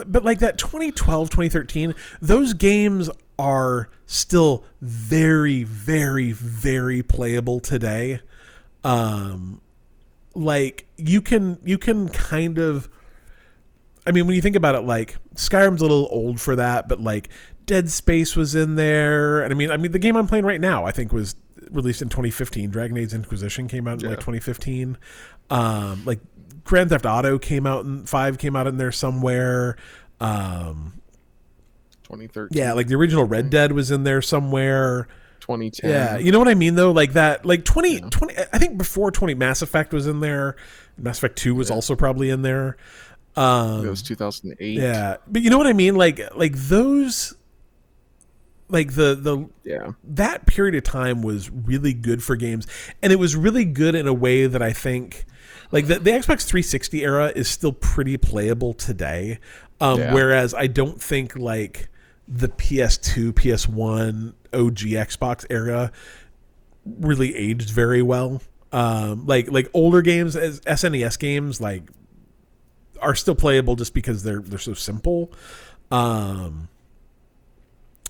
[0.05, 3.10] but like that 2012 2013 those games
[3.40, 8.20] are still very very very playable today
[8.84, 9.60] um
[10.36, 12.88] like you can you can kind of
[14.06, 17.01] I mean when you think about it like Skyrim's a little old for that but
[17.01, 17.28] like
[17.66, 19.43] Dead Space was in there.
[19.43, 21.36] And I mean I mean the game I'm playing right now I think was
[21.70, 24.97] released in 2015 Dragon Age Inquisition came out in like 2015
[25.51, 26.20] um like
[26.64, 29.77] Grand Theft Auto came out in 5 came out in there somewhere.
[30.20, 30.94] Um
[32.05, 32.59] 2013.
[32.59, 35.06] yeah like the original Red Dead was in there somewhere.
[35.40, 35.90] 2010.
[35.90, 39.10] yeah, you know what I mean though, like that, like 20, 20 I think before
[39.10, 40.55] twenty, Mass Effect was in there.
[40.98, 42.77] Mass Effect Two was also probably in there.
[43.36, 44.78] Um, It was 2008.
[44.78, 47.35] yeah, but you know what I mean, like like those,
[48.69, 49.93] like the the Yeah.
[50.05, 52.66] that period of time was really good for games,
[53.02, 55.24] and it was really good in a way that I think,
[55.70, 59.39] like the, the Xbox 360 era is still pretty playable today.
[59.81, 60.12] Um, Yeah.
[60.15, 61.89] Whereas I don't think like
[62.28, 65.90] the PS2, PS1, OG Xbox era
[66.85, 68.43] really aged very well.
[68.73, 71.85] Um, like like older games as SNES games like
[73.01, 75.32] are still playable just because they're they're so simple.
[75.90, 76.68] Um,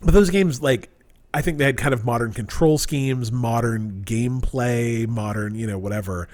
[0.02, 0.90] but those games like
[1.32, 6.28] I think they had kind of modern control schemes, modern gameplay, modern, you know, whatever,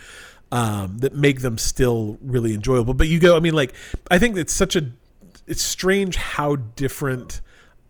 [0.50, 2.94] um, that make them still really enjoyable.
[2.94, 3.74] But you go, I mean, like,
[4.10, 4.90] I think it's such a,
[5.46, 7.42] it's strange how different,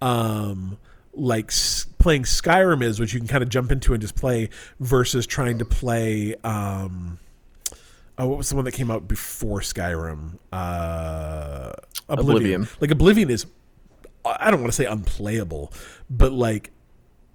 [0.03, 0.79] um,
[1.15, 1.53] like
[1.99, 5.59] playing Skyrim is, which you can kind of jump into and just play, versus trying
[5.59, 7.19] to play, um,
[8.19, 10.39] oh, what was the one that came out before Skyrim?
[10.53, 11.73] Uh,
[12.09, 12.63] Oblivion.
[12.63, 12.69] Oblivion.
[12.81, 13.47] Like Oblivion is
[14.25, 15.73] I don't want to say unplayable,
[16.11, 16.73] but like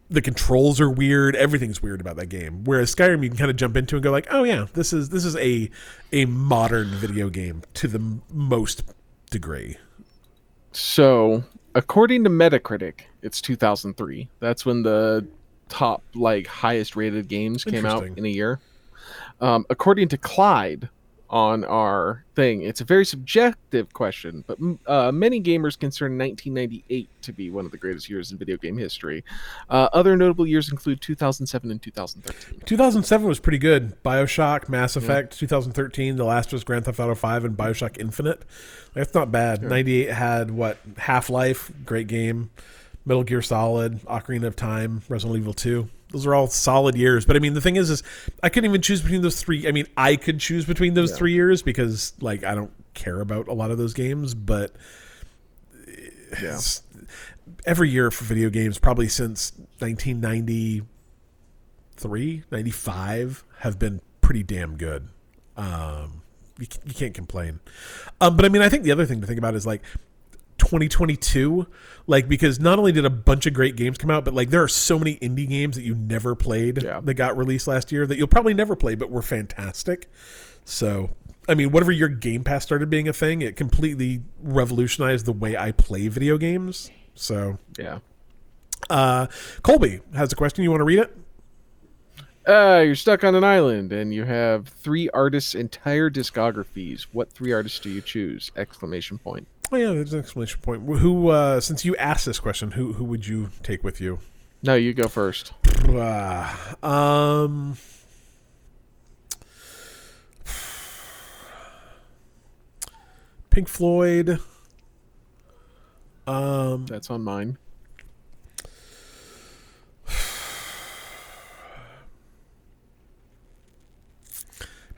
[0.09, 1.35] the controls are weird.
[1.35, 2.65] Everything's weird about that game.
[2.65, 5.09] Whereas Skyrim, you can kind of jump into and go like, oh yeah, this is
[5.09, 5.69] this is a
[6.11, 8.83] a modern video game to the m- most
[9.29, 9.77] degree.
[10.73, 11.43] So,
[11.75, 14.29] according to Metacritic, it's 2003.
[14.39, 15.27] That's when the
[15.69, 18.59] top, like, highest rated games came out in a year.
[19.41, 20.88] Um, according to Clyde
[21.30, 27.34] on our thing, it's a very subjective question, but uh, many gamers consider 1998 to
[27.34, 29.23] be one of the greatest years in video game history.
[29.69, 32.61] Uh, other notable years include 2007 and 2013.
[32.65, 34.01] 2007 was pretty good.
[34.03, 38.43] Bioshock, Mass Effect, 2013, The Last of Us, Grand Theft Auto 5, and Bioshock Infinite.
[38.93, 39.63] That's not bad.
[39.63, 40.77] 98 had what?
[40.97, 42.51] Half Life, great game.
[43.05, 45.89] Metal Gear Solid, Ocarina of Time, Resident Evil 2.
[46.11, 47.25] Those are all solid years.
[47.25, 48.03] But I mean, the thing is, is
[48.43, 49.67] I couldn't even choose between those three.
[49.67, 51.17] I mean, I could choose between those Yeah.
[51.17, 54.33] three years because, like, I don't care about a lot of those games.
[54.33, 54.75] But
[56.41, 56.59] Yeah.
[57.65, 65.09] every year for video games, probably since 1993, 95, have been pretty damn good.
[65.57, 66.21] Um,
[66.59, 67.59] you, you can't complain.
[68.19, 69.81] Um, but I mean, I think the other thing to think about is like
[70.61, 71.67] 2022,
[72.07, 74.63] like because not only did a bunch of great games come out, but like there
[74.63, 77.01] are so many indie games that you never played Yeah.
[77.03, 80.09] that got released last year that you'll probably never play, but were fantastic.
[80.63, 81.09] So,
[81.49, 85.57] I mean, whatever your Game Pass started being a thing, it completely revolutionized the way
[85.57, 86.91] I play video games.
[87.15, 87.99] So, Yeah.
[88.89, 89.27] uh,
[89.63, 90.63] Colby has a question.
[90.63, 91.17] You want to read it?
[92.47, 97.03] Uh, you're stuck on an island and you have three artists' entire discographies.
[97.11, 98.51] What three artists do you choose?
[98.55, 99.47] Exclamation point.
[99.73, 100.84] Oh yeah, there's an exclamation point.
[100.84, 104.19] Who, uh, since you asked this question, who who would you take with you?
[104.61, 105.53] No, you go first.
[105.88, 106.53] Uh,
[106.84, 107.77] um,
[113.49, 114.39] Pink Floyd.
[116.27, 117.57] Um, That's on mine.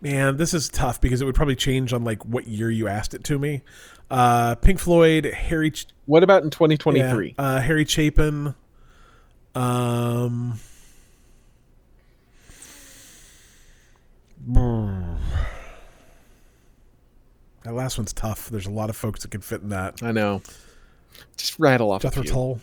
[0.04, 3.14] man, this is tough because it would probably change on like what year you asked
[3.14, 3.62] it to me.
[4.14, 7.34] Uh, Pink Floyd, Harry, Ch- What about in 2023?
[7.38, 8.54] yeah, uh, Harry Chapin.
[9.56, 10.60] Um.
[17.64, 18.50] That last one's tough.
[18.50, 20.04] There's a lot of folks that can fit in that.
[20.04, 20.42] I know.
[21.38, 22.24] Just rattle off Jethro.
[22.24, 22.60] Tull,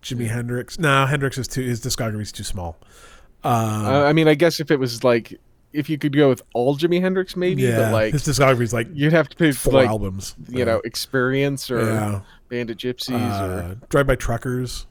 [0.00, 0.78] Jimi Hendrix.
[0.78, 1.62] No, Hendrix is too.
[1.62, 2.76] His discography's too small.
[3.42, 3.52] Um,
[3.86, 5.40] Uh, I mean, I guess if it was like,
[5.72, 8.72] if you could go with all Jimi Hendrix, maybe, yeah, but like, his discography is
[8.72, 10.34] like you'd have to pick four like, albums.
[10.48, 12.20] you know, Experience or yeah.
[12.48, 13.10] Band of Gypsys
[13.40, 14.86] or Uh, Drive by Truckers.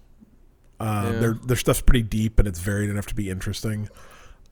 [0.79, 1.19] Um, Yeah.
[1.19, 3.89] Their their stuff's pretty deep and it's varied enough to be interesting.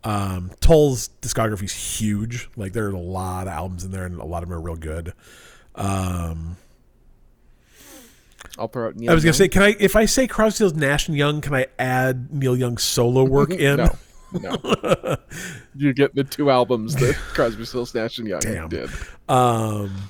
[0.04, 2.49] Um, Tull's is huge.
[2.56, 4.62] Like there are a lot of albums in there, and a lot of them are
[4.62, 5.14] real good.
[5.76, 6.58] Um,
[8.58, 8.95] I'll throw out.
[9.08, 9.76] I was gonna say, can I?
[9.80, 13.52] If I say Crosby, Stills, Nash and Young, can I add Neil Young's solo work
[13.54, 13.78] in?
[13.78, 13.95] no,
[14.34, 15.18] no.
[15.76, 18.70] you get the two albums that Crosby, Stills, Nash and Young Damn.
[18.70, 18.90] did.
[19.30, 20.10] Um,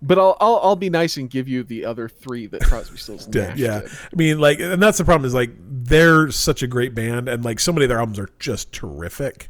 [0.00, 3.26] But I'll, I'll I'll be nice and give you the other three that Crosby, Stills,
[3.30, 3.80] did, Nash yeah.
[3.80, 3.90] did.
[3.90, 7.44] I mean, like, and that's the problem is like they're such a great band, and
[7.44, 9.48] like so many of their albums are just terrific.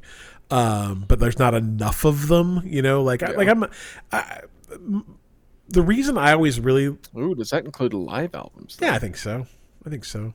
[0.51, 3.03] Um, but there's not enough of them, you know.
[3.03, 3.67] Like, I, like I'm,
[4.11, 4.41] I,
[5.69, 8.79] the reason I always really Ooh, does that include live albums?
[8.81, 9.47] Yeah, I think so.
[9.85, 10.33] I think so.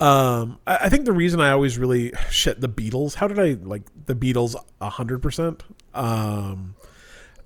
[0.00, 3.14] Um, I, I think the reason I always really shit the Beatles.
[3.14, 5.62] How did I like the Beatles hundred percent?
[5.94, 6.76] Um,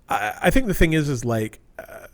[0.09, 1.61] I, I think the thing is, is like.
[1.79, 2.07] Uh,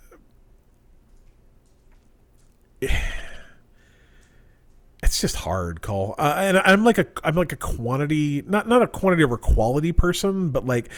[5.08, 6.14] it's just hard, Cole.
[6.18, 9.90] Uh, and I'm like a I'm like a quantity, not not a quantity over quality
[9.92, 10.90] person, but like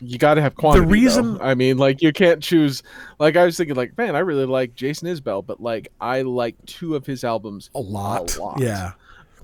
[0.00, 0.84] You got to have quantity.
[0.84, 1.44] The reason- though.
[1.44, 2.82] I mean, like you can't choose.
[3.18, 6.56] Like I was thinking, like man, I really like Jason Isbell, but like I like
[6.66, 8.36] two of his albums a lot.
[8.38, 8.60] lot.
[8.60, 8.92] Yeah,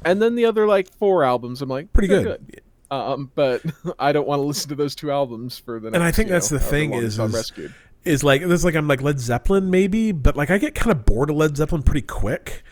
[0.05, 2.61] and then the other like four albums, I'm like pretty they're good.
[2.91, 3.63] Um, but
[4.01, 5.91] I don't want to listen to those two albums for the.
[5.93, 7.73] Next, And I think that's know, the thing is- is- rescued.
[8.05, 11.07] is like it's like I'm like Led Zeppelin maybe, but like I get kind of
[11.07, 12.65] bored of Led Zeppelin pretty quick.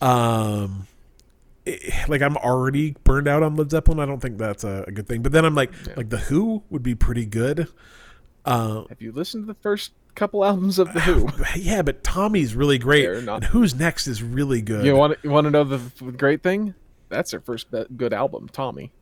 [0.00, 0.86] Um,
[1.66, 4.00] it- like I'm already burned out on Led Zeppelin.
[4.00, 5.22] I don't think that's a, a good thing.
[5.22, 7.68] But then I'm like like the Who would be pretty good.
[8.44, 11.28] Uh, Have you listened to the first couple albums of the Who?
[11.56, 14.84] yeah, but Tommy's really great, not- and Who's Next is really good.
[14.84, 16.74] You want you want to know the, the great thing?
[17.10, 17.66] That's their first
[17.96, 18.92] good album, Tommy.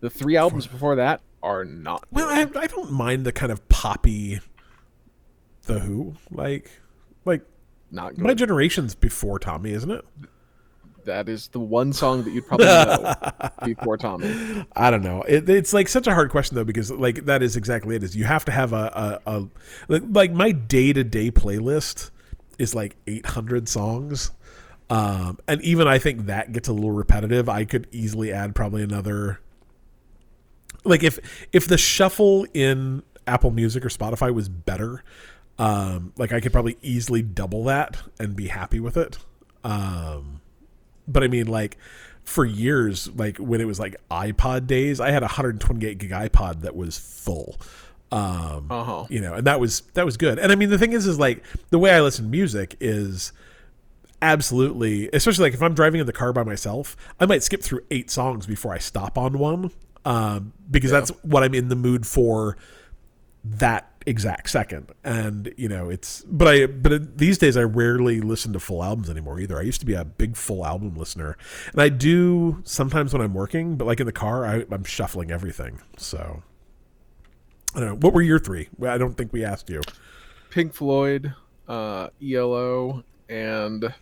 [0.00, 2.04] The three albums before that are not.
[2.10, 2.28] well.
[2.28, 4.40] I, I don't mind the kind of poppy
[5.64, 6.70] the Who like
[7.24, 7.42] like
[7.90, 8.24] not good.
[8.24, 10.04] my generation's before Tommy, isn't it?
[11.08, 13.14] that is the one song that you'd probably know
[13.64, 14.64] before Tommy.
[14.76, 15.22] I don't know.
[15.22, 18.04] It, it's like such a hard question though because like that is exactly it.
[18.04, 19.48] Is you have to have a a, a
[19.88, 22.10] like, like my day to day playlist
[22.58, 24.30] is like 800 songs,
[24.90, 27.48] um, and even I think that gets a little repetitive.
[27.48, 29.40] I could easily add probably another.
[30.84, 31.18] Like if
[31.52, 35.02] if the shuffle in Apple Music or Spotify was better,
[35.58, 39.18] um, like I could probably easily double that and be happy with it.
[39.64, 40.40] Um,
[41.06, 41.76] but I mean, like
[42.22, 46.60] for years, like when it was like iPod days, I had a 128 gig iPod
[46.62, 47.56] that was full.
[48.10, 49.06] Um, Uh-huh.
[49.10, 50.38] you know, and that was that was good.
[50.38, 53.32] And I mean, the thing is, is like the way I listen to music is
[54.22, 57.80] absolutely, especially like if I'm driving in the car by myself, I might skip through
[57.90, 59.70] eight songs before I stop on one,
[60.04, 62.56] um, because that's what I'm in the mood for
[63.44, 64.90] that exact second.
[65.04, 69.10] And you know it's but i but these days i rarely listen to full albums
[69.10, 69.58] anymore either.
[69.58, 71.36] I used to be a big full album listener.
[71.72, 75.30] And i do sometimes when i'm working but like in the car I, i'm shuffling
[75.30, 75.80] everything.
[75.96, 76.42] So
[77.74, 77.96] i don't know.
[77.96, 78.68] What were your three?
[78.82, 79.82] I don't think we asked you.
[80.50, 81.34] Pink Floyd,
[81.68, 83.92] uh, ELO, and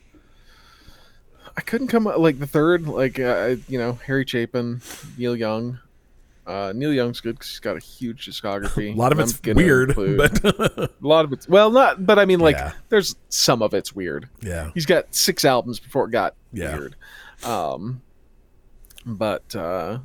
[1.57, 4.83] I couldn't come up like the third, like uh, you know Harry Chapin,
[5.19, 5.79] Neil Young.
[6.47, 8.93] Uh, Neil Young's good because he's got a huge discography.
[8.95, 10.45] a lot of it's weird include- but
[10.79, 12.73] a lot of it's well, not, but I mean, like, Yeah.
[12.89, 14.29] there's some of it's weird.
[14.43, 16.77] yeah He's got six albums before it got Yeah.
[16.77, 16.97] weird.
[17.45, 18.01] Um,
[19.05, 19.99] but uh,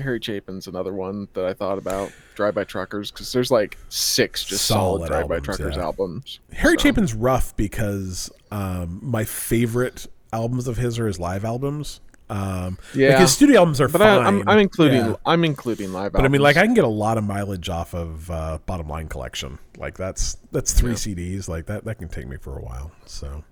[0.00, 2.12] Harry Chapin's another one that I thought about.
[2.34, 5.82] Drive by Truckers because there's like six just solid, Solid Drive By Truckers yeah.
[5.82, 6.40] albums.
[6.52, 12.00] harry So, chapin's rough because um my favorite albums of his are his live albums
[12.30, 13.12] um Yeah.
[13.12, 15.14] because studio albums are But fine I, I'm, I'm including Yeah.
[15.26, 16.12] I'm including live.
[16.12, 18.88] But I mean, like, I can get a lot of mileage off of uh, Bottom
[18.88, 19.58] Line Collection.
[19.78, 20.96] Like, that's that's three Yeah.
[20.96, 21.48] CDs.
[21.48, 22.92] Like that that can take me for a while.
[23.06, 23.44] So,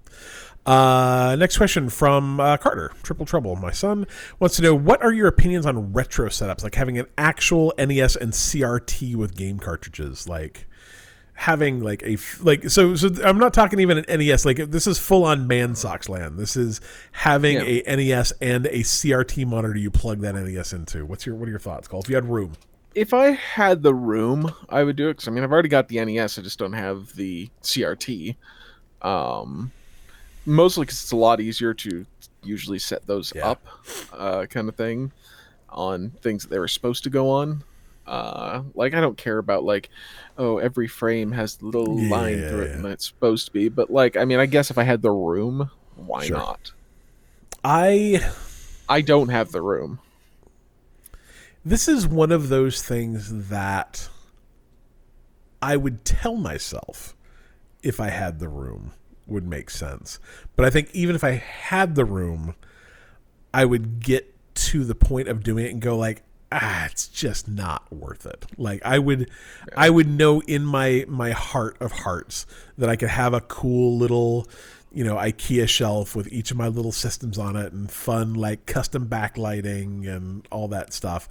[0.67, 3.57] uh, next question from uh, Carter, Triple Trouble.
[3.57, 4.07] My son
[4.39, 8.17] wants to know what are your opinions on retro setups, like having an actual NES
[8.17, 10.67] and CRT with game cartridges, like.
[11.43, 14.99] Having like a like so so I'm not talking even an NES like this is
[14.99, 16.37] full on man socks land.
[16.37, 16.81] This is
[17.13, 17.83] having Yeah.
[17.87, 21.07] a NES and a CRT monitor you plug that NES into.
[21.07, 22.01] What's your what are your thoughts, Cole?
[22.01, 22.55] If you had room.
[22.95, 25.13] if I had the room, I would do it.
[25.15, 26.39] Because I mean, I've already got the NES.
[26.41, 28.35] I just don't have the CRT.
[29.01, 29.71] Um,
[30.45, 32.05] mostly because it's a lot easier to
[32.43, 33.51] usually set those Yeah.
[33.51, 33.65] up,
[34.13, 35.13] uh, kind of thing,
[35.69, 37.63] on things that they were supposed to go on.
[38.09, 39.91] Uh, like I don't care about like,
[40.39, 42.77] oh, every frame has little line Yeah, through it yeah.
[42.77, 43.69] and it's supposed to be.
[43.69, 46.37] But like, I mean, I guess if I had the room, why Sure.
[46.39, 46.73] not?
[47.65, 48.21] I
[48.89, 50.01] I don't have the room.
[51.65, 54.09] this is one of those things that
[55.61, 57.15] I would tell myself
[57.83, 58.93] if I had the room
[59.27, 60.19] would make sense.
[60.57, 62.55] But I think even if I had the room,
[63.53, 66.23] I would get to the point of doing it and go like,
[66.53, 68.47] ah, it's just not worth it.
[68.57, 69.31] Like I would,
[69.77, 72.47] I would know in my my heart of hearts
[72.77, 74.49] that I could have a cool little,
[74.93, 78.67] you know, IKEA shelf with each of my little systems on it and fun like
[78.67, 81.29] custom backlighting and all that stuff,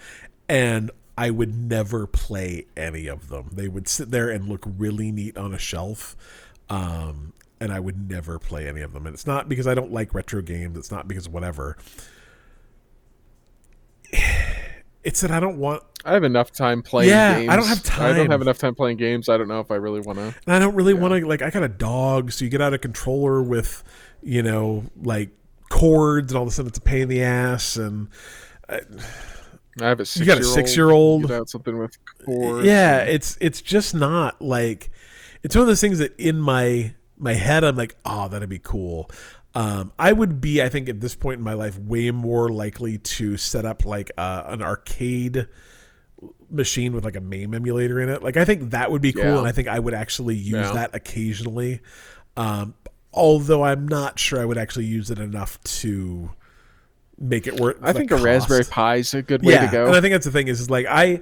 [0.47, 3.49] and I would never play any of them.
[3.51, 6.15] They would sit there and look really neat on a shelf.
[6.69, 9.07] Um, and I would never play any of them.
[9.07, 10.77] And it's not because I don't like retro games.
[10.77, 11.75] It's not because whatever.
[15.07, 17.55] It's that I don't want, I have enough time playing Yeah, I games.
[17.55, 18.13] don't have time.
[18.13, 19.29] I don't have enough time playing games.
[19.29, 20.25] I don't know if I really want to.
[20.45, 21.41] and I don't really want to like.
[21.41, 23.83] I got a dog, so you get out a controller with,
[24.21, 25.29] you know, like
[25.69, 27.77] cords, and all of a sudden it's a pain in the ass.
[27.77, 28.09] And
[28.69, 28.79] I
[29.79, 31.23] have a six You got a six-year-old.
[31.23, 32.65] Get out something with cords.
[32.65, 34.89] yeah, it's it's just not like
[35.43, 38.59] it's one of those things that in my my head I'm like, oh, that'd be
[38.59, 39.09] cool.
[39.57, 42.99] Um, I would be, I think, at this point in my life, way more likely
[42.99, 45.47] to set up like uh, an arcade
[46.51, 48.21] machine with like a MAME emulator in it.
[48.21, 49.37] Like, I think that would be cool, Yeah.
[49.39, 50.73] and I think I would actually use Yeah.
[50.73, 51.81] that occasionally.
[52.35, 52.75] Um,
[53.13, 56.29] although I'm not sure I would actually use it enough to
[57.19, 57.77] make it worth.
[57.81, 58.69] I think a Raspberry cost.
[58.71, 59.87] Pi is a good way to go.
[59.87, 61.21] And I think that's the thing is, is like I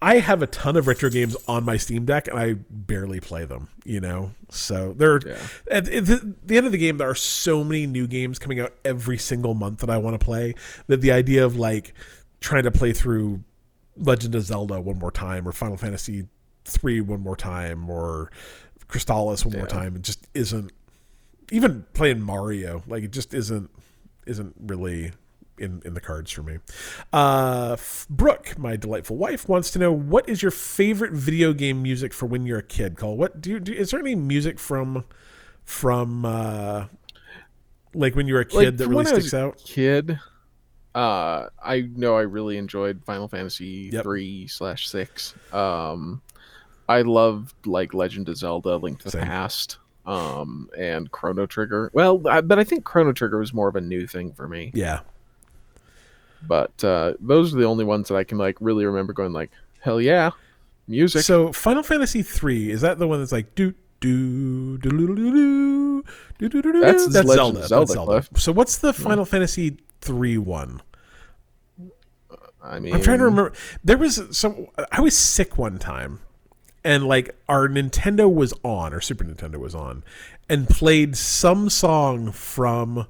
[0.00, 3.44] I have a ton of retro games on my Steam Deck and I barely play
[3.44, 4.30] them, you know.
[4.48, 5.36] So there Yeah.
[5.70, 8.72] at, the, the end of the game there are so many new games coming out
[8.84, 10.54] every single month that I want to play
[10.86, 11.94] that the idea of like
[12.40, 13.42] trying to play through
[13.96, 16.28] Legend of Zelda one more time or Final Fantasy
[16.64, 18.30] 3 one more time or
[18.88, 20.70] Crystalis one more time it just isn't
[21.50, 23.68] even playing Mario like it just isn't
[24.26, 25.10] isn't really
[25.58, 26.58] in, in the cards for me.
[27.12, 27.76] Uh,
[28.08, 32.26] Brooke, my delightful wife, wants to know what is your favorite video game music for
[32.26, 32.96] when you're a kid.
[32.96, 33.72] Cole what do you do?
[33.72, 35.04] Is there any music from
[35.64, 36.86] from uh,
[37.94, 39.58] like when you were a kid Like, that really when I was sticks out?
[39.64, 40.18] Kid,
[40.94, 44.02] uh, I know I really enjoyed Final Fantasy Yep.
[44.02, 45.34] three slash six.
[45.52, 46.22] Um,
[46.88, 49.78] I loved like Legend of Zelda: Link to the Past.
[50.06, 51.90] Um, and Chrono Trigger.
[51.92, 54.70] Well, I, but I think Chrono Trigger was more of a new thing for me.
[54.72, 55.00] Yeah,
[56.46, 59.50] But uh, those are the only ones that I can like really remember going like,
[59.80, 60.30] hell yeah,
[60.86, 61.22] music.
[61.22, 66.02] So Final Fantasy three is that the one that's like do do do do do
[66.38, 66.80] do do do do?
[66.80, 67.66] That's That's Zelda.
[67.66, 68.10] Zelda, That's Zelda.
[68.12, 68.28] Cliff.
[68.36, 70.80] So what's the Final Fantasy three one?
[72.62, 73.52] I mean, I'm trying to remember.
[73.82, 74.66] There was some.
[74.92, 76.20] I was sick one time,
[76.84, 80.04] and like our Nintendo was on, or Super Nintendo was on,
[80.48, 83.06] and played some song from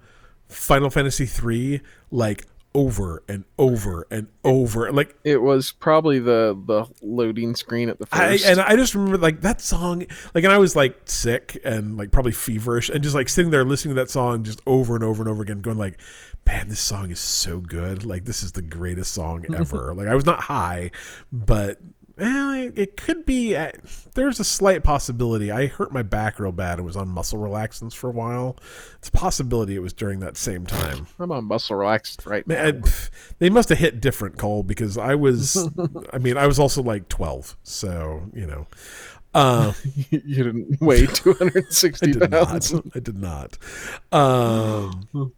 [0.49, 1.81] Final Fantasy three
[2.11, 4.93] like over and over and over.
[4.93, 8.47] Like It was probably the the loading screen at the I first.
[8.47, 12.11] and I just remember like that song, like, and I was like sick and like
[12.11, 15.23] probably feverish, and just like sitting there listening to that song just over and over
[15.23, 15.99] and over again, going like,
[16.47, 18.05] "Man, this song is so good!
[18.05, 20.91] Like, this is the greatest song ever!" like, I was not high,
[21.33, 21.79] but
[22.19, 23.55] eh, it, it could be.
[23.57, 23.73] Uh,
[24.15, 25.51] there's a slight possibility.
[25.51, 28.57] I hurt my back real bad and was on muscle relaxants for a while.
[28.99, 31.07] It's a possibility it was during that same time.
[31.19, 32.55] I'm on muscle relaxed right now.
[32.63, 32.83] Man,
[33.39, 35.69] they must have hit different, Cole, because I was,
[36.13, 38.67] I mean, I was also like 12, so, you know.
[39.35, 39.73] Uh,
[40.11, 42.73] you didn't weigh I 260 did pounds.
[42.73, 42.85] not.
[42.95, 43.59] I did not.
[44.11, 45.33] Um,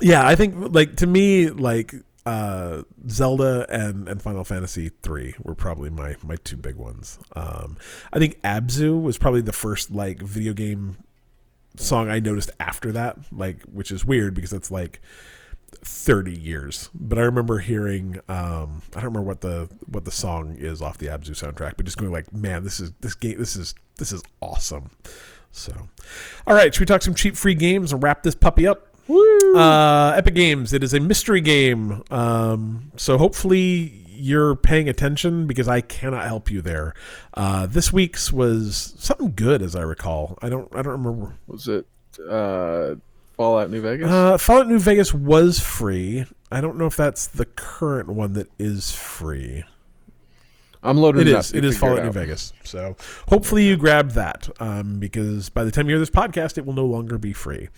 [0.00, 1.94] yeah, I think, like, to me, like,
[2.28, 7.18] uh, Zelda and, and Final Fantasy 3 were probably my, my two big ones.
[7.34, 7.78] Um,
[8.12, 10.98] I think Abzu was probably the first, like, video game
[11.76, 15.00] song I noticed after that, like, which is weird because it's like
[15.72, 16.90] 30 years.
[16.92, 20.98] But I remember hearing um I don't remember what the what the song is off
[20.98, 24.12] the Abzu soundtrack, but just going like, man, this is this game this is this
[24.12, 24.90] is awesome.
[25.52, 25.72] So
[26.46, 28.87] all right, should we talk some cheap free games and wrap this puppy up?
[29.08, 30.72] Uh, Epic Games.
[30.72, 32.02] It is a mystery game.
[32.10, 36.94] Um, so hopefully you're paying attention because I cannot help you there.
[37.34, 40.38] Uh, this week's was something good, as I recall.
[40.42, 40.68] I don't.
[40.74, 41.34] I don't remember.
[41.46, 41.86] Was it
[42.28, 42.96] uh,
[43.36, 44.08] Fallout New Vegas?
[44.10, 46.26] Uh, Fallout New Vegas was free.
[46.50, 49.64] I don't know if that's the current one that is free.
[50.82, 51.40] I'm loading It it, up.
[51.40, 51.52] is.
[51.52, 52.12] You It is figure Fallout New.
[52.12, 52.52] Vegas.
[52.64, 52.96] So
[53.28, 56.72] hopefully you grab that um, because by the time you hear this podcast, it will
[56.74, 57.68] no longer be free.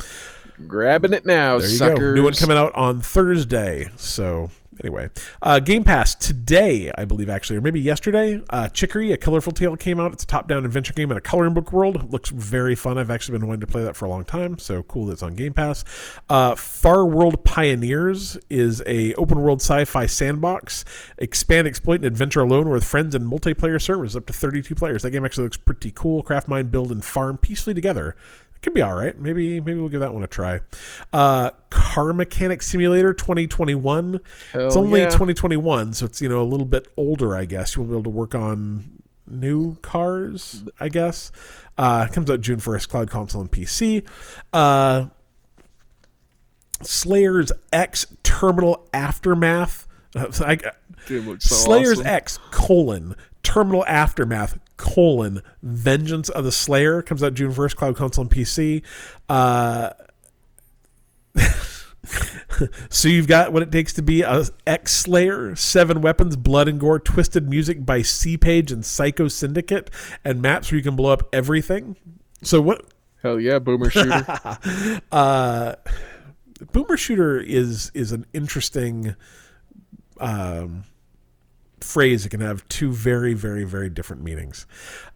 [0.66, 1.98] Grabbing it now, There you suckers.
[1.98, 2.14] go.
[2.14, 3.88] New one coming out on Thursday.
[3.96, 4.50] So
[4.82, 5.10] anyway,
[5.42, 8.40] uh, Game Pass today, I believe actually, or maybe yesterday.
[8.50, 10.12] Uh, Chicory, a colorful tale came out.
[10.12, 12.12] It's a top-down adventure game in a coloring book world.
[12.12, 12.98] Looks very fun.
[12.98, 14.58] I've actually been wanting to play that for a long time.
[14.58, 15.84] So cool that it's on Game Pass.
[16.28, 20.84] Uh, Farworld Pioneers is a open-world sci-fi sandbox.
[21.18, 25.02] Expand, exploit, and adventure alone with friends and multiplayer servers up to 32 players.
[25.02, 26.22] That game actually looks pretty cool.
[26.22, 28.16] Craft, mine, build, and farm peacefully together
[28.62, 29.18] could be all right.
[29.18, 30.60] Maybe maybe we'll give that one a try.
[31.12, 34.20] Uh, Car Mechanic Simulator 2021.
[34.54, 35.06] it's only yeah.
[35.06, 37.74] 2021, so it's you know a little bit older, I guess.
[37.74, 41.32] You won't be able to work on new cars, I guess.
[41.78, 44.06] Uh, it comes out June 1st, cloud console and PC.
[44.52, 45.06] Uh,
[46.82, 49.86] Slayer's X Terminal Aftermath.
[50.14, 50.58] Uh, I,
[51.06, 52.06] so Slayer's awesome.
[52.06, 58.22] X colon Terminal Aftermath colon Vengeance of the Slayer comes out June first, cloud console
[58.22, 58.82] and PC.
[59.28, 59.90] Uh,
[62.88, 66.80] so you've got what it takes to be a X Slayer, seven weapons, blood and
[66.80, 69.90] gore, twisted music by C Page and Psycho Syndicate,
[70.24, 71.96] and maps where you can blow up everything.
[72.42, 72.86] So what?
[73.22, 74.24] Hell yeah, boomer shooter.
[75.12, 75.74] Uh,
[76.72, 79.14] Boomer Shooter is is an interesting
[80.18, 80.84] um,
[81.84, 82.26] phrase.
[82.26, 84.66] It can have two very, very, very different meanings.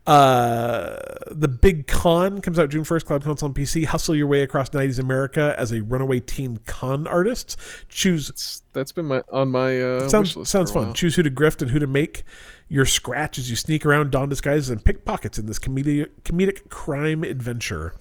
[0.06, 0.96] Uh,
[1.30, 3.86] the Big Con comes out June 1st, Cloud Console and PC.
[3.86, 7.58] Hustle your way across 90s America as a runaway teen con artist.
[7.88, 10.92] Choose That's been my on my uh, sounds sounds fun.
[10.92, 12.24] Choose who to grift and who to make
[12.68, 17.22] your scratch as you sneak around, don disguises, and pickpockets in this comedic comedic crime
[17.22, 17.94] adventure.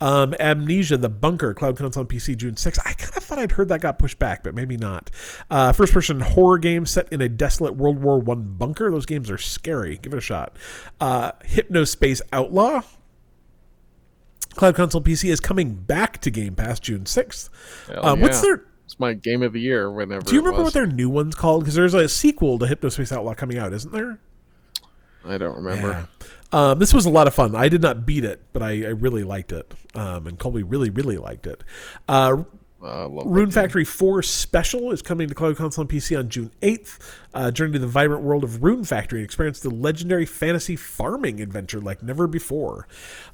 [0.00, 2.78] Um, Amnesia: The Bunker, Cloud Console on PC, June 6th.
[2.86, 5.10] I kind of thought I'd heard that got pushed back, but maybe not.
[5.50, 8.90] Uh, First person horror game set in a desolate World War One bunker.
[8.90, 9.98] Those games are scary.
[10.00, 10.56] Give it a shot.
[11.00, 12.82] Uh, Hypnospace Outlaw.
[14.54, 17.50] Cloud Console PC is coming back to Game Pass June 6th.
[17.88, 18.42] Hell Um, What's yeah.
[18.42, 18.64] their
[18.94, 19.90] It's my game of the year.
[19.90, 20.24] Whenever.
[20.24, 21.62] do you remember what their new one's called?
[21.64, 24.20] Because there's a sequel to Hypnospace Outlaw coming out, isn't there?
[25.24, 26.08] I don't remember.
[26.52, 27.56] Um, this was a lot of fun.
[27.56, 29.74] I did not beat it, but I, I really liked it.
[29.96, 31.64] Um, and Colby really, really liked it.
[32.06, 32.44] Uh,
[32.84, 36.98] Uh, Rune Factory 4 Special is coming to Cloud Console and PC on June 8th.
[37.32, 41.40] Uh, journey to the vibrant world of Rune Factory and experience the legendary fantasy farming
[41.40, 42.86] adventure like never before.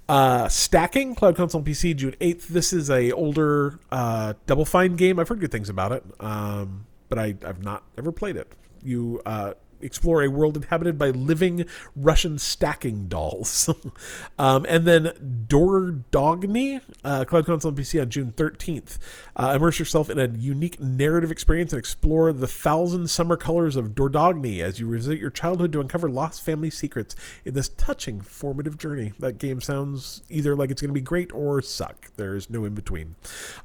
[0.09, 2.47] Uh, Stacking, Cloud Console and PC, June 8th.
[2.47, 5.19] This is a older uh, Double Fine game.
[5.19, 8.53] I've heard good things about it, um, but I, I've not ever played it.
[8.83, 11.66] You uh, explore a world inhabited by living
[11.97, 13.69] Russian stacking dolls.
[14.39, 15.12] um, and then
[15.48, 18.98] Dordogne, uh, Cloud Console and PC on June 13th.
[19.36, 23.94] Uh, immerse yourself in a unique narrative experience and explore the thousand summer colors of
[23.94, 28.78] Dordogne as you revisit your childhood to uncover lost family secrets in this touching, formative
[28.78, 29.12] journey.
[29.19, 32.11] That game sounds either like it's going to be great or suck.
[32.16, 33.16] There's no in between.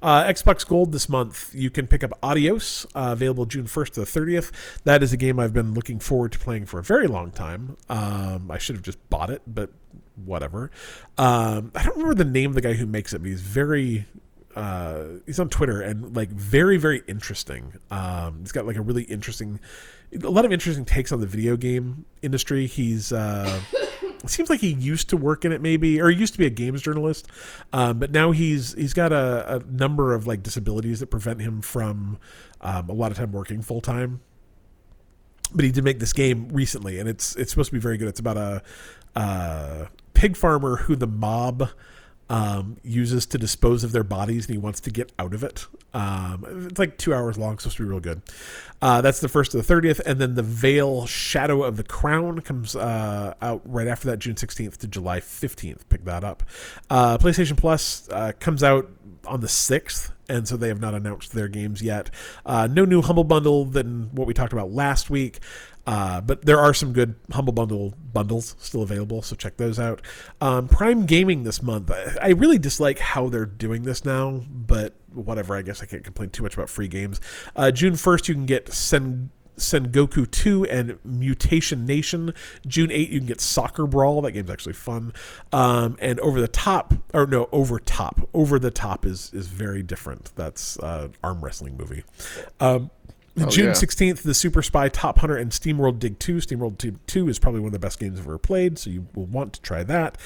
[0.01, 3.99] Uh, Xbox Gold this month, you can pick up Adios, uh, available June 1st to
[4.01, 4.51] the 30th.
[4.83, 7.77] That is a game I've been looking forward to playing for a very long time.
[7.89, 9.71] Um, I should have just bought it, but
[10.23, 10.71] whatever.
[11.17, 14.05] Um, I don't remember the name of the guy who makes it, but he's very.
[14.55, 17.73] Uh, he's on Twitter and like very very interesting.
[17.91, 19.59] Um, he's got like a really interesting,
[20.13, 22.65] a lot of interesting takes on the video game industry.
[22.65, 23.59] He's uh,
[24.25, 26.49] seems like he used to work in it maybe or he used to be a
[26.49, 27.27] games journalist
[27.73, 31.61] um, but now he's he's got a, a number of like disabilities that prevent him
[31.61, 32.17] from
[32.61, 34.19] um, a lot of time working full time
[35.53, 38.07] but he did make this game recently and it's it's supposed to be very good.
[38.07, 38.61] It's about a
[39.15, 41.69] uh, pig farmer who the mob
[42.27, 45.67] um, uses to dispose of their bodies and he wants to get out of it.
[45.93, 48.21] Um, it's like two hours long supposed to be real good.
[48.81, 52.41] Uh, that's the first to the 30th and then the Vale shadow of the crown
[52.41, 56.43] comes uh, out right after that june 16th to july 15th pick that up.
[56.89, 58.89] Uh, playstation plus uh, comes out
[59.25, 62.09] on the 6th and so they have not announced their games yet.
[62.45, 65.39] Uh, no new humble bundle than what we talked about last week
[65.87, 70.01] uh, but there are some good humble bundle bundles still available so check those out.
[70.41, 74.93] Um, prime gaming this month I, I really dislike how they're doing this now but
[75.13, 77.21] whatever i guess i can't complain too much about free games.
[77.55, 82.33] Uh, june 1st you can get Sen- Sengoku 2 and Mutation Nation.
[82.67, 84.21] June 8, you can get Soccer Brawl.
[84.21, 85.13] That game's actually fun.
[85.51, 88.27] Um, and Over the Top, or no, Over Top.
[88.33, 90.31] Over the Top is is very different.
[90.35, 92.03] That's uh, arm wrestling movie.
[92.59, 92.91] Um,
[93.37, 93.71] Oh, June yeah.
[93.73, 96.37] 16th, the Super Spy Top Hunter and SteamWorld Dig 2.
[96.37, 99.07] SteamWorld Dig 2 is probably one of the best games I've ever played, so you
[99.13, 100.17] will want to try that.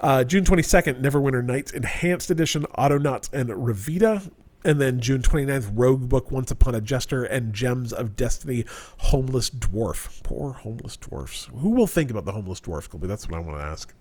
[0.00, 4.30] Uh, June 22nd, Neverwinter Nights Enhanced Edition, Autonauts and Revita.
[4.64, 8.64] And then June 29th, Rogue Book Once Upon a Jester and Gems of Destiny
[8.98, 10.22] Homeless Dwarf.
[10.22, 11.50] Poor homeless dwarfs.
[11.54, 13.06] Who will think about the homeless dwarf, Colby?
[13.06, 13.94] That's what I want to ask.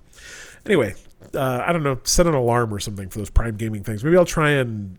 [0.65, 0.95] Anyway,
[1.33, 4.03] uh, I don't know, set an alarm or something for those Prime Gaming things.
[4.03, 4.97] Maybe I'll try and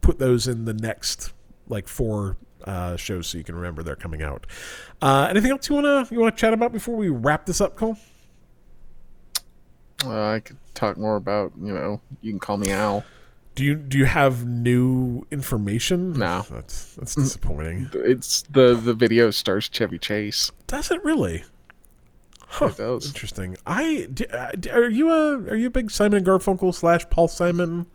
[0.00, 1.32] put those in the next
[1.68, 4.46] like four uh, shows so you can remember they're coming out.
[5.00, 7.98] Uh, anything else you wanna you wanna chat about before we wrap this up, Cole?
[10.04, 13.04] Uh, I could talk more about, you know, you can call me Al.
[13.54, 16.14] Do you do you have new information?
[16.14, 16.46] No.
[16.50, 17.90] that's that's disappointing.
[17.92, 20.50] It's the the video stars Chevy Chase.
[20.66, 21.44] Does it really?
[22.60, 23.06] It does.
[23.06, 23.56] Interesting.
[23.66, 27.86] I uh, are you a are you a big Simon and Garfunkel slash Paul Simon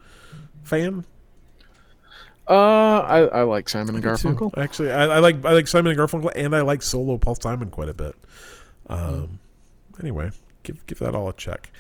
[0.63, 1.05] fan?
[2.47, 4.09] Uh, I, I like Simon and Too.
[4.09, 4.57] Garfunkel.
[4.57, 7.69] Actually, I, I like I like Simon and Garfunkel, and I like solo Paul Simon
[7.69, 8.15] quite a bit.
[8.87, 9.39] Um,
[9.99, 10.31] anyway,
[10.63, 11.71] give give that all a check.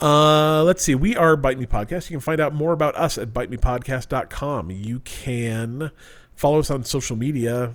[0.00, 0.94] Uh, let's see.
[0.94, 2.10] We are Bite Me Podcast.
[2.10, 4.70] You can find out more about us at bitemepodcast.com.
[4.70, 5.90] You can
[6.34, 7.72] follow us on social media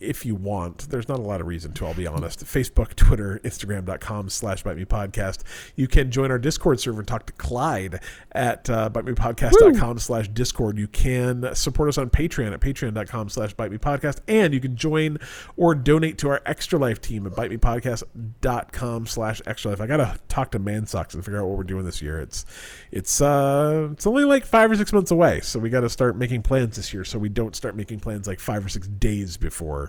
[0.00, 0.90] if you want.
[0.90, 2.44] There's not a lot of reason to, I'll be honest.
[2.44, 5.42] Facebook, Twitter, Instagram.com slash Bite Me Podcast.
[5.76, 8.00] You can join our Discord server and talk to Clyde
[8.32, 10.78] at uh, bitemepodcast.com slash Discord.
[10.78, 14.20] You can support us on Patreon at patreon.com slash Bite Me Podcast.
[14.28, 15.18] And you can join
[15.56, 19.80] or donate to our Extra Life team at bite me bitemepodcast.com slash Extra Life.
[19.80, 22.20] I got to talk to Mansocks and figure out what we're doing this year.
[22.20, 22.46] It's,
[22.92, 25.40] it's, uh, it's only like five or six months away.
[25.40, 28.26] So we got to start making plans this year so we don't start making plans
[28.26, 29.87] like five or six days before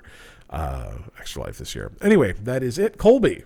[0.49, 1.91] uh, Extra Life this year.
[2.01, 2.97] Anyway, that is it.
[2.97, 3.43] Colby.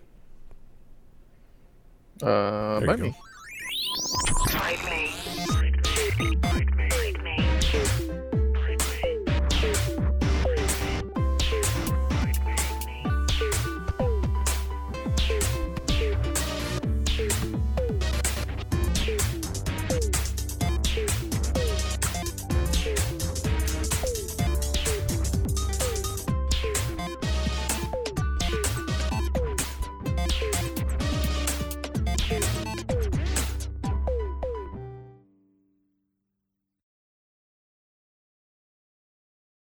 [2.21, 3.09] Uh, There bite you me.
[3.11, 3.17] go.
[4.53, 6.72] Bite me.